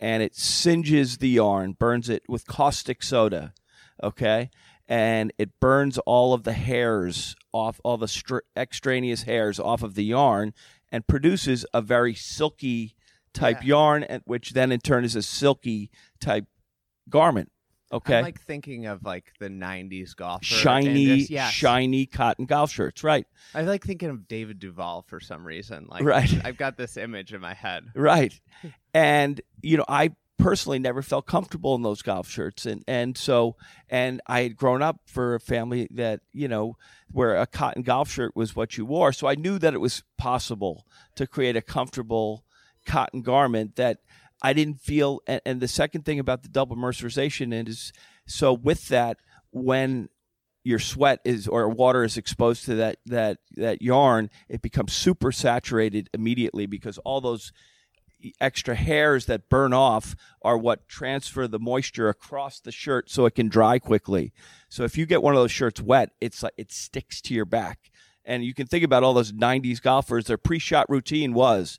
and 0.00 0.22
it 0.22 0.34
singes 0.34 1.18
the 1.18 1.28
yarn, 1.28 1.72
burns 1.72 2.08
it 2.08 2.22
with 2.28 2.46
caustic 2.46 3.02
soda, 3.02 3.52
okay? 4.02 4.50
And 4.88 5.32
it 5.38 5.60
burns 5.60 5.98
all 5.98 6.34
of 6.34 6.42
the 6.42 6.52
hairs 6.54 7.36
off, 7.52 7.80
all 7.84 7.96
the 7.96 8.08
str- 8.08 8.38
extraneous 8.56 9.22
hairs 9.22 9.60
off 9.60 9.82
of 9.82 9.94
the 9.94 10.04
yarn, 10.04 10.54
and 10.90 11.06
produces 11.06 11.64
a 11.72 11.80
very 11.80 12.14
silky 12.14 12.96
type 13.32 13.62
Yeah. 13.62 13.68
yarn, 13.68 14.20
which 14.24 14.52
then 14.52 14.72
in 14.72 14.80
turn 14.80 15.04
is 15.04 15.16
a 15.16 15.22
silky 15.22 15.90
type 16.20 16.46
garment. 17.08 17.50
Okay, 17.92 18.18
I'm 18.18 18.24
like 18.24 18.40
thinking 18.40 18.86
of 18.86 19.04
like 19.04 19.32
the 19.38 19.48
'90s 19.48 20.16
golfer, 20.16 20.38
and 20.38 20.44
shiny, 20.44 21.18
just- 21.18 21.30
yes. 21.30 21.52
shiny 21.52 22.06
cotton 22.06 22.46
golf 22.46 22.70
shirts, 22.72 23.04
right? 23.04 23.26
I 23.54 23.62
like 23.62 23.84
thinking 23.84 24.08
of 24.08 24.26
David 24.28 24.58
Duval 24.58 25.04
for 25.08 25.20
some 25.20 25.44
reason. 25.46 25.86
Like, 25.88 26.02
Right. 26.02 26.32
I've 26.44 26.56
got 26.56 26.76
this 26.76 26.96
image 26.96 27.34
in 27.34 27.40
my 27.40 27.54
head. 27.54 27.84
Right. 27.94 28.38
And 28.94 29.40
you 29.60 29.76
know, 29.76 29.84
I 29.88 30.12
personally 30.38 30.78
never 30.78 31.02
felt 31.02 31.26
comfortable 31.26 31.74
in 31.76 31.82
those 31.82 32.02
golf 32.02 32.28
shirts 32.28 32.66
and 32.66 32.82
and 32.88 33.16
so 33.16 33.54
and 33.88 34.20
I 34.26 34.40
had 34.42 34.56
grown 34.56 34.82
up 34.82 35.00
for 35.06 35.34
a 35.36 35.40
family 35.40 35.86
that, 35.92 36.20
you 36.32 36.48
know, 36.48 36.76
where 37.12 37.36
a 37.36 37.46
cotton 37.46 37.82
golf 37.82 38.10
shirt 38.10 38.34
was 38.34 38.56
what 38.56 38.76
you 38.76 38.84
wore. 38.86 39.12
So 39.12 39.28
I 39.28 39.34
knew 39.36 39.58
that 39.58 39.74
it 39.74 39.80
was 39.80 40.02
possible 40.18 40.84
to 41.16 41.26
create 41.26 41.56
a 41.56 41.62
comfortable 41.62 42.44
cotton 42.86 43.22
garment 43.22 43.76
that 43.76 43.98
I 44.42 44.52
didn't 44.52 44.80
feel 44.80 45.20
and, 45.26 45.40
and 45.46 45.60
the 45.60 45.68
second 45.68 46.04
thing 46.04 46.18
about 46.18 46.42
the 46.42 46.48
double 46.48 46.76
mercerization 46.76 47.68
is 47.68 47.92
so 48.26 48.52
with 48.52 48.88
that 48.88 49.18
when 49.50 50.08
your 50.64 50.78
sweat 50.78 51.20
is 51.24 51.48
or 51.48 51.68
water 51.68 52.04
is 52.04 52.16
exposed 52.16 52.64
to 52.66 52.74
that 52.76 52.98
that 53.06 53.38
that 53.56 53.82
yarn, 53.82 54.30
it 54.48 54.62
becomes 54.62 54.92
super 54.92 55.32
saturated 55.32 56.10
immediately 56.12 56.66
because 56.66 56.98
all 56.98 57.20
those 57.20 57.52
extra 58.40 58.74
hairs 58.76 59.26
that 59.26 59.48
burn 59.48 59.72
off 59.72 60.14
are 60.42 60.56
what 60.56 60.88
transfer 60.88 61.48
the 61.48 61.58
moisture 61.58 62.08
across 62.08 62.60
the 62.60 62.70
shirt 62.70 63.10
so 63.10 63.26
it 63.26 63.34
can 63.34 63.48
dry 63.48 63.78
quickly. 63.78 64.32
So 64.68 64.84
if 64.84 64.96
you 64.96 65.06
get 65.06 65.22
one 65.22 65.34
of 65.34 65.40
those 65.40 65.50
shirts 65.50 65.80
wet, 65.80 66.10
it's 66.20 66.42
like 66.42 66.54
it 66.56 66.70
sticks 66.70 67.20
to 67.22 67.34
your 67.34 67.44
back. 67.44 67.90
And 68.24 68.44
you 68.44 68.54
can 68.54 68.68
think 68.68 68.84
about 68.84 69.02
all 69.02 69.14
those 69.14 69.32
90s 69.32 69.82
golfers, 69.82 70.26
their 70.26 70.38
pre-shot 70.38 70.88
routine 70.88 71.34
was 71.34 71.78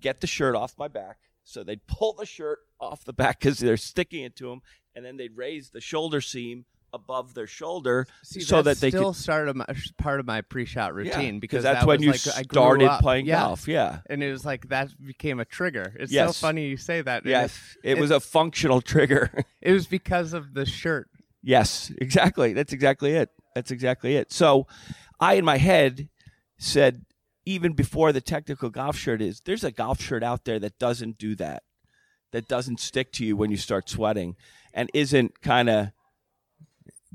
get 0.00 0.20
the 0.20 0.26
shirt 0.26 0.56
off 0.56 0.74
my 0.76 0.88
back. 0.88 1.18
So 1.52 1.62
they'd 1.62 1.86
pull 1.86 2.14
the 2.14 2.26
shirt 2.26 2.60
off 2.80 3.04
the 3.04 3.12
back 3.12 3.40
because 3.40 3.58
they're 3.58 3.76
sticking 3.76 4.24
it 4.24 4.36
to 4.36 4.48
them, 4.48 4.62
and 4.94 5.04
then 5.04 5.16
they'd 5.16 5.36
raise 5.36 5.70
the 5.70 5.80
shoulder 5.80 6.20
seam 6.20 6.64
above 6.94 7.32
their 7.34 7.46
shoulder 7.46 8.06
See, 8.22 8.40
so 8.40 8.60
that 8.62 8.78
they 8.78 8.90
still 8.90 9.12
could 9.12 9.20
started 9.22 9.56
my, 9.56 9.64
part 9.96 10.20
of 10.20 10.26
my 10.26 10.42
pre-shot 10.42 10.94
routine 10.94 11.34
Yeah, 11.34 11.40
because 11.40 11.62
that's 11.62 11.80
that 11.80 11.86
when 11.86 12.02
you 12.02 12.10
like, 12.10 12.20
started 12.20 12.90
playing 13.00 13.24
yeah. 13.26 13.40
golf. 13.40 13.66
Yeah. 13.66 14.00
and 14.10 14.22
it 14.22 14.30
was 14.30 14.44
like 14.44 14.68
that 14.68 14.90
became 15.04 15.40
a 15.40 15.46
trigger. 15.46 15.94
It's 15.98 16.12
so 16.12 16.32
funny 16.32 16.66
you 16.68 16.76
say 16.76 17.00
that. 17.00 17.24
Yes, 17.24 17.58
it 17.82 17.96
it- 17.96 18.00
was 18.00 18.10
a 18.10 18.20
functional 18.20 18.80
trigger. 18.80 19.30
It 19.62 19.72
was 19.72 19.86
because 19.86 20.32
of 20.32 20.54
the 20.54 20.66
shirt. 20.66 21.08
Yes, 21.40 21.92
exactly. 21.98 22.52
That's 22.52 22.72
exactly 22.72 23.12
it. 23.12 23.30
That's 23.54 23.70
exactly 23.70 24.16
it. 24.16 24.32
So 24.32 24.66
I, 25.20 25.34
in 25.34 25.44
my 25.44 25.56
head, 25.56 26.08
said, 26.58 27.04
even 27.44 27.72
before 27.72 28.12
the 28.12 28.20
technical 28.20 28.70
golf 28.70 28.96
shirt 28.96 29.20
is, 29.20 29.40
there's 29.44 29.64
a 29.64 29.70
golf 29.70 30.00
shirt 30.00 30.22
out 30.22 30.44
there 30.44 30.58
that 30.58 30.78
doesn't 30.78 31.18
do 31.18 31.34
that. 31.36 31.62
that 32.32 32.48
doesn't 32.48 32.80
stick 32.80 33.12
to 33.12 33.24
you 33.24 33.36
when 33.36 33.50
you 33.50 33.56
start 33.56 33.88
sweating 33.88 34.36
and 34.72 34.90
isn't 34.94 35.40
kind 35.42 35.68
of 35.68 35.88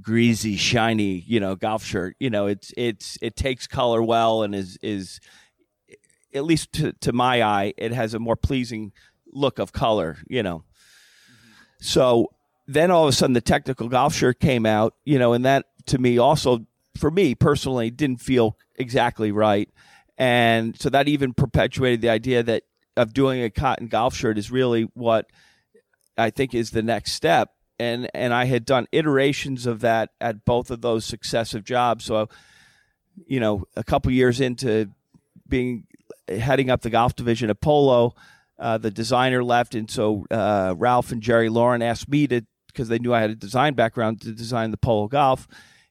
greasy, 0.01 0.55
shiny, 0.55 1.23
you 1.25 1.39
know, 1.39 1.55
golf 1.55 1.83
shirt. 1.83 2.15
You 2.19 2.29
know, 2.29 2.47
it's 2.47 2.73
it's 2.77 3.17
it 3.21 3.35
takes 3.35 3.67
color 3.67 4.01
well 4.01 4.43
and 4.43 4.53
is 4.53 4.77
is 4.81 5.19
at 6.33 6.43
least 6.43 6.71
to, 6.73 6.93
to 6.93 7.11
my 7.11 7.41
eye, 7.41 7.73
it 7.77 7.91
has 7.91 8.13
a 8.13 8.19
more 8.19 8.35
pleasing 8.35 8.91
look 9.31 9.59
of 9.59 9.71
color, 9.71 10.17
you 10.27 10.43
know. 10.43 10.59
Mm-hmm. 10.59 11.51
So 11.79 12.27
then 12.67 12.91
all 12.91 13.03
of 13.03 13.09
a 13.09 13.11
sudden 13.13 13.33
the 13.33 13.41
technical 13.41 13.89
golf 13.89 14.13
shirt 14.13 14.39
came 14.39 14.65
out, 14.65 14.93
you 15.03 15.17
know, 15.17 15.33
and 15.33 15.45
that 15.45 15.65
to 15.87 15.97
me 15.97 16.17
also 16.17 16.65
for 16.95 17.09
me 17.09 17.33
personally 17.33 17.89
didn't 17.89 18.21
feel 18.21 18.57
exactly 18.75 19.31
right. 19.31 19.69
And 20.17 20.79
so 20.79 20.89
that 20.89 21.07
even 21.07 21.33
perpetuated 21.33 22.01
the 22.01 22.09
idea 22.09 22.43
that 22.43 22.63
of 22.95 23.13
doing 23.13 23.43
a 23.43 23.49
cotton 23.49 23.87
golf 23.87 24.15
shirt 24.15 24.37
is 24.37 24.51
really 24.51 24.83
what 24.93 25.29
I 26.17 26.31
think 26.31 26.55
is 26.55 26.71
the 26.71 26.81
next 26.81 27.13
step. 27.13 27.51
And 27.79 28.09
and 28.15 28.33
I 28.33 28.45
had 28.45 28.65
done 28.65 28.87
iterations 28.91 29.67
of 29.67 29.81
that 29.81 30.09
at 30.19 30.43
both 30.45 30.71
of 30.71 30.81
those 30.81 31.05
successive 31.05 31.63
jobs. 31.63 32.05
So, 32.05 32.27
you 33.27 33.39
know, 33.39 33.65
a 33.75 33.83
couple 33.83 34.11
years 34.11 34.41
into 34.41 34.89
being 35.47 35.85
heading 36.27 36.71
up 36.71 36.81
the 36.81 36.89
golf 36.89 37.15
division 37.15 37.51
at 37.51 37.61
Polo, 37.61 38.15
uh, 38.57 38.79
the 38.79 38.89
designer 38.89 39.43
left, 39.43 39.75
and 39.75 39.89
so 39.89 40.25
uh, 40.31 40.73
Ralph 40.75 41.11
and 41.11 41.21
Jerry 41.21 41.49
Lauren 41.49 41.83
asked 41.83 42.09
me 42.09 42.25
to 42.27 42.41
because 42.65 42.89
they 42.89 42.99
knew 42.99 43.13
I 43.13 43.21
had 43.21 43.29
a 43.29 43.35
design 43.35 43.75
background 43.75 44.21
to 44.21 44.31
design 44.31 44.71
the 44.71 44.77
Polo 44.77 45.07
Golf. 45.07 45.47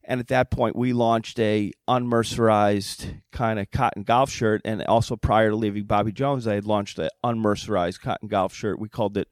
And 0.09 0.21
at 0.21 0.29
that 0.29 0.51
point, 0.53 0.77
we 0.77 0.93
launched 0.93 1.39
a 1.41 1.73
unmercerized 1.89 3.23
kind 3.33 3.59
of 3.59 3.71
cotton 3.73 4.05
golf 4.05 4.31
shirt. 4.31 4.63
And 4.65 4.83
also 4.85 5.17
prior 5.17 5.51
to 5.51 5.57
leaving 5.57 5.85
Bobby 5.85 6.13
Jones, 6.13 6.47
I 6.47 6.55
had 6.55 6.65
launched 6.65 6.99
an 6.99 7.11
unmercerized 7.25 8.01
cotton 8.01 8.29
golf 8.29 8.55
shirt. 8.55 8.79
We 8.79 8.89
called 8.89 9.17
it 9.17 9.29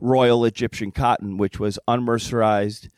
Royal 0.00 0.44
Egyptian 0.44 0.90
Cotton, 0.90 1.36
which 1.38 1.60
was 1.60 1.78
unmercerized. 1.88 2.88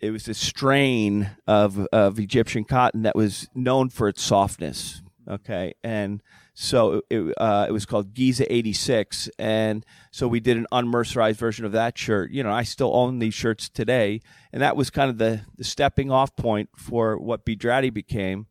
It 0.00 0.10
was 0.10 0.28
a 0.28 0.34
strain 0.34 1.30
of 1.46 1.86
of 1.92 2.18
Egyptian 2.18 2.64
cotton 2.64 3.02
that 3.02 3.16
was 3.16 3.48
known 3.54 3.88
for 3.88 4.08
its 4.08 4.22
softness. 4.22 5.02
Okay, 5.28 5.74
and 5.84 6.22
so 6.54 7.00
it 7.08 7.34
uh, 7.38 7.66
it 7.68 7.72
was 7.72 7.86
called 7.86 8.12
Giza 8.12 8.52
'86, 8.52 9.30
and 9.38 9.86
so 10.10 10.28
we 10.28 10.38
did 10.38 10.58
an 10.58 10.66
unmercerized 10.70 11.36
version 11.36 11.64
of 11.64 11.72
that 11.72 11.96
shirt. 11.96 12.30
You 12.30 12.42
know, 12.42 12.52
I 12.52 12.62
still 12.62 12.94
own 12.94 13.20
these 13.20 13.32
shirts 13.32 13.70
today, 13.70 14.20
and 14.52 14.60
that 14.60 14.76
was 14.76 14.90
kind 14.90 15.08
of 15.08 15.16
the, 15.16 15.42
the 15.56 15.64
stepping 15.64 16.10
off 16.10 16.36
point 16.36 16.68
for 16.76 17.16
what 17.16 17.44
B. 17.44 17.56
Draddy 17.56 17.92
became. 17.92 18.46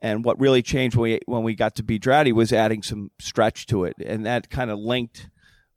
And 0.00 0.22
what 0.22 0.38
really 0.38 0.60
changed 0.60 0.96
when 0.96 1.12
we 1.12 1.20
when 1.24 1.42
we 1.44 1.54
got 1.54 1.76
to 1.76 1.82
B. 1.82 1.98
Draddy 1.98 2.30
was 2.30 2.52
adding 2.52 2.82
some 2.82 3.10
stretch 3.18 3.66
to 3.68 3.84
it, 3.84 3.96
and 4.04 4.26
that 4.26 4.50
kind 4.50 4.70
of 4.70 4.78
linked 4.78 5.30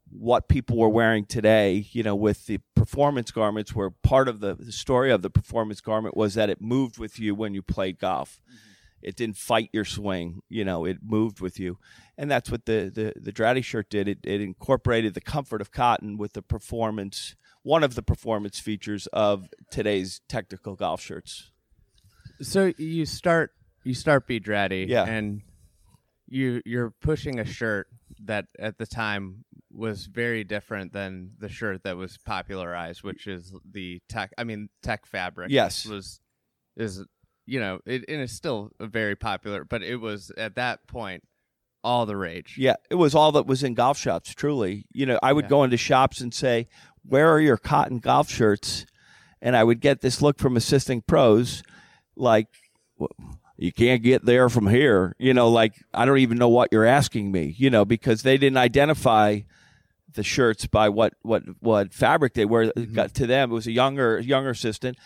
what 0.10 0.50
people 0.50 0.78
were 0.78 0.90
wearing 0.90 1.26
today. 1.26 1.88
You 1.94 2.04
know, 2.04 2.16
with 2.16 2.46
the 2.46 2.60
performance 2.76 3.32
garments, 3.32 3.74
where 3.74 3.90
part 3.90 4.28
of 4.28 4.42
the, 4.42 4.56
the 4.56 4.74
story 4.74 5.12
of 5.12 5.22
the 5.22 5.30
performance 5.30 5.80
garment 5.80 6.18
was 6.18 6.34
that 6.34 6.50
it 6.50 6.62
moved 6.62 6.98
with 6.98 7.20
you 7.20 7.34
when 7.36 7.54
you 7.54 7.62
played 7.62 8.00
golf. 8.00 8.42
Mm-hmm 8.44 8.74
it 9.02 9.16
didn't 9.16 9.38
fight 9.38 9.70
your 9.74 9.86
swing. 9.86 10.42
You 10.50 10.66
know, 10.66 10.86
it 10.86 10.98
moved 11.04 11.40
with 11.40 11.60
you, 11.60 11.78
and 12.18 12.30
that's 12.30 12.52
what 12.52 12.66
the 12.66 12.92
the 12.94 13.14
the 13.20 13.32
Draddy 13.32 13.64
shirt 13.64 13.90
did. 13.90 14.08
It 14.08 14.20
it 14.24 14.42
incorporated 14.42 15.14
the 15.14 15.22
comfort 15.22 15.62
of 15.62 15.72
cotton 15.72 16.18
with 16.18 16.34
the 16.34 16.42
performance. 16.42 17.36
One 17.64 17.84
of 17.84 17.96
the 17.96 18.04
performance 18.04 18.60
features 18.60 19.08
of 19.08 19.50
today's 19.72 20.22
technical 20.30 20.76
golf 20.76 21.02
shirts. 21.02 21.52
So 22.42 22.74
you 22.78 23.06
start 23.06 23.52
you 23.84 23.94
start 23.94 24.28
B. 24.28 24.40
Draddy, 24.40 24.88
yeah, 24.88 25.06
and 25.06 25.42
you 26.28 26.62
you're 26.66 26.92
pushing 27.02 27.40
a 27.40 27.46
shirt 27.46 27.88
that 28.26 28.46
at 28.60 28.78
the 28.78 28.86
time 28.86 29.46
was 29.72 30.06
very 30.08 30.44
different 30.44 30.94
than 30.94 31.32
the 31.40 31.50
shirt 31.50 31.84
that 31.84 31.98
was 31.98 32.18
popularized, 32.26 33.04
which 33.04 33.28
is 33.28 33.54
the 33.70 34.02
tech. 34.10 34.32
I 34.38 34.44
mean, 34.44 34.70
tech 34.82 35.06
fabric. 35.06 35.52
Yes, 35.52 35.86
was 35.86 36.20
is 36.76 37.04
you 37.48 37.60
know, 37.60 37.80
it, 37.86 38.06
and 38.08 38.22
it's 38.22 38.34
still 38.34 38.72
very 38.80 39.16
popular, 39.16 39.64
but 39.64 39.82
it 39.82 39.96
was 39.96 40.32
at 40.38 40.56
that 40.56 40.86
point 40.86 41.24
all 41.84 42.06
the 42.06 42.18
rage. 42.18 42.56
Yeah, 42.58 42.76
it 42.92 42.96
was 42.96 43.16
all 43.16 43.32
that 43.32 43.48
was 43.48 43.64
in 43.64 43.74
golf 43.74 43.98
shops. 43.98 44.36
Truly, 44.36 44.86
you 44.92 45.06
know, 45.06 45.18
I 45.24 45.34
would 45.34 45.46
yeah. 45.46 45.50
go 45.50 45.64
into 45.64 45.78
shops 45.78 46.20
and 46.20 46.34
say, 46.34 46.68
"Where 47.04 47.32
are 47.32 47.40
your 47.40 47.58
cotton 47.58 48.00
golf 48.00 48.30
shirts?" 48.30 48.86
And 49.42 49.56
I 49.56 49.64
would 49.64 49.80
get 49.80 50.02
this 50.02 50.22
look 50.22 50.40
from 50.40 50.58
assisting 50.58 51.02
pros, 51.02 51.64
like, 52.16 52.48
"You 53.56 53.72
can't 53.72 54.04
get 54.04 54.26
there 54.26 54.50
from 54.50 54.68
here." 54.68 55.16
You 55.18 55.34
know, 55.34 55.50
like 55.50 55.74
I 55.94 56.06
don't 56.06 56.18
even 56.18 56.38
know 56.38 56.50
what 56.50 56.70
you're 56.74 56.86
asking 56.86 57.32
me. 57.32 57.56
You 57.58 57.70
know, 57.70 57.86
because 57.86 58.24
they 58.24 58.38
didn't 58.38 58.58
identify 58.58 59.40
the 60.14 60.24
shirts 60.24 60.68
by 60.68 60.90
what 60.90 61.14
what 61.22 61.44
what 61.62 61.94
fabric 61.94 62.34
they 62.34 62.46
were. 62.46 62.66
Mm-hmm. 62.66 62.94
Got 62.94 63.14
to 63.16 63.28
them, 63.28 63.52
it 63.52 63.54
was 63.54 63.68
a 63.68 63.72
younger 63.72 64.20
younger 64.20 64.50
assistant, 64.50 64.98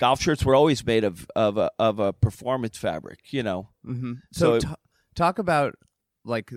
golf 0.00 0.20
shirts 0.20 0.44
were 0.44 0.54
always 0.56 0.84
made 0.84 1.04
of 1.04 1.30
of 1.36 1.58
a, 1.58 1.70
of 1.78 2.00
a 2.00 2.12
performance 2.12 2.76
fabric, 2.76 3.32
you 3.32 3.44
know. 3.44 3.68
Mm-hmm. 3.86 4.14
So, 4.32 4.58
so 4.58 4.68
t- 4.68 4.74
talk 5.14 5.38
about 5.38 5.74
like 6.24 6.52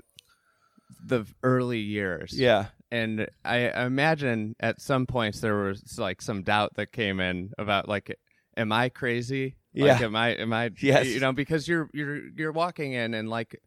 the 1.05 1.25
early 1.43 1.79
years. 1.79 2.33
Yeah. 2.35 2.67
And 2.89 3.27
I 3.43 3.85
imagine 3.85 4.55
at 4.59 4.79
some 4.79 5.05
points 5.05 5.41
there 5.41 5.55
was 5.55 5.97
like 5.97 6.21
some 6.21 6.43
doubt 6.43 6.75
that 6.75 6.91
came 6.91 7.19
in 7.19 7.51
about 7.57 7.89
like, 7.89 8.17
am 8.55 8.71
I 8.71 8.89
crazy? 8.89 9.57
Yeah. 9.73 9.93
Like, 9.93 10.01
am 10.01 10.15
I? 10.15 10.29
Am 10.35 10.53
I? 10.53 10.69
Yes. 10.79 11.07
You 11.07 11.19
know, 11.19 11.33
because 11.33 11.67
you're 11.67 11.89
you're 11.93 12.21
you're 12.37 12.51
walking 12.51 12.93
in 12.93 13.13
and 13.13 13.29
like 13.29 13.59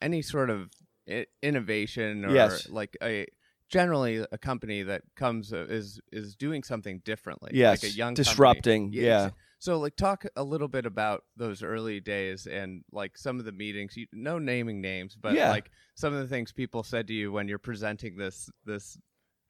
any 0.00 0.20
sort 0.20 0.50
of 0.50 0.68
innovation 1.42 2.24
or 2.24 2.34
yes. 2.34 2.68
like 2.68 2.96
a 3.02 3.26
generally 3.72 4.24
a 4.30 4.38
company 4.38 4.82
that 4.82 5.02
comes 5.16 5.52
uh, 5.52 5.64
is 5.68 5.98
is 6.12 6.36
doing 6.36 6.62
something 6.62 7.00
differently. 7.04 7.50
Yes, 7.54 7.82
like 7.82 7.90
a 7.90 7.94
young 7.94 8.14
disrupting. 8.14 8.88
Company. 8.88 9.06
Yeah. 9.06 9.30
So 9.58 9.78
like 9.78 9.96
talk 9.96 10.26
a 10.36 10.44
little 10.44 10.68
bit 10.68 10.86
about 10.86 11.24
those 11.36 11.62
early 11.62 12.00
days 12.00 12.46
and 12.46 12.84
like 12.92 13.16
some 13.16 13.38
of 13.38 13.44
the 13.44 13.52
meetings. 13.52 13.96
You, 13.96 14.06
no 14.12 14.38
naming 14.38 14.80
names, 14.80 15.16
but 15.20 15.34
yeah. 15.34 15.50
like 15.50 15.70
some 15.94 16.12
of 16.12 16.20
the 16.20 16.28
things 16.28 16.52
people 16.52 16.82
said 16.82 17.06
to 17.08 17.14
you 17.14 17.32
when 17.32 17.48
you're 17.48 17.58
presenting 17.58 18.16
this 18.16 18.50
this 18.66 18.98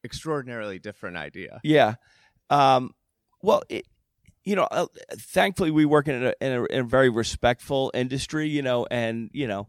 extraordinarily 0.04 0.78
different 0.78 1.16
idea. 1.16 1.60
Yeah. 1.64 1.94
Um, 2.48 2.94
well, 3.42 3.62
it, 3.68 3.86
you 4.44 4.54
know, 4.54 4.68
uh, 4.70 4.86
thankfully 5.12 5.70
we 5.70 5.84
work 5.84 6.08
in 6.08 6.26
a, 6.26 6.34
in 6.40 6.52
a, 6.52 6.64
in 6.64 6.80
a 6.80 6.84
very 6.84 7.08
respectful 7.08 7.90
industry. 7.92 8.48
You 8.48 8.62
know, 8.62 8.86
and 8.88 9.30
you 9.32 9.48
know 9.48 9.66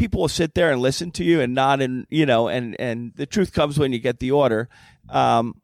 people 0.00 0.22
will 0.22 0.28
sit 0.28 0.54
there 0.54 0.72
and 0.72 0.80
listen 0.80 1.10
to 1.10 1.22
you 1.22 1.42
and 1.42 1.54
not 1.54 1.82
and 1.82 2.06
you 2.08 2.24
know 2.24 2.48
and 2.48 2.74
and 2.80 3.12
the 3.16 3.26
truth 3.26 3.52
comes 3.52 3.78
when 3.78 3.92
you 3.92 3.98
get 3.98 4.18
the 4.18 4.30
order. 4.30 4.66
Um, 5.10 5.60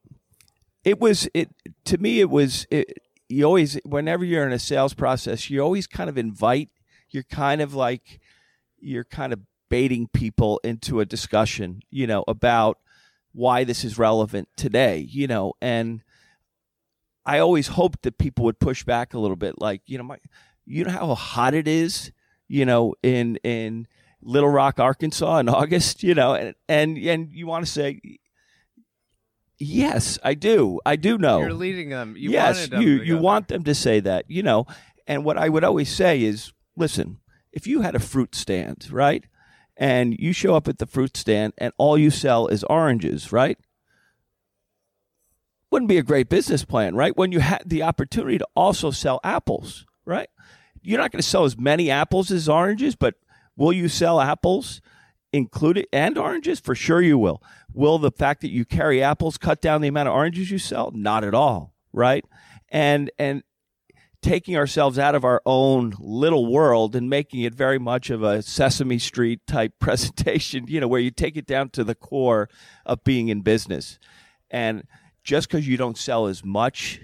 it 0.84 1.00
was 1.00 1.26
it 1.32 1.48
to 1.86 1.96
me 1.96 2.20
it 2.20 2.28
was 2.28 2.66
it, 2.70 2.98
you 3.28 3.44
always 3.44 3.80
whenever 3.84 4.24
you're 4.24 4.46
in 4.46 4.52
a 4.52 4.58
sales 4.58 4.94
process 4.94 5.50
you 5.50 5.60
always 5.60 5.86
kind 5.86 6.08
of 6.08 6.16
invite 6.16 6.68
you're 7.10 7.24
kind 7.24 7.60
of 7.60 7.74
like 7.74 8.20
you're 8.78 9.04
kind 9.04 9.32
of 9.32 9.40
baiting 9.68 10.06
people 10.06 10.60
into 10.62 11.00
a 11.00 11.06
discussion 11.06 11.80
you 11.90 12.06
know 12.06 12.22
about 12.28 12.78
why 13.32 13.64
this 13.64 13.84
is 13.84 13.98
relevant 13.98 14.48
today 14.56 14.98
you 14.98 15.26
know 15.26 15.54
and 15.60 16.02
i 17.24 17.40
always 17.40 17.68
hoped 17.68 18.02
that 18.02 18.16
people 18.16 18.44
would 18.44 18.60
push 18.60 18.84
back 18.84 19.12
a 19.12 19.18
little 19.18 19.36
bit 19.36 19.60
like 19.60 19.82
you 19.86 19.98
know 19.98 20.04
my 20.04 20.18
you 20.66 20.84
know 20.84 20.90
how 20.90 21.14
hot 21.16 21.52
it 21.52 21.66
is 21.66 22.12
you 22.46 22.64
know 22.64 22.94
in 23.02 23.36
in 23.42 23.88
Little 24.22 24.48
Rock, 24.48 24.80
Arkansas 24.80 25.38
in 25.38 25.48
August, 25.48 26.02
you 26.02 26.14
know, 26.14 26.34
and 26.34 26.54
and, 26.68 26.98
and 26.98 27.32
you 27.32 27.46
want 27.46 27.64
to 27.64 27.70
say, 27.70 28.00
yes, 29.58 30.18
I 30.24 30.34
do, 30.34 30.80
I 30.84 30.96
do 30.96 31.18
know. 31.18 31.40
You're 31.40 31.52
leading 31.52 31.90
them. 31.90 32.14
You 32.16 32.30
yes, 32.30 32.68
them 32.68 32.82
you 32.82 33.02
you 33.02 33.18
want 33.18 33.48
them 33.48 33.64
to 33.64 33.74
say 33.74 34.00
that, 34.00 34.24
you 34.28 34.42
know. 34.42 34.66
And 35.06 35.24
what 35.24 35.38
I 35.38 35.48
would 35.48 35.62
always 35.62 35.94
say 35.94 36.22
is, 36.22 36.52
listen, 36.76 37.18
if 37.52 37.66
you 37.66 37.82
had 37.82 37.94
a 37.94 38.00
fruit 38.00 38.34
stand, 38.34 38.88
right, 38.90 39.24
and 39.76 40.16
you 40.18 40.32
show 40.32 40.54
up 40.54 40.68
at 40.68 40.78
the 40.78 40.86
fruit 40.86 41.16
stand 41.16 41.52
and 41.58 41.72
all 41.78 41.96
you 41.98 42.10
sell 42.10 42.48
is 42.48 42.64
oranges, 42.64 43.30
right? 43.30 43.58
Wouldn't 45.70 45.88
be 45.88 45.98
a 45.98 46.02
great 46.02 46.28
business 46.28 46.64
plan, 46.64 46.94
right? 46.94 47.16
When 47.16 47.32
you 47.32 47.40
had 47.40 47.62
the 47.66 47.82
opportunity 47.82 48.38
to 48.38 48.46
also 48.54 48.90
sell 48.90 49.20
apples, 49.22 49.84
right? 50.04 50.28
You're 50.80 50.98
not 50.98 51.10
going 51.10 51.22
to 51.22 51.28
sell 51.28 51.44
as 51.44 51.58
many 51.58 51.90
apples 51.90 52.30
as 52.30 52.48
oranges, 52.48 52.94
but 52.94 53.14
Will 53.56 53.72
you 53.72 53.88
sell 53.88 54.20
apples 54.20 54.80
included 55.32 55.86
and 55.92 56.18
oranges? 56.18 56.60
For 56.60 56.74
sure 56.74 57.02
you 57.02 57.18
will. 57.18 57.42
Will 57.72 57.98
the 57.98 58.10
fact 58.10 58.40
that 58.42 58.50
you 58.50 58.64
carry 58.64 59.02
apples 59.02 59.38
cut 59.38 59.60
down 59.60 59.80
the 59.80 59.88
amount 59.88 60.08
of 60.08 60.14
oranges 60.14 60.50
you 60.50 60.58
sell? 60.58 60.90
Not 60.94 61.24
at 61.24 61.34
all, 61.34 61.74
right? 61.92 62.24
And 62.68 63.10
and 63.18 63.42
taking 64.22 64.56
ourselves 64.56 64.98
out 64.98 65.14
of 65.14 65.24
our 65.24 65.40
own 65.46 65.94
little 66.00 66.46
world 66.50 66.96
and 66.96 67.08
making 67.08 67.42
it 67.42 67.54
very 67.54 67.78
much 67.78 68.10
of 68.10 68.22
a 68.22 68.42
Sesame 68.42 68.98
Street 68.98 69.40
type 69.46 69.72
presentation, 69.80 70.66
you 70.66 70.80
know, 70.80 70.88
where 70.88 71.00
you 71.00 71.10
take 71.10 71.36
it 71.36 71.46
down 71.46 71.70
to 71.70 71.84
the 71.84 71.94
core 71.94 72.48
of 72.84 73.04
being 73.04 73.28
in 73.28 73.42
business. 73.42 73.98
And 74.50 74.84
just 75.22 75.48
because 75.48 75.68
you 75.68 75.76
don't 75.76 75.98
sell 75.98 76.26
as 76.26 76.44
much 76.44 77.00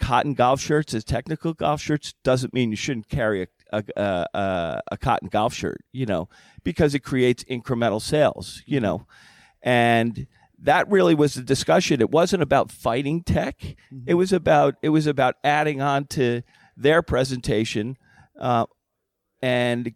cotton 0.00 0.34
golf 0.34 0.60
shirts 0.60 0.92
as 0.92 1.04
technical 1.04 1.54
golf 1.54 1.80
shirts 1.80 2.14
doesn't 2.22 2.52
mean 2.52 2.70
you 2.70 2.76
shouldn't 2.76 3.08
carry 3.08 3.42
a 3.42 3.46
a, 3.96 4.26
a, 4.34 4.80
a 4.92 4.96
cotton 4.98 5.28
golf 5.28 5.54
shirt, 5.54 5.84
you 5.92 6.06
know, 6.06 6.28
because 6.62 6.94
it 6.94 7.00
creates 7.00 7.44
incremental 7.44 8.00
sales, 8.00 8.62
you 8.66 8.80
know, 8.80 9.06
and 9.62 10.26
that 10.58 10.90
really 10.90 11.14
was 11.14 11.34
the 11.34 11.42
discussion. 11.42 12.00
It 12.00 12.10
wasn't 12.10 12.42
about 12.42 12.70
fighting 12.70 13.22
tech. 13.22 13.58
Mm-hmm. 13.58 14.04
It 14.06 14.14
was 14.14 14.32
about 14.32 14.76
it 14.82 14.88
was 14.90 15.06
about 15.06 15.36
adding 15.44 15.80
on 15.80 16.06
to 16.08 16.42
their 16.76 17.02
presentation 17.02 17.96
uh, 18.38 18.66
and 19.42 19.92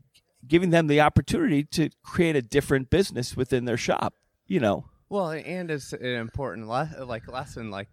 giving 0.47 0.71
them 0.71 0.87
the 0.87 1.01
opportunity 1.01 1.65
to 1.65 1.91
create 2.03 2.37
a 2.37 2.43
different 2.43 2.91
business 2.91 3.37
within 3.37 3.65
their 3.65 3.77
shop. 3.77 4.15
You 4.47 4.61
know, 4.61 4.87
Well, 5.09 5.31
and 5.31 5.71
it's 5.71 5.93
an 5.93 6.05
important 6.05 6.69
le- 6.69 7.05
like 7.07 7.29
lesson. 7.29 7.71
Like, 7.71 7.89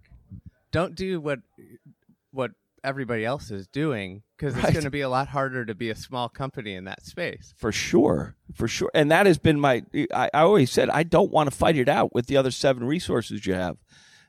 don't 0.72 0.96
do 0.96 1.20
what 1.20 1.40
what 2.32 2.52
everybody 2.86 3.26
else 3.26 3.52
is 3.52 3.68
doing 3.68 4.22
because 4.38 4.56
it's 4.56 4.72
going 4.72 4.84
to 4.84 4.92
be 4.92 5.02
a 5.02 5.10
lot 5.10 5.28
harder 5.28 5.66
to 5.66 5.74
be 5.76 5.90
a 5.90 5.96
small 5.96 6.30
company 6.30 6.76
in 6.76 6.86
that 6.86 7.06
space. 7.06 7.54
for 7.58 7.72
sure, 7.72 8.36
for 8.54 8.68
sure. 8.68 8.92
And 8.94 9.12
that 9.12 9.26
has 9.26 9.38
been 9.38 9.60
my. 9.60 9.84
I, 10.14 10.30
I 10.34 10.42
always 10.42 10.72
said 10.72 10.90
I 10.90 11.04
don't 11.04 11.32
want 11.32 11.50
to 11.50 11.56
fight 11.56 11.78
it 11.78 11.90
out 11.90 12.14
with 12.14 12.28
the 12.28 12.38
other 12.38 12.52
seven 12.52 12.86
resources 12.86 13.46
you 13.46 13.54
have. 13.54 13.78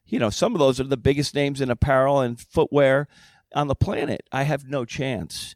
You 0.06 0.18
know, 0.18 0.30
some 0.30 0.54
of 0.54 0.58
those 0.58 0.80
are 0.80 0.84
the 0.84 0.96
biggest 0.96 1.34
names 1.34 1.60
in 1.60 1.70
apparel 1.70 2.20
and 2.20 2.40
footwear 2.40 3.08
on 3.54 3.66
the 3.66 3.74
planet. 3.74 4.22
I 4.32 4.44
have 4.44 4.68
no 4.68 4.84
chance. 4.84 5.54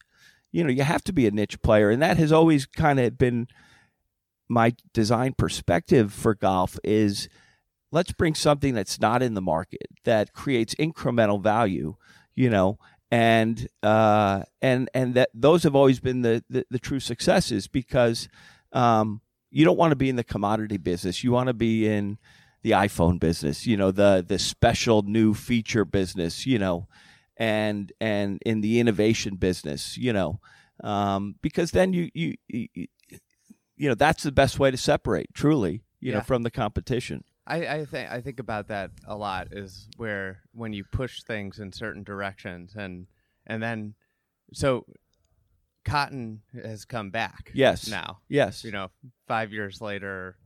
You 0.52 0.64
know, 0.64 0.70
you 0.70 0.82
have 0.82 1.04
to 1.04 1.12
be 1.12 1.26
a 1.26 1.30
niche 1.30 1.62
player, 1.62 1.90
and 1.90 2.02
that 2.02 2.16
has 2.16 2.32
always 2.32 2.66
kind 2.66 2.98
of 2.98 3.16
been 3.16 3.46
my 4.48 4.74
design 4.92 5.34
perspective 5.34 6.12
for 6.12 6.34
golf. 6.34 6.78
Is 6.82 7.28
let's 7.92 8.12
bring 8.12 8.34
something 8.34 8.74
that's 8.74 9.00
not 9.00 9.22
in 9.22 9.34
the 9.34 9.40
market 9.40 9.86
that 10.04 10.32
creates 10.32 10.74
incremental 10.74 11.40
value. 11.40 11.96
You 12.34 12.50
know, 12.50 12.78
and 13.10 13.68
uh, 13.82 14.42
and 14.62 14.88
and 14.94 15.14
that 15.14 15.30
those 15.34 15.64
have 15.64 15.74
always 15.74 16.00
been 16.00 16.22
the 16.22 16.44
the, 16.48 16.64
the 16.70 16.78
true 16.78 17.00
successes 17.00 17.66
because 17.66 18.28
um, 18.72 19.20
you 19.50 19.64
don't 19.64 19.76
want 19.76 19.90
to 19.90 19.96
be 19.96 20.08
in 20.08 20.16
the 20.16 20.24
commodity 20.24 20.76
business. 20.76 21.24
You 21.24 21.32
want 21.32 21.48
to 21.48 21.54
be 21.54 21.88
in 21.88 22.18
the 22.62 22.72
iPhone 22.72 23.18
business. 23.18 23.66
You 23.66 23.76
know, 23.76 23.90
the 23.90 24.24
the 24.26 24.38
special 24.38 25.02
new 25.02 25.34
feature 25.34 25.84
business. 25.84 26.46
You 26.46 26.58
know, 26.58 26.86
and 27.36 27.92
and 28.00 28.40
in 28.46 28.60
the 28.60 28.78
innovation 28.78 29.36
business. 29.36 29.96
You 29.96 30.12
know, 30.12 30.40
um, 30.82 31.36
because 31.42 31.72
then 31.72 31.92
you 31.92 32.10
you. 32.14 32.36
you 32.48 32.86
you 33.76 33.88
know 33.88 33.94
that's 33.94 34.24
the 34.24 34.30
best 34.30 34.58
way 34.58 34.70
to 34.70 34.76
separate 34.76 35.32
truly 35.32 35.82
you 36.00 36.12
know 36.12 36.20
from 36.20 36.42
the 36.42 36.50
competition 36.50 37.24
I, 37.50 37.74
I 37.80 37.84
think 37.84 38.10
I 38.10 38.20
think 38.20 38.38
about 38.40 38.68
that 38.68 38.90
a 39.06 39.16
lot. 39.16 39.48
Is 39.52 39.88
where 39.96 40.40
when 40.52 40.72
you 40.72 40.84
push 40.84 41.22
things 41.22 41.58
in 41.58 41.72
certain 41.72 42.02
directions, 42.04 42.74
and 42.76 43.06
and 43.46 43.62
then 43.62 43.94
so 44.52 44.86
cotton 45.84 46.42
has 46.62 46.84
come 46.84 47.10
back. 47.10 47.50
Yes. 47.54 47.88
Now 47.88 48.18
yes 48.28 48.64
you 48.64 48.70
know 48.70 48.88
five 49.26 49.52
years 49.52 49.80
later, 49.80 50.36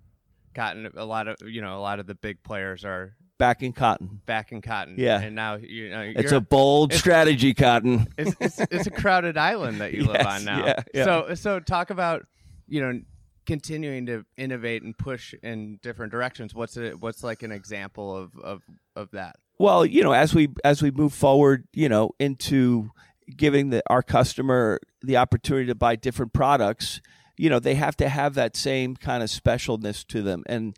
cotton. 0.55 0.89
A 0.97 1.05
lot 1.05 1.29
of 1.29 1.37
you 1.47 1.61
know 1.61 1.77
a 1.77 1.81
lot 1.81 2.01
of 2.01 2.07
the 2.07 2.15
big 2.15 2.43
players 2.43 2.85
are 2.85 3.15
back 3.37 3.63
in 3.63 3.73
cotton 3.73 4.21
back 4.27 4.53
in 4.53 4.63
cotton. 4.63 4.95
Yeah. 4.97 5.21
and 5.21 5.35
now 5.35 5.57
you 5.57 5.91
know 5.91 6.01
it's 6.17 6.33
a 6.33 6.41
bold 6.41 6.91
it's- 6.93 7.01
strategy 7.01 7.53
cotton 7.53 8.07
it's, 8.17 8.35
it's 8.41 8.61
it's 8.71 8.87
a 8.87 8.91
crowded 8.93 9.37
island 9.37 9.81
that 9.81 9.93
you 9.93 10.05
live 10.05 10.25
on 10.27 10.45
now. 10.45 10.65
yeah, 10.65 10.83
yeah. 10.95 11.05
So 11.05 11.35
so 11.35 11.61
talk 11.61 11.91
about 11.91 12.27
you 12.69 12.81
know 12.81 13.01
continuing 13.47 14.07
to 14.07 14.25
innovate 14.37 14.83
and 14.83 14.97
push 14.97 15.35
in 15.43 15.79
different 15.83 16.13
directions. 16.13 16.55
What's 16.55 16.77
it? 16.77 17.01
What's 17.01 17.23
like 17.23 17.43
an 17.43 17.53
example 17.53 18.17
of 18.17 18.37
of 18.39 18.63
of 18.97 19.11
that? 19.13 19.37
Well, 19.59 19.87
you 19.87 20.03
know, 20.03 20.13
as 20.13 20.35
we 20.35 20.49
as 20.65 20.83
we 20.83 20.91
move 20.91 21.13
forward, 21.13 21.67
you 21.73 21.89
know, 21.89 22.11
into 22.19 22.91
giving 23.37 23.71
the 23.71 23.83
our 23.89 24.03
customer 24.03 24.81
the 25.03 25.17
opportunity 25.17 25.67
to 25.67 25.75
buy 25.75 25.97
different 25.97 26.33
products, 26.33 27.01
you 27.37 27.51
know, 27.51 27.59
they 27.59 27.75
have 27.75 27.97
to 27.97 28.09
have 28.09 28.35
that 28.35 28.57
same 28.57 28.97
kind 28.97 29.23
of 29.23 29.29
specialness 29.29 30.07
to 30.07 30.23
them. 30.23 30.43
And 30.47 30.77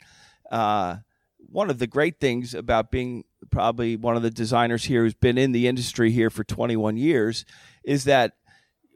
uh, 0.51 0.97
one 1.39 1.71
of 1.71 1.79
the 1.79 1.87
great 1.87 2.21
things 2.21 2.55
about 2.55 2.91
being 2.91 3.25
probably 3.51 3.97
one 3.97 4.17
of 4.17 4.23
the 4.23 4.31
designers 4.31 4.85
here 4.85 5.03
who's 5.03 5.15
been 5.15 5.39
in 5.39 5.53
the 5.53 5.67
industry 5.67 6.11
here 6.11 6.31
for 6.31 6.45
21 6.45 6.97
years 6.97 7.45
is 7.85 8.05
that 8.05 8.33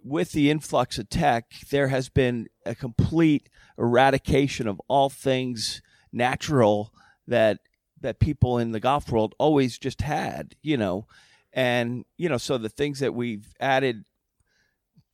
with 0.03 0.33
the 0.33 0.51
influx 0.51 0.99
of 0.99 1.09
tech, 1.09 1.53
there 1.71 1.89
has 1.89 2.09
been 2.09 2.49
a 2.65 2.75
complete 2.75 3.49
eradication 3.81 4.69
of 4.69 4.81
all 4.89 5.09
things 5.09 5.83
natural 6.13 6.93
that 7.27 7.59
that 8.01 8.19
people 8.19 8.59
in 8.59 8.73
the 8.73 8.81
golf 8.81 9.11
world 9.11 9.35
always 9.39 9.79
just 9.79 10.03
had, 10.03 10.55
you 10.63 10.77
know. 10.77 11.07
And 11.53 12.05
you 12.17 12.29
know, 12.29 12.39
so 12.39 12.59
the 12.59 12.69
things 12.69 13.01
that 13.01 13.15
we've 13.15 13.53
added 13.59 14.05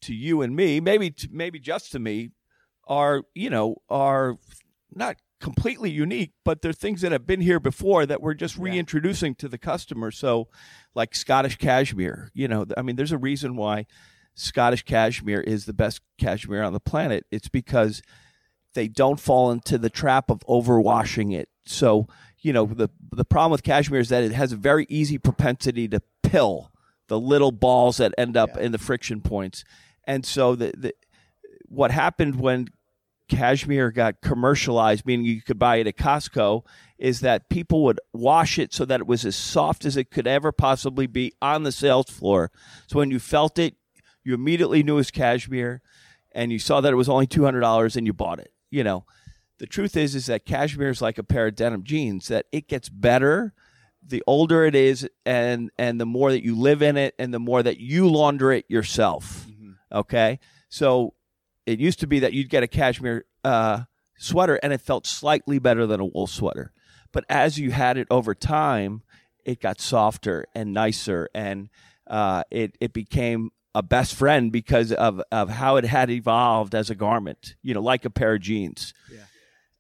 to 0.03 0.15
you 0.15 0.43
and 0.43 0.55
me, 0.55 0.81
maybe 0.81 1.11
to, 1.11 1.29
maybe 1.33 1.59
just 1.59 1.93
to 1.93 1.99
me, 1.99 2.31
are 2.87 3.23
you 3.35 3.51
know 3.51 3.77
are 3.89 4.37
not 4.95 5.17
completely 5.41 5.91
unique, 5.91 6.33
but 6.45 6.63
they're 6.63 6.73
things 6.73 7.01
that 7.03 7.13
have 7.13 7.27
been 7.27 7.41
here 7.41 7.61
before 7.61 8.07
that 8.07 8.23
we're 8.23 8.35
just 8.35 8.57
reintroducing 8.57 9.35
to 9.37 9.49
the 9.49 9.59
customer. 9.59 10.11
So, 10.11 10.49
like 10.95 11.15
Scottish 11.15 11.57
cashmere, 11.57 12.31
you 12.35 12.49
know, 12.49 12.67
I 12.77 12.83
mean, 12.83 12.97
there's 12.97 13.13
a 13.13 13.19
reason 13.19 13.57
why 13.57 13.87
Scottish 14.35 14.83
cashmere 14.83 15.41
is 15.41 15.65
the 15.65 15.73
best 15.73 16.01
cashmere 16.19 16.63
on 16.63 16.73
the 16.73 16.81
planet. 16.81 17.25
It's 17.31 17.49
because 17.49 18.03
they 18.77 18.87
don't 18.87 19.19
fall 19.19 19.51
into 19.51 19.77
the 19.79 19.91
trap 19.91 20.31
of 20.31 20.47
overwashing 20.47 21.35
it. 21.35 21.49
So, 21.65 22.07
you 22.39 22.53
know, 22.53 22.67
the 22.67 22.91
the 23.11 23.25
problem 23.25 23.51
with 23.51 23.65
cashmere 23.65 23.99
is 23.99 24.11
that 24.11 24.23
it 24.23 24.33
has 24.33 24.53
a 24.53 24.57
very 24.57 24.87
easy 24.89 25.19
propensity 25.19 25.89
to 25.89 26.01
pill 26.23 26.71
the 27.09 27.19
little 27.19 27.51
balls 27.51 27.97
that 27.97 28.15
end 28.17 28.37
up 28.37 28.57
in 28.57 28.71
the 28.71 28.79
friction 28.79 29.21
points. 29.21 29.65
And 30.05 30.25
so 30.25 30.55
the, 30.55 30.73
the 30.77 30.95
what 31.69 31.91
happened 31.91 32.39
when 32.39 32.69
cashmere 33.29 33.91
got 33.91 34.21
commercialized, 34.21 35.05
meaning 35.05 35.27
you 35.27 35.43
could 35.43 35.59
buy 35.59 35.77
it 35.77 35.89
at 35.89 35.97
Costco, 35.97 36.65
is 36.99 37.21
that 37.21 37.49
people 37.49 37.83
would 37.83 38.01
wash 38.13 38.59
it 38.59 38.73
so 38.73 38.85
that 38.85 39.01
it 39.01 39.07
was 39.07 39.25
as 39.25 39.35
soft 39.35 39.85
as 39.85 39.97
it 39.97 40.13
could 40.13 40.29
ever 40.29 40.53
possibly 40.53 41.09
be 41.09 41.33
on 41.43 41.65
the 41.65 41.73
sales 41.73 42.09
floor. 42.09 42.53
So 42.87 42.99
when 42.99 43.11
you 43.11 43.19
felt 43.19 43.59
it, 43.59 43.75
you 44.23 44.35
immediately 44.35 44.83
knew 44.85 44.95
it 44.95 44.97
was 44.97 45.11
cashmere, 45.11 45.83
and 46.33 46.53
you 46.53 46.59
saw 46.59 46.81
that 46.81 46.93
it 46.93 46.97
was 46.97 47.09
only 47.09 47.27
two 47.27 47.45
hundred 47.45 47.61
dollars, 47.61 47.97
and 47.97 48.07
you 48.07 48.13
bought 48.13 48.39
it. 48.39 48.53
You 48.71 48.85
know, 48.85 49.05
the 49.59 49.67
truth 49.67 49.97
is, 49.97 50.15
is 50.15 50.27
that 50.27 50.45
cashmere 50.45 50.91
is 50.91 51.03
like 51.03 51.19
a 51.19 51.25
pair 51.25 51.47
of 51.47 51.57
denim 51.57 51.85
jeans; 51.85 52.29
that 52.29 52.47
it 52.53 52.69
gets 52.69 52.89
better 52.89 53.55
the 54.09 54.23
older 54.27 54.65
it 54.65 54.75
is, 54.75 55.09
and 55.25 55.71
and 55.79 56.01
the 56.01 56.07
more 56.07 56.31
that 56.31 56.45
you 56.45 56.57
live 56.57 56.83
in 56.83 56.97
it, 56.97 57.15
and 57.19 57.33
the 57.33 57.39
more 57.39 57.63
that 57.63 57.79
you 57.79 58.09
launder 58.09 58.53
it 58.53 58.65
yourself. 58.69 59.47
Okay, 59.93 60.39
so 60.69 61.15
it 61.65 61.81
used 61.81 62.01
to 62.01 62.07
be 62.07 62.21
that 62.21 62.33
you'd 62.33 62.51
get 62.51 62.63
a 62.63 62.69
cashmere 62.69 63.25
uh, 63.45 63.83
sweater 64.17 64.57
and 64.63 64.73
it 64.73 64.81
felt 64.81 65.07
slightly 65.07 65.59
better 65.59 65.87
than 65.87 66.01
a 66.01 66.05
wool 66.05 66.27
sweater. 66.27 66.73
But 67.13 67.25
as 67.29 67.59
you 67.59 67.71
had 67.71 67.97
it 67.97 68.07
over 68.11 68.35
time, 68.35 69.03
it 69.45 69.61
got 69.61 69.81
softer 69.81 70.47
and 70.55 70.73
nicer, 70.73 71.29
and 71.35 71.69
uh, 72.07 72.45
it 72.51 72.77
it 72.81 72.93
became 72.93 73.51
a 73.77 73.83
best 73.83 74.15
friend 74.15 74.51
because 74.51 74.91
of 74.91 75.21
of 75.31 75.51
how 75.51 75.77
it 75.77 75.85
had 75.85 76.09
evolved 76.09 76.75
as 76.75 76.89
a 76.89 76.95
garment. 76.95 77.57
You 77.63 77.75
know, 77.75 77.83
like 77.83 78.07
a 78.07 78.11
pair 78.11 78.35
of 78.35 78.41
jeans. 78.41 78.95
Yeah. 79.13 79.19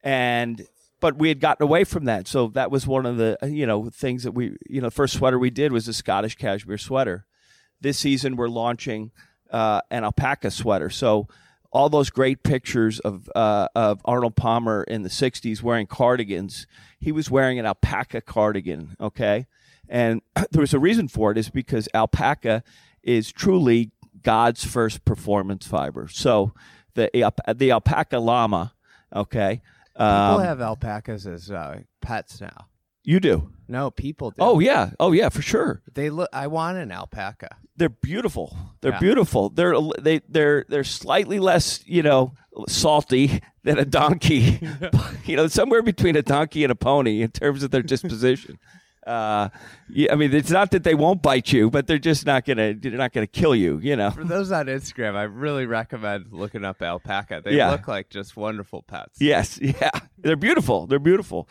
And 0.02 0.66
but 1.00 1.16
we 1.16 1.28
had 1.28 1.40
gotten 1.40 1.64
away 1.64 1.84
from 1.84 2.04
that, 2.04 2.28
so 2.28 2.48
that 2.48 2.70
was 2.70 2.86
one 2.86 3.06
of 3.06 3.16
the 3.16 3.38
you 3.42 3.66
know 3.66 3.88
things 3.88 4.24
that 4.24 4.32
we 4.32 4.54
you 4.68 4.82
know 4.82 4.88
the 4.88 4.92
first 4.92 5.14
sweater 5.14 5.38
we 5.38 5.48
did 5.48 5.72
was 5.72 5.88
a 5.88 5.94
Scottish 5.94 6.36
cashmere 6.36 6.76
sweater. 6.76 7.24
This 7.80 7.98
season 7.98 8.36
we're 8.36 8.48
launching 8.48 9.12
uh, 9.50 9.80
an 9.90 10.04
alpaca 10.04 10.50
sweater. 10.50 10.90
So 10.90 11.26
all 11.72 11.88
those 11.88 12.10
great 12.10 12.42
pictures 12.42 13.00
of 13.00 13.30
uh, 13.34 13.68
of 13.74 14.02
Arnold 14.04 14.36
Palmer 14.36 14.82
in 14.82 15.04
the 15.04 15.08
'60s 15.08 15.62
wearing 15.62 15.86
cardigans, 15.86 16.66
he 17.00 17.12
was 17.12 17.30
wearing 17.30 17.58
an 17.58 17.64
alpaca 17.64 18.20
cardigan. 18.20 18.94
Okay, 19.00 19.46
and 19.88 20.20
there 20.50 20.60
was 20.60 20.74
a 20.74 20.78
reason 20.78 21.08
for 21.08 21.32
it. 21.32 21.38
Is 21.38 21.48
because 21.48 21.88
alpaca 21.94 22.62
is 23.06 23.32
truly 23.32 23.90
God's 24.22 24.64
first 24.64 25.04
performance 25.06 25.66
fiber. 25.66 26.08
So 26.10 26.52
the 26.94 27.08
the 27.56 27.70
alpaca 27.70 28.18
llama. 28.18 28.74
Okay, 29.14 29.62
People 29.94 30.04
um, 30.06 30.42
have 30.42 30.60
alpacas 30.60 31.26
as 31.26 31.50
uh, 31.50 31.80
pets 32.02 32.40
now. 32.40 32.66
you 33.04 33.20
do. 33.20 33.50
No, 33.68 33.90
people 33.90 34.30
do. 34.30 34.36
Oh 34.40 34.58
yeah, 34.58 34.90
oh 35.00 35.12
yeah, 35.12 35.28
for 35.30 35.40
sure. 35.42 35.80
they 35.94 36.10
look. 36.10 36.28
I 36.32 36.48
want 36.48 36.76
an 36.78 36.90
alpaca. 36.92 37.56
they're 37.76 37.88
beautiful. 37.88 38.56
They're 38.80 38.92
Yeah. 38.92 38.98
beautiful. 39.00 39.48
They're 39.50 39.74
they 39.98 40.20
they're 40.28 40.64
they're 40.68 40.84
slightly 40.84 41.38
less, 41.38 41.80
you 41.86 42.02
know, 42.02 42.34
salty 42.68 43.40
than 43.62 43.78
a 43.78 43.84
donkey. 43.84 44.58
you 45.24 45.36
know, 45.36 45.46
somewhere 45.46 45.82
between 45.82 46.16
a 46.16 46.22
donkey 46.22 46.64
and 46.64 46.70
a 46.72 46.76
pony 46.76 47.22
in 47.22 47.30
terms 47.30 47.62
of 47.62 47.70
their 47.70 47.82
disposition. 47.82 48.58
Uh, 49.06 49.48
yeah, 49.88 50.12
I 50.12 50.16
mean, 50.16 50.34
it's 50.34 50.50
not 50.50 50.70
that 50.72 50.82
they 50.84 50.94
won't 50.94 51.22
bite 51.22 51.52
you, 51.52 51.70
but 51.70 51.86
they're 51.86 51.98
just 51.98 52.26
not 52.26 52.44
gonna 52.44 52.74
they're 52.74 52.92
not 52.92 53.12
gonna 53.12 53.26
kill 53.26 53.54
you. 53.54 53.78
You 53.78 53.96
know. 53.96 54.10
For 54.10 54.24
those 54.24 54.50
on 54.52 54.66
Instagram, 54.66 55.14
I 55.14 55.22
really 55.24 55.66
recommend 55.66 56.26
looking 56.32 56.64
up 56.64 56.82
alpaca. 56.82 57.42
They 57.44 57.56
Yeah. 57.56 57.70
look 57.70 57.86
like 57.88 58.08
just 58.10 58.36
wonderful 58.36 58.82
pets. 58.82 59.20
Yes, 59.20 59.58
yeah, 59.62 59.90
they're 60.18 60.36
beautiful. 60.36 60.86
They're 60.86 60.98
beautiful. 60.98 61.48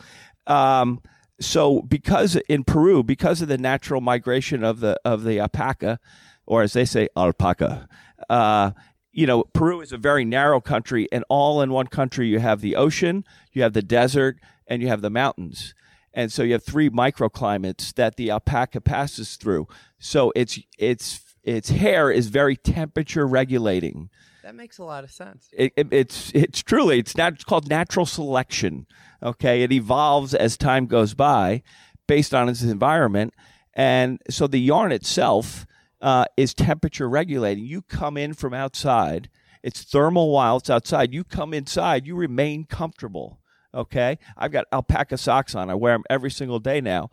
Um, 0.48 1.02
so 1.40 1.82
because 1.82 2.36
in 2.48 2.64
Peru, 2.64 3.04
because 3.04 3.42
of 3.42 3.48
the 3.48 3.58
natural 3.58 4.02
migration 4.02 4.64
of 4.64 4.80
the 4.80 5.00
of 5.06 5.24
the 5.24 5.40
alpaca, 5.40 6.00
or 6.46 6.62
as 6.62 6.74
they 6.74 6.86
say, 6.86 7.08
alpaca, 7.18 7.88
uh, 8.30 8.72
you 9.12 9.26
know, 9.26 9.44
Peru 9.54 9.80
is 9.82 9.92
a 9.94 9.98
very 9.98 10.26
narrow 10.26 10.60
country, 10.60 11.08
and 11.12 11.24
all 11.30 11.62
in 11.62 11.72
one 11.72 11.88
country 11.88 12.28
you 12.28 12.40
have 12.40 12.60
the 12.62 12.76
ocean, 12.76 13.24
you 13.54 13.64
have 13.64 13.74
the 13.74 13.82
desert, 13.82 14.40
and 14.68 14.82
you 14.82 14.88
have 14.90 15.02
the 15.02 15.10
mountains. 15.10 15.74
And 16.16 16.32
so 16.32 16.42
you 16.42 16.54
have 16.54 16.64
three 16.64 16.90
microclimates 16.90 17.94
that 17.96 18.16
the 18.16 18.32
alpaca 18.32 18.80
passes 18.80 19.36
through. 19.36 19.68
So 20.00 20.32
its 20.36 20.58
its 20.80 21.36
its 21.44 21.70
hair 21.70 22.10
is 22.10 22.30
very 22.30 22.56
temperature 22.56 23.28
regulating. 23.28 24.10
That 24.42 24.56
makes 24.56 24.78
a 24.78 24.84
lot 24.84 25.04
of 25.04 25.12
sense. 25.12 25.50
It, 25.52 25.74
it, 25.76 25.88
it's 25.92 26.32
it's 26.34 26.64
truly 26.64 27.00
it's 27.00 27.18
not 27.18 27.34
it's 27.34 27.44
called 27.44 27.70
natural 27.70 28.06
selection. 28.06 28.88
Okay, 29.22 29.62
it 29.62 29.72
evolves 29.72 30.34
as 30.34 30.58
time 30.58 30.86
goes 30.86 31.14
by, 31.14 31.62
based 32.08 32.34
on 32.34 32.48
its 32.48 32.64
environment, 32.64 33.34
and 33.74 34.22
so 34.30 34.48
the 34.48 34.60
yarn 34.60 34.94
itself 34.94 35.68
uh, 36.02 36.26
is 36.38 36.54
temperature 36.54 37.10
regulating. 37.10 37.66
You 37.66 37.82
come 37.82 38.16
in 38.16 38.34
from 38.34 38.54
outside, 38.54 39.30
it's 39.64 39.84
thermal 39.84 40.32
while 40.32 40.58
it's 40.58 40.70
outside. 40.70 41.14
You 41.14 41.26
come 41.26 41.54
inside, 41.54 42.08
you 42.08 42.16
remain 42.16 42.66
comfortable. 42.66 43.42
Okay, 43.76 44.18
I've 44.38 44.52
got 44.52 44.66
alpaca 44.72 45.18
socks 45.18 45.54
on. 45.54 45.70
I 45.70 45.76
wear 45.76 45.94
them 45.94 46.04
every 46.10 46.32
single 46.32 46.60
day 46.60 46.80
now 46.80 47.12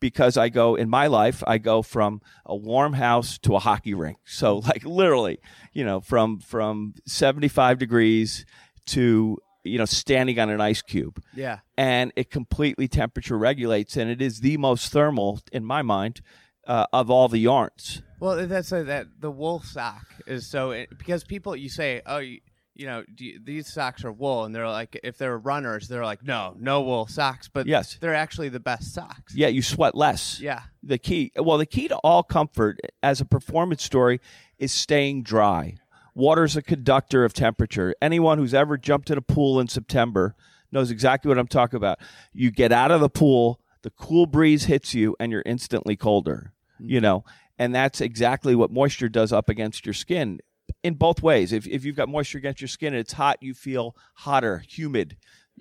because 0.00 0.36
I 0.36 0.48
go 0.48 0.74
in 0.74 0.88
my 0.88 1.06
life, 1.06 1.44
I 1.46 1.58
go 1.58 1.82
from 1.82 2.22
a 2.44 2.56
warm 2.56 2.94
house 2.94 3.38
to 3.38 3.54
a 3.54 3.58
hockey 3.58 3.94
rink. 3.94 4.18
So 4.24 4.58
like 4.66 4.84
literally, 4.84 5.38
you 5.72 5.84
know, 5.84 6.00
from 6.00 6.40
from 6.40 6.94
75 7.06 7.78
degrees 7.78 8.44
to 8.86 9.38
you 9.62 9.78
know 9.78 9.84
standing 9.84 10.38
on 10.40 10.50
an 10.50 10.60
ice 10.60 10.82
cube. 10.82 11.22
Yeah. 11.34 11.60
And 11.76 12.12
it 12.16 12.30
completely 12.30 12.88
temperature 12.88 13.38
regulates 13.38 13.96
and 13.96 14.10
it 14.10 14.20
is 14.20 14.40
the 14.40 14.56
most 14.56 14.90
thermal 14.90 15.40
in 15.52 15.64
my 15.64 15.82
mind 15.82 16.22
uh, 16.66 16.86
of 16.92 17.10
all 17.10 17.28
the 17.28 17.38
yarns. 17.38 18.02
Well, 18.18 18.46
that's 18.46 18.70
a, 18.72 18.84
that 18.84 19.06
the 19.18 19.30
wool 19.30 19.60
sock 19.60 20.06
is 20.26 20.46
so 20.46 20.72
it, 20.72 20.90
because 20.98 21.24
people 21.24 21.56
you 21.56 21.68
say, 21.68 22.02
oh, 22.04 22.18
you, 22.18 22.40
you 22.74 22.86
know, 22.86 23.04
you, 23.18 23.40
these 23.42 23.72
socks 23.72 24.04
are 24.04 24.12
wool, 24.12 24.44
and 24.44 24.54
they're 24.54 24.68
like, 24.68 24.98
if 25.02 25.18
they're 25.18 25.36
runners, 25.38 25.88
they're 25.88 26.04
like, 26.04 26.22
no, 26.24 26.54
no 26.58 26.80
wool 26.82 27.06
socks, 27.06 27.48
but 27.52 27.66
Yes. 27.66 27.98
they're 28.00 28.14
actually 28.14 28.48
the 28.48 28.60
best 28.60 28.94
socks. 28.94 29.34
Yeah, 29.34 29.48
you 29.48 29.62
sweat 29.62 29.94
less. 29.94 30.40
Yeah. 30.40 30.62
The 30.82 30.98
key, 30.98 31.32
well, 31.36 31.58
the 31.58 31.66
key 31.66 31.88
to 31.88 31.96
all 31.96 32.22
comfort 32.22 32.78
as 33.02 33.20
a 33.20 33.24
performance 33.24 33.82
story 33.82 34.20
is 34.58 34.72
staying 34.72 35.24
dry. 35.24 35.76
Water's 36.14 36.56
a 36.56 36.62
conductor 36.62 37.24
of 37.24 37.32
temperature. 37.32 37.94
Anyone 38.02 38.38
who's 38.38 38.54
ever 38.54 38.76
jumped 38.76 39.10
in 39.10 39.18
a 39.18 39.22
pool 39.22 39.60
in 39.60 39.68
September 39.68 40.34
knows 40.72 40.90
exactly 40.90 41.28
what 41.28 41.38
I'm 41.38 41.46
talking 41.46 41.76
about. 41.76 41.98
You 42.32 42.50
get 42.50 42.72
out 42.72 42.90
of 42.90 43.00
the 43.00 43.08
pool, 43.08 43.60
the 43.82 43.90
cool 43.90 44.26
breeze 44.26 44.64
hits 44.64 44.94
you, 44.94 45.16
and 45.18 45.32
you're 45.32 45.42
instantly 45.46 45.96
colder. 45.96 46.52
Mm-hmm. 46.80 46.90
You 46.90 47.00
know, 47.00 47.24
and 47.58 47.74
that's 47.74 48.00
exactly 48.00 48.54
what 48.54 48.70
moisture 48.70 49.08
does 49.08 49.32
up 49.32 49.48
against 49.48 49.84
your 49.84 49.92
skin 49.92 50.40
in 50.82 50.94
both 50.94 51.22
ways. 51.22 51.52
If 51.52 51.66
if 51.66 51.84
you've 51.84 51.96
got 51.96 52.08
moisture 52.08 52.38
against 52.38 52.60
your 52.60 52.68
skin 52.68 52.94
and 52.94 53.00
it's 53.00 53.14
hot, 53.14 53.38
you 53.40 53.54
feel 53.54 53.96
hotter, 54.14 54.62
humid, 54.68 55.16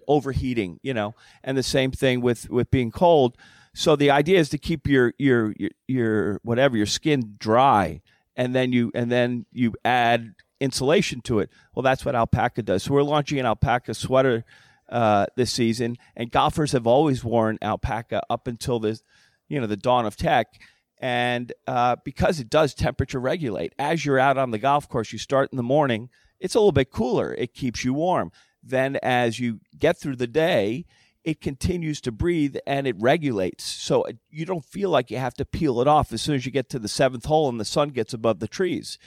overheating. 0.07 0.79
You 0.83 0.93
know, 0.93 1.15
and 1.43 1.57
the 1.57 1.63
same 1.63 1.91
thing 1.91 2.21
with 2.21 2.49
with 2.49 2.71
being 2.71 2.91
cold. 2.91 3.37
So 3.73 3.95
the 3.95 4.11
idea 4.11 4.39
is 4.39 4.49
to 4.49 4.57
keep 4.57 4.87
your 4.87 5.13
your 5.17 5.53
your, 5.57 5.69
your 5.87 6.39
whatever 6.43 6.77
your 6.77 6.85
skin 6.85 7.35
dry, 7.39 8.01
and 8.35 8.55
then 8.55 8.71
you 8.73 8.91
and 8.95 9.11
then 9.11 9.45
you 9.51 9.73
add 9.85 10.33
insulation 10.59 11.21
to 11.21 11.39
it. 11.39 11.49
Well, 11.73 11.83
that's 11.83 12.05
what 12.05 12.15
alpaca 12.15 12.63
does. 12.63 12.83
So 12.83 12.93
we're 12.93 13.03
launching 13.03 13.39
an 13.39 13.45
alpaca 13.45 13.93
sweater 13.93 14.43
uh, 14.89 15.27
this 15.35 15.51
season, 15.51 15.97
and 16.15 16.31
golfers 16.31 16.71
have 16.73 16.87
always 16.87 17.23
worn 17.23 17.57
alpaca 17.61 18.21
up 18.29 18.47
until 18.47 18.79
this, 18.79 19.03
you 19.47 19.59
know, 19.61 19.67
the 19.67 19.77
dawn 19.77 20.05
of 20.05 20.17
tech. 20.17 20.47
And 20.99 21.53
uh, 21.65 21.95
because 22.03 22.39
it 22.39 22.49
does 22.49 22.73
temperature 22.73 23.19
regulate, 23.19 23.73
as 23.79 24.05
you're 24.05 24.19
out 24.19 24.37
on 24.37 24.51
the 24.51 24.59
golf 24.59 24.89
course, 24.89 25.13
you 25.13 25.19
start 25.19 25.49
in 25.51 25.57
the 25.57 25.63
morning, 25.63 26.09
it's 26.39 26.55
a 26.55 26.59
little 26.59 26.71
bit 26.71 26.91
cooler. 26.91 27.33
It 27.33 27.53
keeps 27.53 27.85
you 27.85 27.93
warm. 27.93 28.31
Then, 28.61 28.97
as 29.01 29.39
you 29.39 29.61
get 29.77 29.97
through 29.97 30.17
the 30.17 30.27
day, 30.27 30.85
it 31.23 31.41
continues 31.41 32.01
to 32.01 32.11
breathe 32.11 32.57
and 32.65 32.87
it 32.87 32.95
regulates. 32.99 33.63
So 33.63 34.01
uh, 34.01 34.13
you 34.29 34.45
don't 34.45 34.65
feel 34.65 34.89
like 34.89 35.11
you 35.11 35.17
have 35.17 35.33
to 35.35 35.45
peel 35.45 35.81
it 35.81 35.87
off 35.87 36.11
as 36.11 36.21
soon 36.21 36.35
as 36.35 36.45
you 36.45 36.51
get 36.51 36.69
to 36.69 36.79
the 36.79 36.87
seventh 36.87 37.25
hole 37.25 37.49
and 37.49 37.59
the 37.59 37.65
sun 37.65 37.89
gets 37.89 38.13
above 38.13 38.39
the 38.39 38.47
trees. 38.47 38.97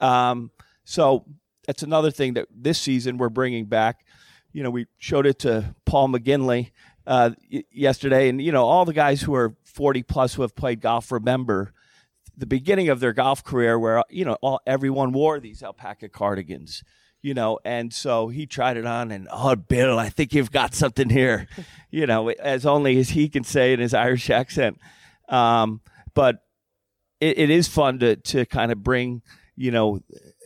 Um, 0.00 0.50
so 0.84 1.24
that's 1.66 1.82
another 1.82 2.10
thing 2.10 2.34
that 2.34 2.48
this 2.50 2.80
season 2.80 3.18
we're 3.18 3.28
bringing 3.28 3.66
back. 3.66 4.04
You 4.52 4.62
know, 4.62 4.70
we 4.70 4.86
showed 4.98 5.26
it 5.26 5.40
to 5.40 5.74
Paul 5.84 6.08
McGinley 6.08 6.70
uh, 7.06 7.30
yesterday, 7.70 8.28
and 8.28 8.40
you 8.40 8.52
know, 8.52 8.64
all 8.64 8.84
the 8.84 8.92
guys 8.92 9.20
who 9.20 9.34
are 9.34 9.54
40 9.74 10.02
plus 10.02 10.34
who 10.34 10.42
have 10.42 10.54
played 10.54 10.80
golf 10.80 11.12
remember 11.12 11.72
the 12.36 12.46
beginning 12.46 12.88
of 12.88 13.00
their 13.00 13.12
golf 13.12 13.44
career 13.44 13.78
where 13.78 14.02
you 14.08 14.24
know 14.24 14.36
all 14.40 14.60
everyone 14.66 15.12
wore 15.12 15.38
these 15.38 15.62
alpaca 15.62 16.08
cardigans 16.08 16.82
you 17.22 17.34
know 17.34 17.58
and 17.64 17.92
so 17.92 18.28
he 18.28 18.46
tried 18.46 18.76
it 18.76 18.86
on 18.86 19.10
and 19.10 19.28
oh 19.30 19.54
bill 19.56 19.98
i 19.98 20.08
think 20.08 20.32
you've 20.32 20.52
got 20.52 20.74
something 20.74 21.10
here 21.10 21.48
you 21.90 22.06
know 22.06 22.30
as 22.30 22.64
only 22.64 22.98
as 22.98 23.10
he 23.10 23.28
can 23.28 23.44
say 23.44 23.72
in 23.72 23.80
his 23.80 23.94
irish 23.94 24.30
accent. 24.30 24.78
Um, 25.28 25.80
but 26.14 26.42
it, 27.20 27.38
it 27.38 27.50
is 27.50 27.68
fun 27.68 27.98
to 28.00 28.16
to 28.16 28.44
kind 28.46 28.70
of 28.70 28.82
bring 28.82 29.22
you 29.56 29.70
know 29.70 30.00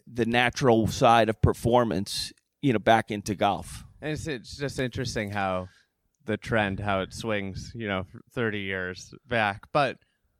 the 0.07 0.26
natural 0.26 0.87
side 0.87 1.29
of 1.29 1.41
performance 1.43 2.33
you 2.62 2.72
know 2.72 2.79
back 2.79 3.11
into 3.11 3.35
golf. 3.35 3.85
And 4.01 4.12
it's, 4.12 4.26
it's 4.29 4.57
just 4.57 4.79
interesting 4.79 5.31
how 5.31 5.68
the 6.29 6.37
trend, 6.37 6.79
how 6.79 7.01
it 7.01 7.12
swings, 7.12 7.72
you 7.74 7.89
know, 7.89 8.07
30 8.35 8.61
years 8.61 9.14
back. 9.26 9.64
But 9.72 9.97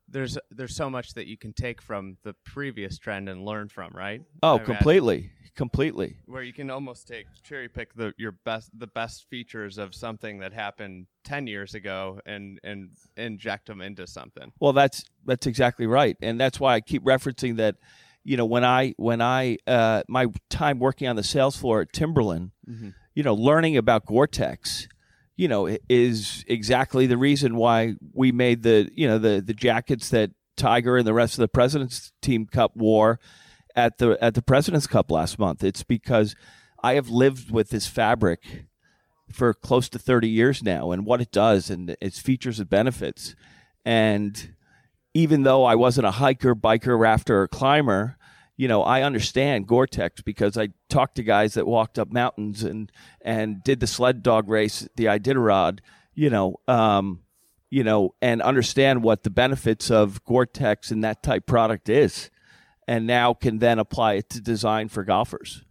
there's 0.07 0.37
there's 0.51 0.75
so 0.75 0.89
much 0.89 1.13
that 1.15 1.27
you 1.27 1.37
can 1.37 1.51
take 1.51 1.81
from 1.81 2.17
the 2.23 2.33
previous 2.45 2.97
trend 2.97 3.27
and 3.27 3.43
learn 3.43 3.67
from, 3.67 3.91
right? 3.93 4.21
oh 4.41 4.53
I 4.53 4.55
imagine. 4.55 4.75
completely 4.75 5.31
completely 5.55 6.15
Where 6.25 6.43
you 6.43 6.53
can 6.53 6.69
almost 6.69 7.05
take 7.05 7.25
cherry 7.43 7.67
pick 7.67 7.93
the 7.93 8.13
your 8.17 8.31
best 8.31 8.69
the 8.73 8.87
best 8.87 9.25
features 9.29 9.77
of 9.77 9.93
something 9.93 10.39
that 10.39 10.53
happened 10.53 11.07
10 11.25 11.47
years 11.47 11.73
ago 11.73 12.21
and 12.25 12.59
and 12.63 12.91
inject 13.17 13.67
them 13.67 13.81
into 13.81 14.07
something. 14.07 14.53
Well, 14.61 14.73
that's 14.73 15.03
that's 15.25 15.47
exactly 15.47 15.85
right, 15.85 16.15
and 16.21 16.39
that's 16.39 16.59
why 16.59 16.75
I 16.75 16.81
keep 16.81 17.03
referencing 17.03 17.57
that. 17.57 17.75
You 18.25 18.37
know, 18.37 18.45
when 18.45 18.65
I 18.65 18.93
when 18.97 19.21
I 19.21 19.57
uh, 19.65 20.03
my 20.07 20.27
time 20.49 20.77
working 20.77 21.07
on 21.07 21.15
the 21.15 21.23
sales 21.23 21.55
floor 21.55 21.81
at 21.81 21.93
Timberland, 21.93 22.51
you 23.15 23.23
know, 23.23 23.33
learning 23.33 23.75
about 23.77 24.05
Gore-Tex, 24.05 24.87
you 25.39 25.47
know, 25.47 25.73
is 25.87 26.43
exactly 26.49 27.07
the 27.07 27.17
reason 27.17 27.55
why 27.55 27.93
we 28.11 28.29
made 28.33 28.61
the 28.61 28.89
you 28.93 29.07
know 29.07 29.17
the 29.17 29.41
the 29.41 29.53
jackets 29.53 30.09
that 30.09 30.31
Tiger 30.57 30.97
and 30.97 31.07
the 31.07 31.13
rest 31.13 31.35
of 31.35 31.39
the 31.39 31.47
President's 31.47 32.11
Team 32.21 32.45
Cup 32.45 32.75
wore 32.75 33.21
at 33.73 33.99
the 33.99 34.21
at 34.21 34.33
the 34.33 34.41
President's 34.41 34.85
Cup 34.85 35.09
last 35.09 35.39
month. 35.39 35.63
It's 35.63 35.81
because 35.81 36.35
I 36.83 36.95
have 36.95 37.07
lived 37.07 37.51
with 37.51 37.69
this 37.69 37.87
fabric 37.87 38.65
for 39.31 39.53
close 39.53 39.87
to 39.89 39.97
30 39.97 40.27
years 40.27 40.61
now 40.61 40.91
and 40.91 41.05
what 41.05 41.21
it 41.21 41.31
does 41.31 41.69
and 41.69 41.95
its 42.01 42.19
features 42.19 42.59
and 42.59 42.69
benefits. 42.69 43.33
And 43.85 44.55
even 45.13 45.43
though 45.43 45.63
I 45.63 45.75
wasn't 45.75 46.07
a 46.07 46.11
hiker, 46.11 46.53
biker, 46.53 46.99
rafter, 46.99 47.43
or 47.43 47.47
climber, 47.47 48.17
you 48.59 48.67
know, 48.67 48.83
I 48.83 49.03
understand 49.03 49.67
Gore-Tex 49.67 50.21
because 50.21 50.57
I 50.57 50.67
talked 50.89 51.15
to 51.15 51.23
guys 51.23 51.53
that 51.53 51.65
walked 51.65 51.97
up 51.97 52.11
mountains 52.11 52.61
and 52.61 52.91
and 53.21 53.63
did 53.63 53.79
the 53.79 53.87
sled 53.87 54.21
dog 54.21 54.49
race, 54.49 54.85
the 54.97 55.05
Iditarod, 55.05 55.79
you 56.13 56.29
know, 56.29 56.59
um, 56.67 57.21
you 57.69 57.85
know, 57.85 58.15
and 58.21 58.41
understand 58.41 59.01
what 59.01 59.23
the 59.23 59.29
benefits 59.29 59.89
of 59.89 60.21
Gore-Tex 60.25 60.91
and 60.91 61.01
that 61.05 61.23
type 61.23 61.45
product 61.45 61.87
is, 61.87 62.29
and 62.85 63.07
now 63.07 63.33
can 63.33 63.59
then 63.59 63.79
apply 63.79 64.15
it 64.15 64.29
to 64.31 64.41
design 64.41 64.89
for 64.89 65.05
golfers. 65.05 65.63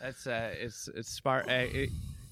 That's 0.00 0.24
uh, 0.28 0.54
it's 0.56 0.88
it's 0.94 1.10
smart. 1.10 1.48
Uh, 1.48 1.66
it, 1.66 1.90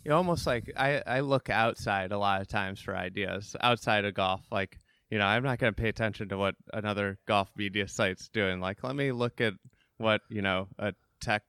almost 0.09 0.47
like 0.47 0.70
I 0.76 1.03
I 1.05 1.20
look 1.20 1.51
outside 1.51 2.12
a 2.12 2.18
lot 2.18 2.41
of 2.41 2.47
times 2.47 2.80
for 2.80 2.95
ideas 2.95 3.57
outside 3.61 4.05
of 4.05 4.14
golf. 4.14 4.43
Like 4.53 4.78
you 5.11 5.18
know, 5.18 5.26
I'm 5.26 5.43
not 5.43 5.59
going 5.59 5.74
to 5.74 5.83
pay 5.83 5.91
attention 5.91 6.30
to 6.30 6.39
what 6.39 6.55
another 6.72 7.18
golf 7.26 7.51
media 7.55 7.87
site's 7.87 8.28
doing. 8.28 8.61
Like, 8.61 8.83
let 8.83 8.97
me 8.97 9.12
look 9.12 9.43
at 9.43 9.53
what 10.03 10.21
you 10.29 10.43
know 10.43 10.69
a 10.79 10.93
tech 11.21 11.43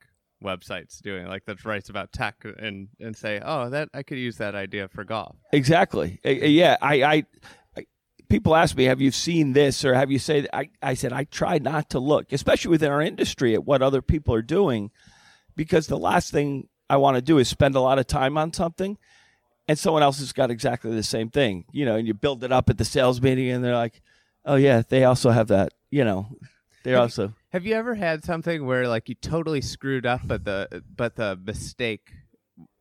website's 0.43 0.99
doing, 0.99 1.25
like 1.25 1.45
that 1.45 1.63
writes 1.65 1.89
about 1.89 2.11
tech, 2.11 2.45
and 2.57 2.89
and 2.99 3.15
say, 3.15 3.41
oh, 3.43 3.69
that 3.69 3.89
I 3.93 4.03
could 4.03 4.17
use 4.17 4.37
that 4.37 4.55
idea 4.55 4.87
for 4.87 5.03
golf. 5.03 5.35
Exactly. 5.51 6.19
Yeah. 6.23 6.77
I, 6.81 7.03
I, 7.03 7.23
I, 7.77 7.85
people 8.29 8.55
ask 8.55 8.75
me, 8.75 8.85
have 8.85 9.01
you 9.01 9.11
seen 9.11 9.53
this 9.53 9.85
or 9.85 9.93
have 9.93 10.11
you 10.11 10.19
said, 10.19 10.47
I, 10.53 10.69
I 10.81 10.95
said, 10.95 11.13
I 11.13 11.23
try 11.23 11.59
not 11.59 11.91
to 11.91 11.99
look, 11.99 12.33
especially 12.33 12.71
within 12.71 12.91
our 12.91 13.01
industry 13.01 13.53
at 13.53 13.65
what 13.65 13.81
other 13.81 14.01
people 14.01 14.35
are 14.35 14.41
doing, 14.41 14.91
because 15.55 15.87
the 15.87 15.97
last 15.97 16.31
thing 16.31 16.67
I 16.89 16.97
want 16.97 17.15
to 17.15 17.21
do 17.21 17.37
is 17.37 17.47
spend 17.47 17.75
a 17.75 17.79
lot 17.81 17.99
of 17.99 18.07
time 18.07 18.37
on 18.37 18.53
something 18.53 18.97
and 19.67 19.79
someone 19.79 20.03
else 20.03 20.19
has 20.19 20.33
got 20.33 20.51
exactly 20.51 20.93
the 20.93 21.03
same 21.03 21.29
thing, 21.29 21.65
you 21.71 21.85
know, 21.85 21.95
and 21.95 22.05
you 22.05 22.13
build 22.13 22.43
it 22.43 22.51
up 22.51 22.69
at 22.69 22.77
the 22.77 22.85
sales 22.85 23.21
meeting 23.21 23.49
and 23.49 23.63
they're 23.63 23.75
like, 23.75 24.01
oh 24.45 24.55
yeah, 24.55 24.81
they 24.89 25.05
also 25.05 25.29
have 25.29 25.47
that, 25.47 25.73
you 25.89 26.03
know, 26.03 26.27
they're 26.83 26.97
also. 26.97 27.33
Have 27.53 27.67
you 27.67 27.75
ever 27.75 27.93
had 27.93 28.25
something 28.25 28.65
where 28.65 28.87
like 28.87 29.07
you 29.09 29.13
totally 29.15 29.61
screwed 29.61 30.07
up, 30.07 30.21
but 30.25 30.43
the 30.43 30.83
but 30.95 31.15
the 31.15 31.39
mistake 31.45 32.11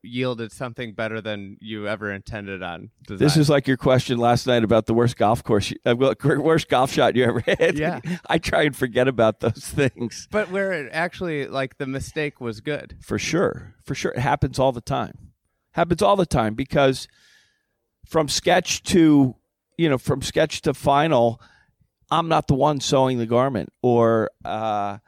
yielded 0.02 0.50
something 0.50 0.94
better 0.94 1.20
than 1.20 1.58
you 1.60 1.86
ever 1.86 2.10
intended 2.10 2.62
on? 2.62 2.88
Design? 3.06 3.18
This 3.18 3.36
is 3.36 3.50
like 3.50 3.68
your 3.68 3.76
question 3.76 4.16
last 4.16 4.46
night 4.46 4.64
about 4.64 4.86
the 4.86 4.94
worst 4.94 5.18
golf 5.18 5.44
course, 5.44 5.74
uh, 5.84 5.94
worst 5.94 6.70
golf 6.70 6.90
shot 6.90 7.16
you 7.16 7.24
ever 7.24 7.40
had. 7.46 7.78
Yeah. 7.78 8.00
I 8.30 8.38
try 8.38 8.62
and 8.62 8.74
forget 8.74 9.08
about 9.08 9.40
those 9.40 9.68
things. 9.68 10.26
but 10.30 10.50
where 10.50 10.72
it 10.72 10.88
actually 10.90 11.46
like 11.48 11.76
the 11.76 11.86
mistake 11.86 12.40
was 12.40 12.62
good. 12.62 12.96
For 13.02 13.18
sure. 13.18 13.74
For 13.84 13.94
sure. 13.94 14.12
It 14.12 14.20
happens 14.20 14.58
all 14.58 14.72
the 14.72 14.80
time. 14.80 15.32
Happens 15.72 16.00
all 16.00 16.16
the 16.16 16.24
time 16.24 16.54
because 16.54 17.08
from 18.06 18.26
sketch 18.26 18.82
to 18.84 19.36
you 19.76 19.90
know 19.90 19.98
from 19.98 20.22
sketch 20.22 20.62
to 20.62 20.72
final 20.72 21.42
i'm 22.12 22.28
not 22.28 22.46
the 22.46 22.54
one 22.54 22.80
sewing 22.80 23.18
the 23.18 23.26
garment 23.26 23.72
or 23.82 24.30
uh, 24.44 24.98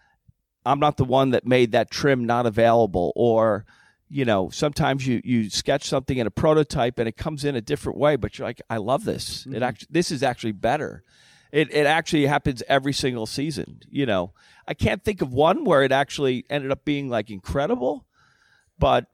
i'm 0.67 0.81
not 0.81 0.97
the 0.97 1.05
one 1.05 1.31
that 1.31 1.47
made 1.47 1.73
that 1.73 1.91
trim 1.91 2.25
not 2.25 2.47
available 2.47 3.13
or 3.15 3.65
you 4.09 4.25
know 4.25 4.49
sometimes 4.51 5.07
you 5.07 5.21
you 5.25 5.51
sketch 5.51 5.85
something 5.85 6.19
in 6.19 6.27
a 6.27 6.31
prototype 6.31 6.99
and 6.99 7.09
it 7.09 7.17
comes 7.17 7.45
in 7.45 7.57
a 7.57 7.61
different 7.61 7.99
way 7.99 8.17
but 8.17 8.39
you're 8.39 8.47
like 8.47 8.63
i 8.71 8.77
love 8.77 9.05
this. 9.05 9.47
It 9.51 9.63
actually 9.63 9.89
this 9.91 10.11
is 10.11 10.23
actually 10.23 10.53
better. 10.53 11.03
It, 11.53 11.73
it 11.73 11.87
actually 11.87 12.27
happens 12.27 12.65
every 12.69 12.93
single 12.93 13.27
season 13.27 13.81
you 13.89 14.07
know. 14.07 14.33
I 14.67 14.75
can't 14.75 15.03
think 15.05 15.21
of 15.21 15.33
one 15.33 15.65
where 15.65 15.83
it 15.83 15.93
actually 15.93 16.47
ended 16.49 16.71
up 16.71 16.85
being 16.85 17.09
like 17.09 17.29
incredible 17.31 18.07
but 18.79 19.07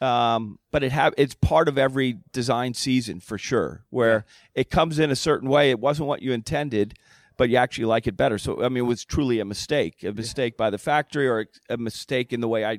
um, 0.00 0.58
but 0.70 0.82
it 0.82 0.92
have 0.92 1.14
it's 1.16 1.34
part 1.34 1.68
of 1.68 1.76
every 1.76 2.18
design 2.32 2.74
season 2.74 3.20
for 3.20 3.38
sure, 3.38 3.84
where 3.90 4.24
it 4.54 4.70
comes 4.70 4.98
in 4.98 5.10
a 5.10 5.16
certain 5.16 5.48
way. 5.48 5.70
It 5.70 5.80
wasn't 5.80 6.08
what 6.08 6.22
you 6.22 6.32
intended, 6.32 6.94
but 7.36 7.48
you 7.48 7.56
actually 7.56 7.86
like 7.86 8.06
it 8.06 8.16
better. 8.16 8.38
So 8.38 8.62
I 8.62 8.68
mean, 8.68 8.84
it 8.84 8.86
was 8.86 9.04
truly 9.04 9.40
a 9.40 9.44
mistake, 9.44 10.02
a 10.04 10.12
mistake 10.12 10.56
by 10.56 10.70
the 10.70 10.78
factory, 10.78 11.28
or 11.28 11.46
a 11.68 11.76
mistake 11.76 12.32
in 12.32 12.40
the 12.40 12.48
way 12.48 12.64
I 12.64 12.78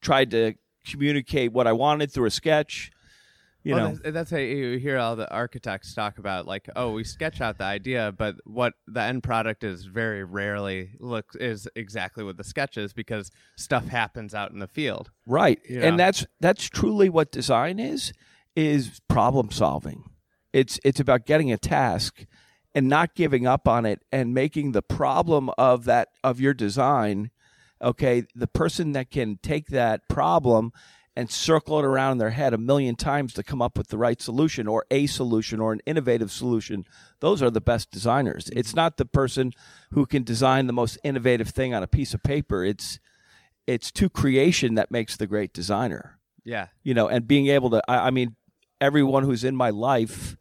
tried 0.00 0.30
to 0.30 0.54
communicate 0.86 1.52
what 1.52 1.66
I 1.66 1.72
wanted 1.72 2.12
through 2.12 2.26
a 2.26 2.30
sketch. 2.30 2.90
You 3.66 3.74
Well, 3.74 3.88
know, 3.88 3.96
that's, 3.96 4.14
that's 4.14 4.30
how 4.30 4.36
you 4.36 4.78
hear 4.78 4.96
all 4.96 5.16
the 5.16 5.28
architects 5.28 5.92
talk 5.92 6.18
about, 6.18 6.46
like, 6.46 6.70
oh, 6.76 6.92
we 6.92 7.02
sketch 7.02 7.40
out 7.40 7.58
the 7.58 7.64
idea, 7.64 8.14
but 8.16 8.36
what 8.44 8.74
the 8.86 9.02
end 9.02 9.24
product 9.24 9.64
is 9.64 9.86
very 9.86 10.22
rarely 10.22 10.90
looks 11.00 11.34
is 11.34 11.66
exactly 11.74 12.22
what 12.22 12.36
the 12.36 12.44
sketch 12.44 12.76
is 12.76 12.92
because 12.92 13.32
stuff 13.56 13.88
happens 13.88 14.34
out 14.34 14.52
in 14.52 14.60
the 14.60 14.68
field. 14.68 15.10
right? 15.26 15.58
Yeah. 15.68 15.80
And 15.80 15.98
that's 15.98 16.24
that's 16.38 16.68
truly 16.68 17.08
what 17.08 17.32
design 17.32 17.80
is 17.80 18.12
is 18.54 19.00
problem 19.08 19.50
solving. 19.50 20.10
It's 20.52 20.78
it's 20.84 21.00
about 21.00 21.26
getting 21.26 21.50
a 21.50 21.58
task 21.58 22.24
and 22.72 22.88
not 22.88 23.16
giving 23.16 23.48
up 23.48 23.66
on 23.66 23.84
it 23.84 24.00
and 24.12 24.32
making 24.32 24.72
the 24.72 24.82
problem 24.82 25.50
of 25.58 25.86
that 25.86 26.10
of 26.22 26.40
your 26.40 26.54
design 26.54 27.32
okay 27.82 28.22
the 28.34 28.46
person 28.46 28.92
that 28.92 29.10
can 29.10 29.38
take 29.42 29.66
that 29.66 30.00
problem 30.08 30.72
and 31.16 31.30
circle 31.30 31.78
it 31.78 31.84
around 31.84 32.12
in 32.12 32.18
their 32.18 32.30
head 32.30 32.52
a 32.52 32.58
million 32.58 32.94
times 32.94 33.32
to 33.32 33.42
come 33.42 33.62
up 33.62 33.78
with 33.78 33.88
the 33.88 33.96
right 33.96 34.20
solution 34.20 34.68
or 34.68 34.84
a 34.90 35.06
solution 35.06 35.60
or 35.60 35.72
an 35.72 35.80
innovative 35.86 36.30
solution. 36.30 36.84
Those 37.20 37.42
are 37.42 37.50
the 37.50 37.60
best 37.60 37.90
designers. 37.90 38.50
It's 38.54 38.74
not 38.74 38.98
the 38.98 39.06
person 39.06 39.52
who 39.92 40.04
can 40.04 40.22
design 40.22 40.66
the 40.66 40.74
most 40.74 40.98
innovative 41.02 41.48
thing 41.48 41.72
on 41.72 41.82
a 41.82 41.86
piece 41.86 42.12
of 42.12 42.22
paper. 42.22 42.62
It's 42.62 43.00
it's 43.66 43.90
to 43.92 44.08
creation 44.10 44.74
that 44.74 44.90
makes 44.90 45.16
the 45.16 45.26
great 45.26 45.52
designer. 45.52 46.18
Yeah. 46.44 46.68
you 46.84 46.94
know, 46.94 47.08
and 47.08 47.26
being 47.26 47.48
able 47.48 47.70
to, 47.70 47.82
I, 47.88 48.06
I 48.06 48.10
mean, 48.10 48.36
everyone 48.80 49.24
who's 49.24 49.42
in 49.42 49.56
my 49.56 49.70
life 49.70 50.36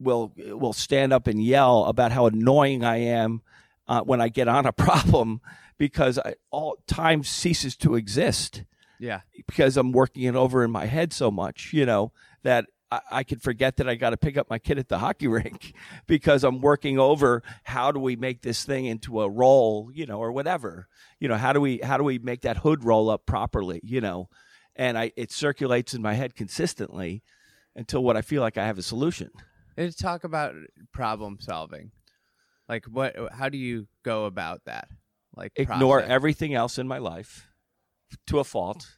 will 0.00 0.32
will 0.36 0.72
stand 0.72 1.12
up 1.12 1.26
and 1.26 1.42
yell 1.42 1.84
about 1.84 2.12
how 2.12 2.26
annoying 2.26 2.84
I 2.84 2.96
am 2.96 3.42
uh, 3.86 4.00
when 4.02 4.20
I 4.20 4.28
get 4.28 4.48
on 4.48 4.66
a 4.66 4.72
problem 4.86 5.40
because 5.78 6.18
I, 6.18 6.34
all 6.50 6.78
time 6.86 7.22
ceases 7.22 7.76
to 7.76 7.94
exist 7.94 8.64
Yeah. 8.98 9.20
because 9.46 9.76
I'm 9.76 9.92
working 9.92 10.24
it 10.24 10.34
over 10.34 10.64
in 10.64 10.70
my 10.70 10.86
head 10.86 11.12
so 11.12 11.30
much, 11.30 11.72
you 11.72 11.86
know, 11.86 12.12
that 12.42 12.66
I, 12.90 13.00
I 13.10 13.22
can 13.24 13.38
forget 13.38 13.76
that 13.76 13.88
I 13.88 13.94
got 13.94 14.10
to 14.10 14.16
pick 14.16 14.36
up 14.36 14.48
my 14.48 14.58
kid 14.58 14.78
at 14.78 14.88
the 14.88 14.98
hockey 15.00 15.26
rink 15.28 15.74
because 16.06 16.44
I'm 16.44 16.60
working 16.60 16.98
over 16.98 17.42
how 17.64 17.92
do 17.92 18.00
we 18.00 18.16
make 18.16 18.42
this 18.42 18.64
thing 18.64 18.86
into 18.86 19.20
a 19.20 19.28
roll, 19.28 19.90
you 19.92 20.06
know, 20.06 20.18
or 20.18 20.32
whatever, 20.32 20.88
you 21.20 21.28
know, 21.28 21.36
how 21.36 21.52
do 21.52 21.60
we 21.60 21.78
how 21.78 21.96
do 21.96 22.04
we 22.04 22.18
make 22.18 22.42
that 22.42 22.58
hood 22.58 22.84
roll 22.84 23.10
up 23.10 23.26
properly, 23.26 23.80
you 23.82 24.00
know, 24.00 24.28
and 24.74 24.98
I 24.98 25.12
it 25.16 25.32
circulates 25.32 25.94
in 25.94 26.02
my 26.02 26.14
head 26.14 26.34
consistently 26.34 27.22
until 27.74 28.02
what 28.02 28.16
I 28.16 28.22
feel 28.22 28.42
like 28.42 28.56
I 28.56 28.66
have 28.66 28.78
a 28.78 28.82
solution. 28.82 29.30
And 29.76 29.96
talk 29.96 30.24
about 30.24 30.54
problem 30.92 31.38
solving. 31.40 31.90
Like, 32.68 32.86
what? 32.86 33.14
How 33.32 33.48
do 33.48 33.58
you 33.58 33.86
go 34.02 34.24
about 34.24 34.62
that? 34.64 34.88
Like, 35.36 35.52
Ignore 35.56 35.98
process? 35.98 36.10
everything 36.10 36.54
else 36.54 36.78
in 36.78 36.88
my 36.88 36.98
life 36.98 37.45
to 38.26 38.38
a 38.38 38.44
fault 38.44 38.96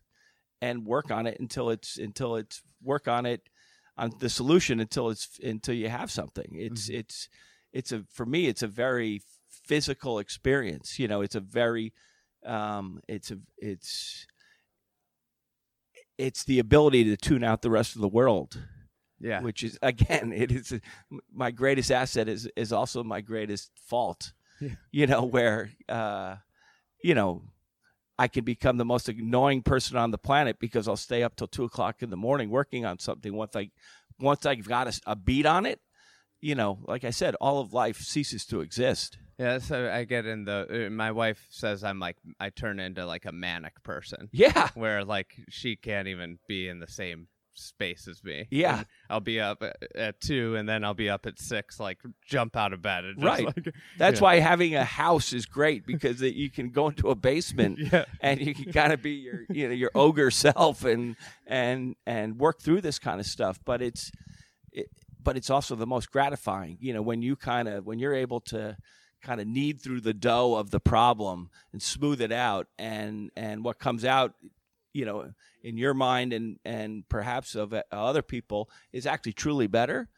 and 0.61 0.85
work 0.87 1.11
on 1.11 1.27
it 1.27 1.39
until 1.41 1.71
it's 1.71 1.99
until 1.99 2.37
it's 2.37 2.63
work 2.83 3.09
on 3.09 3.27
it 3.27 3.49
on 3.97 4.13
the 4.21 4.29
solution 4.29 4.81
until 4.81 5.11
it's 5.11 5.39
until 5.43 5.75
you 5.75 5.89
have 5.89 6.11
something. 6.11 6.49
It's 6.53 6.89
it's 6.89 7.29
it's 7.73 7.93
a 7.93 8.05
for 8.11 8.27
me 8.27 8.47
it's 8.47 8.63
a 8.63 8.69
very 8.69 9.23
physical 9.67 10.19
experience. 10.19 10.99
You 10.99 11.09
know, 11.09 11.21
it's 11.21 11.35
a 11.35 11.41
very 11.41 11.93
um 12.47 13.01
it's 13.09 13.31
a 13.31 13.39
it's 13.59 14.27
it's 16.17 16.45
the 16.45 16.59
ability 16.59 17.05
to 17.05 17.17
tune 17.17 17.45
out 17.45 17.63
the 17.63 17.71
rest 17.71 17.95
of 17.95 18.01
the 18.01 18.09
world 18.09 18.63
Yeah. 19.21 19.41
which 19.43 19.63
is 19.63 19.79
again 19.83 20.33
it 20.33 20.51
is 20.53 20.73
my 21.33 21.51
greatest 21.51 21.91
asset 21.91 22.29
is 22.29 22.49
is 22.57 22.73
also 22.73 23.03
my 23.05 23.21
greatest 23.21 23.71
fault 23.87 24.33
Yeah. 24.61 24.71
you 24.93 25.07
know 25.07 25.25
where 25.25 25.71
uh 25.89 26.37
you 27.03 27.15
know 27.15 27.43
i 28.19 28.29
can 28.29 28.45
become 28.45 28.77
the 28.77 28.85
most 28.85 29.09
annoying 29.09 29.63
person 29.63 29.97
on 29.97 30.11
the 30.11 30.19
planet 30.19 30.59
because 30.59 30.89
i'll 30.89 30.97
stay 30.97 31.23
up 31.23 31.37
till 31.37 31.47
two 31.47 31.65
o'clock 31.65 32.03
in 32.03 32.11
the 32.11 32.17
morning 32.17 32.51
working 32.51 32.85
on 32.85 32.99
something 32.99 33.35
once 33.35 33.55
i 33.57 33.71
once 34.21 34.45
i've 34.47 34.67
got 34.67 34.89
a, 34.89 35.01
a 35.07 35.17
beat 35.17 35.47
on 35.47 35.67
it. 35.67 35.81
You 36.41 36.55
know 36.55 36.79
like 36.87 37.05
i 37.05 37.11
said 37.11 37.35
all 37.37 37.61
of 37.61 37.73
life 37.73 37.99
ceases 37.99 38.45
to 38.47 38.61
exist. 38.61 39.19
Yeah, 39.39 39.59
so 39.59 39.89
I 39.89 40.03
get 40.03 40.27
in 40.27 40.45
the. 40.47 40.87
Uh, 40.87 40.91
my 40.91 41.13
wife 41.13 41.47
says 41.49 41.85
I'm 41.85 42.01
like 42.01 42.17
I 42.41 42.51
turn 42.51 42.81
into 42.81 43.07
like 43.07 43.25
a 43.25 43.31
manic 43.31 43.81
person, 43.85 44.29
yeah. 44.33 44.71
Where 44.75 45.05
like 45.05 45.37
she 45.49 45.77
can't 45.77 46.09
even 46.09 46.41
be 46.49 46.69
in 46.69 46.81
the 46.81 46.89
same 46.89 47.29
space 47.59 48.07
as 48.09 48.23
me. 48.25 48.47
Yeah. 48.51 48.79
And 48.79 48.87
I'll 49.11 49.21
be 49.21 49.41
up 49.41 49.63
at, 49.63 49.77
at 49.95 50.21
two, 50.21 50.57
and 50.57 50.69
then 50.69 50.85
I'll 50.85 50.95
be 50.95 51.11
up 51.11 51.27
at 51.27 51.39
six, 51.39 51.79
like 51.81 51.99
jump 52.25 52.57
out 52.57 52.73
of 52.73 52.81
bed. 52.83 53.05
And 53.05 53.17
just, 53.17 53.25
Right. 53.27 53.45
like- 53.45 53.75
that's 53.99 54.21
Yeah. 54.21 54.25
why 54.25 54.39
having 54.41 54.75
a 54.75 54.85
house 54.85 55.33
is 55.33 55.47
great 55.47 55.87
because 55.87 56.23
it, 56.23 56.35
you 56.35 56.51
can 56.51 56.71
go 56.71 56.89
into 56.89 57.11
a 57.11 57.15
basement 57.15 57.79
Yeah. 57.93 58.05
and 58.21 58.41
you 58.41 58.55
can 58.55 58.73
kind 58.73 58.93
of 58.93 59.03
be 59.03 59.13
your 59.13 59.41
you 59.51 59.69
know 59.69 59.75
your 59.75 59.91
ogre 59.95 60.31
self 60.31 60.85
and 60.85 61.17
and 61.47 61.97
and 62.07 62.39
work 62.39 62.61
through 62.61 62.81
this 62.81 62.99
kind 62.99 63.21
of 63.21 63.27
stuff 63.27 63.59
but 63.65 63.83
it's 63.83 64.11
it, 64.73 64.87
but 65.23 65.37
it's 65.37 65.51
also 65.51 65.75
the 65.75 65.87
most 65.87 66.11
gratifying 66.11 66.79
you 66.81 66.93
know 66.93 67.03
when 67.03 67.23
you 67.23 67.37
kind 67.37 67.69
of 67.69 67.85
when 67.87 67.99
you're 67.99 68.15
able 68.15 68.41
to 68.41 68.77
kind 69.23 69.41
of 69.41 69.47
knead 69.47 69.81
through 69.83 70.01
the 70.01 70.15
dough 70.15 70.55
of 70.55 70.71
the 70.71 70.79
problem 70.81 71.51
and 71.73 71.83
smooth 71.83 72.21
it 72.21 72.31
out 72.33 72.67
and 72.79 73.31
and 73.37 73.65
what 73.65 73.79
comes 73.79 74.05
out 74.05 74.33
you 74.93 75.05
know 75.05 75.31
in 75.63 75.77
your 75.77 75.95
mind 75.95 76.33
and 76.33 76.59
and 76.65 77.09
perhaps 77.09 77.55
of 77.55 77.73
uh, 77.73 77.83
other 77.93 78.23
people 78.23 78.69
is 78.93 79.07
actually 79.07 79.33
truly 79.35 79.67
better 79.67 80.09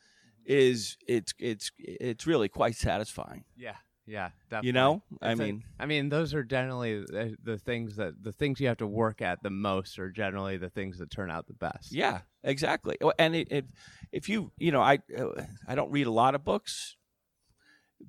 is 0.46 0.96
it's 1.06 1.32
it's 1.38 1.70
it's 1.78 2.26
really 2.26 2.48
quite 2.48 2.74
satisfying 2.76 3.44
Yeah. 3.56 3.76
Yeah. 4.06 4.30
Definitely. 4.48 4.66
you 4.68 4.72
know 4.72 5.02
i 5.22 5.30
It's 5.32 5.40
a- 5.40 5.44
mean 5.44 5.64
I 5.78 5.86
mean, 5.86 6.08
those 6.08 6.34
are 6.34 6.42
generally 6.42 7.00
the, 7.00 7.36
the 7.42 7.58
things 7.58 7.96
that 7.96 8.22
the 8.22 8.32
things 8.32 8.60
you 8.60 8.68
have 8.68 8.78
to 8.78 8.86
work 8.86 9.22
at 9.22 9.42
the 9.42 9.50
most 9.50 9.98
are 9.98 10.10
generally 10.10 10.56
the 10.56 10.68
things 10.70 10.98
that 10.98 11.10
turn 11.10 11.30
out 11.30 11.46
the 11.46 11.54
best. 11.54 11.92
Yeah, 11.92 12.20
exactly. 12.44 12.96
And 13.18 13.34
it, 13.34 13.48
it, 13.50 13.64
if 14.12 14.28
you, 14.28 14.52
you 14.58 14.72
know, 14.72 14.82
I, 14.82 14.98
uh, 15.16 15.44
I 15.66 15.74
don't 15.74 15.90
read 15.90 16.06
a 16.06 16.10
lot 16.10 16.34
of 16.34 16.44
books 16.44 16.96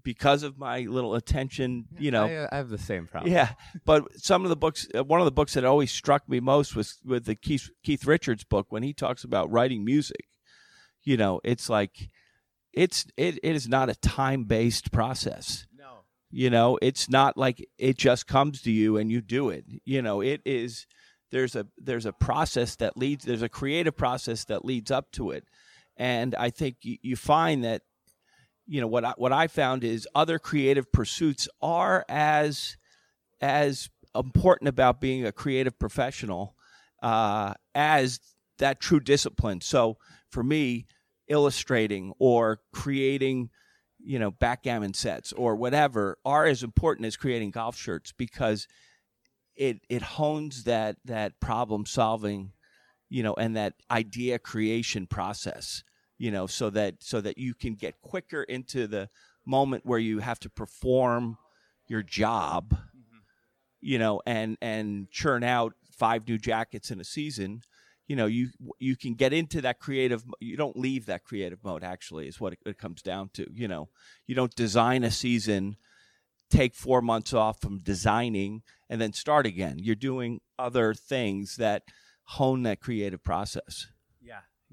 because 0.04 0.44
of 0.44 0.58
my 0.58 0.82
little 0.82 1.16
attention, 1.16 1.86
you 2.00 2.12
know. 2.12 2.26
I, 2.26 2.48
I 2.52 2.58
have 2.58 2.70
the 2.70 2.78
same 2.78 3.08
problem. 3.08 3.32
yeah, 3.32 3.54
but 3.86 4.04
some 4.20 4.44
of 4.44 4.50
the 4.50 4.56
books, 4.56 4.88
uh, 4.96 5.04
one 5.04 5.20
of 5.22 5.26
the 5.26 5.32
books 5.32 5.54
that 5.54 5.66
always 5.66 5.92
struck 5.92 6.28
me 6.28 6.40
most 6.40 6.76
was 6.76 7.00
with 7.06 7.26
the 7.26 7.36
Keith, 7.36 7.70
Keith 7.84 8.06
Richards 8.06 8.44
book 8.44 8.68
when 8.70 8.84
he 8.84 8.94
talks 8.94 9.24
about 9.24 9.52
writing 9.52 9.84
music. 9.86 10.26
You 11.04 11.18
know, 11.18 11.42
it's 11.44 11.70
like, 11.70 12.10
it's 12.74 13.06
it, 13.18 13.40
it 13.44 13.56
is 13.56 13.68
not 13.68 13.90
a 13.90 13.96
time 13.96 14.46
based 14.46 14.92
process. 14.92 15.66
No. 15.78 16.04
You 16.30 16.50
know, 16.50 16.78
it's 16.82 17.10
not 17.10 17.38
like 17.38 17.68
it 17.78 17.98
just 17.98 18.28
comes 18.28 18.62
to 18.62 18.72
you 18.72 18.98
and 18.98 19.12
you 19.12 19.22
do 19.22 19.50
it. 19.50 19.66
You 19.84 20.02
know, 20.02 20.22
it 20.22 20.42
is 20.46 20.86
there's 21.32 21.56
a 21.56 21.68
there's 21.78 22.06
a 22.06 22.14
process 22.14 22.76
that 22.78 22.98
leads 22.98 23.26
there's 23.26 23.42
a 23.42 23.50
creative 23.50 23.98
process 23.98 24.46
that 24.46 24.64
leads 24.64 24.92
up 24.92 25.12
to 25.14 25.32
it. 25.32 25.46
And 25.98 26.34
I 26.36 26.50
think 26.50 26.78
you, 26.82 26.98
you 27.02 27.16
find 27.16 27.64
that 27.64 27.82
you 28.72 28.80
know 28.80 28.88
what 28.88 29.04
I, 29.04 29.14
what 29.18 29.34
I 29.34 29.48
found 29.48 29.84
is 29.84 30.08
other 30.16 30.40
creative 30.40 30.94
pursuits 30.94 31.50
are 31.62 32.06
as 32.08 32.78
as 33.42 33.90
important 34.16 34.70
about 34.70 35.02
being 35.02 35.26
a 35.26 35.34
creative 35.34 35.78
professional 35.78 36.56
uh, 37.04 37.54
as 37.76 38.22
that 38.60 38.80
true 38.80 39.02
discipline. 39.02 39.60
So 39.60 39.98
for 40.30 40.42
me, 40.42 40.86
illustrating 41.28 42.14
or 42.18 42.60
creating 42.72 43.50
you 44.00 44.18
know 44.18 44.32
backgammon 44.32 44.94
sets 44.94 45.34
or 45.34 45.58
whatever 45.58 46.18
are 46.24 46.46
as 46.46 46.64
important 46.64 47.06
as 47.06 47.18
creating 47.18 47.52
golf 47.52 47.76
shirts 47.76 48.14
because 48.18 48.68
it 49.54 49.82
it 49.90 50.02
hones 50.02 50.64
that 50.64 50.96
that 51.04 51.42
problem 51.42 51.86
solving 51.86 52.54
you 53.10 53.22
know 53.22 53.34
and 53.34 53.58
that 53.58 53.74
idea 53.92 54.40
creation 54.40 55.08
process 55.08 55.84
you 56.22 56.30
know 56.30 56.46
so 56.46 56.70
that 56.70 56.96
so 57.00 57.20
that 57.20 57.38
you 57.40 57.56
can 57.56 57.74
get 57.74 58.00
quicker 58.02 58.44
into 58.44 58.86
the 58.86 59.10
moment 59.44 59.84
where 59.86 60.00
you 60.00 60.20
have 60.20 60.40
to 60.40 60.50
perform 60.50 61.36
your 61.88 62.04
job 62.04 62.74
mm-hmm. 62.74 63.18
you 63.82 63.98
know 63.98 64.22
and 64.28 64.56
and 64.62 65.10
churn 65.10 65.44
out 65.44 65.74
five 65.98 66.28
new 66.28 66.38
jackets 66.38 66.92
in 66.92 67.02
a 67.02 67.04
season 67.04 67.62
you 68.08 68.16
know 68.16 68.28
you 68.28 68.50
you 68.78 68.96
can 68.96 69.16
get 69.16 69.34
into 69.34 69.62
that 69.62 69.80
creative 69.80 70.24
you 70.40 70.56
don't 70.56 70.78
leave 70.78 71.08
that 71.08 71.24
creative 71.24 71.64
mode 71.64 71.84
actually 71.84 72.28
is 72.28 72.40
what 72.40 72.54
it, 72.54 72.60
it 72.68 72.78
comes 72.78 73.02
down 73.02 73.30
to 73.34 73.48
you 73.54 73.68
know. 73.68 73.90
You 74.28 74.36
don't 74.36 74.56
design 74.56 75.04
a 75.04 75.12
season 75.12 75.78
take 76.52 76.76
four 76.76 77.02
months 77.02 77.34
off 77.34 77.62
from 77.62 77.80
designing 77.80 78.62
and 78.90 79.00
then 79.00 79.14
start 79.14 79.46
again. 79.46 79.80
You're 79.80 79.96
doing 79.96 80.42
other 80.60 80.94
things 80.94 81.56
that 81.56 81.84
hone 82.24 82.64
that 82.64 82.82
creative 82.82 83.24
process 83.24 83.88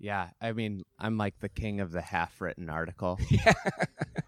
Yeah. 0.00 0.28
I 0.40 0.52
mean, 0.52 0.84
I'm 0.98 1.16
like 1.18 1.38
the 1.40 1.48
king 1.48 1.80
of 1.80 1.90
the 1.92 2.00
half 2.02 2.40
written 2.40 2.70
article. 2.70 3.18
yeah 3.30 3.52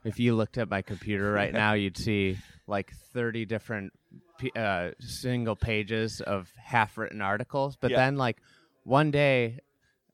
if 0.05 0.19
you 0.19 0.35
looked 0.35 0.59
at 0.59 0.71
my 0.71 0.83
computer 0.83 1.33
right 1.33 1.53
now, 1.53 1.75
you'd 1.75 1.97
see 1.97 2.39
like 2.67 2.93
30 3.13 3.47
different 3.47 3.93
uh, 4.57 4.91
single 5.01 5.57
pages 5.57 6.21
of 6.21 6.51
half 6.57 6.97
written 6.97 7.21
articles. 7.21 7.77
But 7.77 7.93
Yeah. 7.93 7.99
then, 7.99 8.17
like, 8.17 8.39
one 8.85 9.11
day 9.11 9.59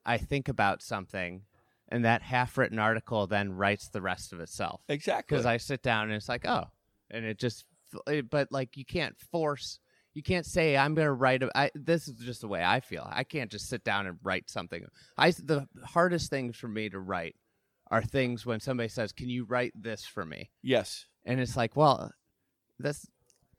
I 0.04 0.18
think 0.18 0.48
about 0.48 0.82
something, 0.82 1.42
and 1.88 2.04
that 2.04 2.22
half 2.22 2.58
written 2.58 2.78
article 2.78 3.26
then 3.26 3.52
writes 3.52 3.88
the 3.88 4.00
rest 4.00 4.32
of 4.32 4.40
itself. 4.40 4.80
exactly 4.88 5.34
Because 5.36 5.46
I 5.46 5.56
sit 5.58 5.82
down 5.82 6.04
and 6.04 6.14
it's 6.14 6.28
like, 6.28 6.46
oh, 6.46 6.64
and 7.10 7.24
it 7.24 7.38
just, 7.38 7.64
but 8.30 8.50
like, 8.50 8.76
you 8.76 8.84
can't 8.84 9.18
force. 9.18 9.78
You 10.16 10.22
can't 10.22 10.46
say 10.46 10.78
I'm 10.78 10.94
gonna 10.94 11.12
write. 11.12 11.42
A, 11.42 11.50
I, 11.54 11.70
this 11.74 12.08
is 12.08 12.14
just 12.14 12.40
the 12.40 12.48
way 12.48 12.64
I 12.64 12.80
feel. 12.80 13.06
I 13.12 13.22
can't 13.22 13.50
just 13.50 13.68
sit 13.68 13.84
down 13.84 14.06
and 14.06 14.16
write 14.22 14.48
something. 14.48 14.82
I 15.18 15.30
the 15.32 15.66
hardest 15.84 16.30
things 16.30 16.56
for 16.56 16.68
me 16.68 16.88
to 16.88 16.98
write 16.98 17.36
are 17.90 18.02
things 18.02 18.46
when 18.46 18.58
somebody 18.60 18.88
says, 18.88 19.12
"Can 19.12 19.28
you 19.28 19.44
write 19.44 19.72
this 19.74 20.06
for 20.06 20.24
me?" 20.24 20.50
yes 20.62 21.04
and 21.26 21.38
it's 21.38 21.54
like 21.54 21.76
well 21.76 22.10
that's 22.78 23.06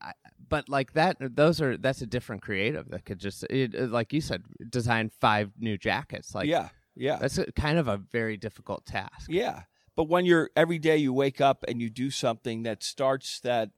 I, 0.01 0.14
but 0.49 0.68
like 0.68 0.93
that 0.93 1.18
those 1.20 1.62
are 1.62 1.78
that's 1.78 2.01
a 2.01 2.08
different 2.08 2.41
creative 2.41 2.89
that 2.89 3.05
could 3.05 3.20
just 3.20 3.43
it- 3.51 3.91
like 3.91 4.12
you 4.12 4.22
said 4.22 4.41
design 4.70 5.12
five 5.22 5.51
new 5.60 5.78
jackets 5.78 6.34
like 6.34 6.47
yeah 6.47 6.70
yeah 6.95 7.18
that's 7.18 7.38
a, 7.38 7.51
kind 7.51 7.78
of 7.78 7.88
a 7.88 7.97
very 7.97 8.36
difficult 8.38 8.86
task 8.86 9.28
yeah 9.30 9.64
but 9.95 10.05
when 10.08 10.26
you're 10.26 10.49
every 10.55 10.80
day 10.80 10.97
you 10.97 11.14
wake 11.14 11.39
up 11.41 11.64
and 11.68 11.82
you 11.82 11.89
do 11.89 12.10
something 12.10 12.64
that 12.64 12.84
starts 12.84 13.39
that 13.41 13.70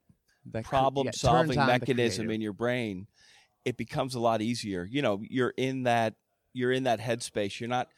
that 0.52 0.66
problem 0.66 1.06
yeah, 1.06 1.12
solving 1.14 1.58
mechanism 1.58 2.30
in 2.30 2.41
your 2.41 2.54
brain 2.54 3.08
it 3.66 3.78
becomes 3.78 4.16
a 4.16 4.20
lot 4.20 4.41
easier. 4.41 4.88
You 4.89 5.02
know 5.02 5.22
you're 5.30 5.54
in 5.58 5.84
that 5.84 6.16
you're 6.54 6.72
in 6.72 6.84
that 6.84 7.00
headspace. 7.00 7.60
You're 7.60 7.70
not 7.70 7.89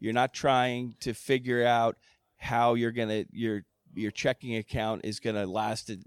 you're 0.00 0.12
not 0.12 0.34
trying 0.34 0.96
to 1.00 1.14
figure 1.14 1.64
out 1.64 1.96
how 2.36 2.74
you're 2.74 2.92
gonna 2.92 3.24
your 3.30 3.62
your 3.94 4.10
checking 4.10 4.56
account 4.56 5.02
is 5.04 5.20
gonna 5.20 5.46
last 5.46 5.90
it- 5.90 6.04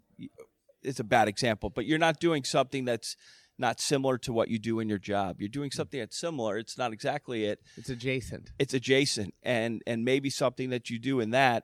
it's 0.83 0.99
a 0.99 1.03
bad 1.03 1.27
example 1.27 1.69
but 1.69 1.85
you're 1.85 1.97
not 1.97 2.19
doing 2.19 2.43
something 2.43 2.85
that's 2.85 3.17
not 3.57 3.79
similar 3.79 4.19
to 4.19 4.31
what 4.31 4.49
you 4.49 4.59
do 4.59 4.79
in 4.79 4.87
your 4.87 4.99
job. 4.99 5.37
You're 5.39 5.49
doing 5.49 5.71
hmm. 5.73 5.77
something 5.77 5.99
that's 5.99 6.19
similar. 6.19 6.59
It's 6.59 6.77
not 6.77 6.93
exactly 6.93 7.45
it. 7.45 7.59
It's 7.75 7.89
adjacent. 7.89 8.51
It's 8.59 8.73
adjacent 8.73 9.33
and 9.41 9.81
and 9.87 10.05
maybe 10.05 10.29
something 10.29 10.69
that 10.69 10.89
you 10.89 10.99
do 10.99 11.19
in 11.19 11.31
that 11.31 11.63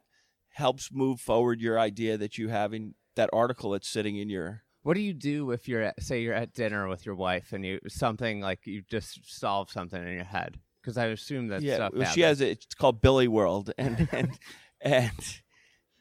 helps 0.50 0.92
move 0.92 1.20
forward 1.20 1.62
your 1.62 1.80
idea 1.80 2.18
that 2.18 2.38
you 2.38 2.50
have 2.50 2.74
in 2.74 2.96
that 3.16 3.30
article 3.34 3.72
that's 3.72 3.88
sitting 3.88 4.18
in 4.18 4.30
your 4.30 4.64
what 4.84 4.96
do 4.96 5.02
you 5.02 5.14
do 5.14 5.52
if 5.52 5.68
you're 5.68 5.82
at 5.82 6.02
say 6.02 6.22
you're 6.22 6.34
at 6.34 6.54
dinner 6.54 6.88
with 6.88 7.06
your 7.06 7.16
wife 7.16 7.54
and 7.54 7.66
you 7.66 7.80
something 7.88 8.42
like 8.42 8.66
you 8.66 8.84
just 8.90 9.20
solve 9.26 9.72
something 9.72 10.02
in 10.02 10.14
your 10.14 10.24
head? 10.24 10.60
Because 10.82 10.98
i 10.98 11.06
assume 11.06 11.48
that 11.48 11.62
yeah 11.62 11.76
stuff 11.76 11.94
well, 11.96 12.12
she 12.12 12.22
has 12.22 12.42
it 12.42 12.50
it's 12.50 12.76
called 12.76 13.02
billy 13.02 13.30
world 13.30 13.72
and 13.78 14.10
and 14.12 14.38
and 14.82 15.42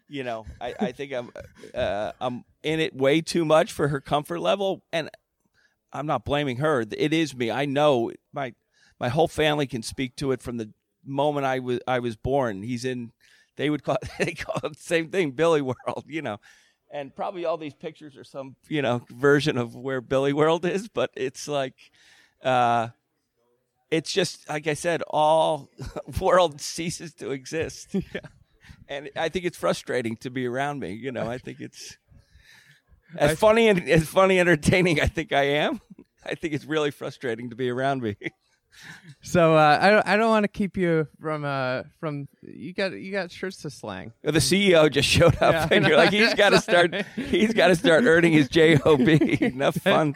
you 0.08 0.24
know 0.24 0.44
i 0.60 0.74
i 0.80 0.92
think 0.92 1.12
i'm 1.12 1.30
uh, 1.72 2.10
i'm 2.20 2.44
in 2.64 2.80
it 2.80 2.92
way 2.94 3.20
too 3.20 3.44
much 3.44 3.70
for 3.70 3.88
her 3.88 4.00
comfort 4.00 4.40
level 4.40 4.82
and 4.92 5.08
i'm 5.92 6.06
not 6.06 6.24
blaming 6.24 6.56
her. 6.56 6.80
It 6.80 7.12
is 7.12 7.36
me. 7.36 7.50
I 7.50 7.66
know 7.66 8.10
my 8.32 8.54
my 8.98 9.08
whole 9.08 9.28
family 9.28 9.66
can 9.66 9.82
speak 9.82 10.16
to 10.16 10.32
it 10.32 10.42
from 10.42 10.56
the 10.56 10.72
moment 11.04 11.46
i 11.46 11.58
was 11.58 11.78
i 11.86 12.00
was 12.00 12.16
born. 12.16 12.62
He's 12.62 12.84
in 12.84 13.12
they 13.56 13.70
would 13.70 13.82
call 13.82 13.98
they 14.18 14.32
call 14.32 14.56
it 14.56 14.76
the 14.76 14.82
same 14.82 15.10
thing 15.10 15.32
billy 15.32 15.60
world 15.62 16.04
you 16.06 16.22
know 16.22 16.38
and 16.92 17.14
probably 17.14 17.44
all 17.44 17.56
these 17.56 17.74
pictures 17.74 18.16
are 18.16 18.24
some 18.24 18.54
you 18.68 18.82
know 18.82 19.02
version 19.10 19.56
of 19.58 19.74
where 19.74 20.00
billy 20.00 20.32
world 20.32 20.64
is 20.64 20.88
but 20.88 21.10
it's 21.16 21.48
like 21.48 21.74
uh 22.44 22.88
it's 23.92 24.10
just 24.10 24.48
like 24.48 24.66
I 24.66 24.74
said, 24.74 25.02
all 25.02 25.68
world 26.20 26.60
ceases 26.60 27.12
to 27.16 27.30
exist. 27.30 27.88
yeah. 27.92 28.20
And 28.88 29.10
I 29.14 29.28
think 29.28 29.44
it's 29.44 29.58
frustrating 29.58 30.16
to 30.16 30.30
be 30.30 30.46
around 30.46 30.80
me. 30.80 30.92
You 30.92 31.12
know, 31.12 31.30
I 31.30 31.38
think 31.38 31.60
it's 31.60 31.98
as 33.16 33.38
funny 33.38 33.68
and 33.68 33.86
as 33.88 34.08
funny 34.08 34.40
entertaining 34.40 35.00
I 35.00 35.06
think 35.06 35.32
I 35.32 35.42
am. 35.42 35.80
I 36.24 36.34
think 36.34 36.54
it's 36.54 36.64
really 36.64 36.90
frustrating 36.90 37.50
to 37.50 37.56
be 37.56 37.68
around 37.68 38.02
me. 38.02 38.16
so 39.20 39.54
uh, 39.56 39.78
i 39.80 39.90
don't 39.90 40.06
i 40.06 40.16
don't 40.16 40.30
want 40.30 40.44
to 40.44 40.48
keep 40.48 40.76
you 40.76 41.06
from 41.20 41.44
uh 41.44 41.82
from 42.00 42.26
you 42.42 42.72
got 42.72 42.92
you 42.92 43.12
got 43.12 43.30
shirts 43.30 43.58
to 43.58 43.70
slang 43.70 44.12
the 44.22 44.32
CEO 44.32 44.90
just 44.90 45.08
showed 45.08 45.36
up 45.40 45.52
Yeah, 45.52 45.68
and 45.70 45.86
you're 45.86 45.96
like 45.96 46.10
he's 46.10 46.34
got 46.34 46.50
to 46.50 46.60
start 46.68 46.94
he's 47.16 47.52
got 47.54 47.68
to 47.68 47.76
start 47.76 48.04
earning 48.04 48.32
his 48.32 48.48
job. 48.48 49.00
enough 49.00 49.74
fun 49.82 50.14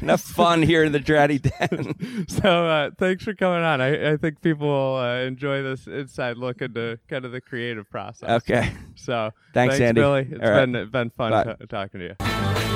enough 0.00 0.20
fun 0.20 0.62
here 0.62 0.82
in 0.84 0.92
the 0.92 0.98
Draddy 1.00 1.38
Den. 1.40 2.26
so 2.28 2.66
uh, 2.66 2.90
thanks 2.98 3.24
for 3.24 3.34
coming 3.34 3.62
on. 3.62 3.80
I, 3.80 4.12
I 4.12 4.16
think 4.16 4.40
people 4.40 4.68
will 4.68 4.96
uh, 4.96 5.18
enjoy 5.20 5.62
this 5.62 5.86
inside 5.86 6.36
look 6.36 6.60
into 6.62 6.98
kind 7.08 7.24
of 7.24 7.32
the 7.32 7.40
creative 7.40 7.88
process. 7.90 8.28
okay. 8.42 8.72
So 8.96 9.30
Thanks, 9.54 9.80
Andy. 9.80 10.00
Billy. 10.00 10.28
It's 10.30 10.42
All 10.42 10.50
right. 10.50 10.66
been 10.70 10.90
been 10.90 11.10
fun 11.10 11.56
t- 11.58 11.66
talking 11.66 12.00
to 12.00 12.06
you. 12.06 12.67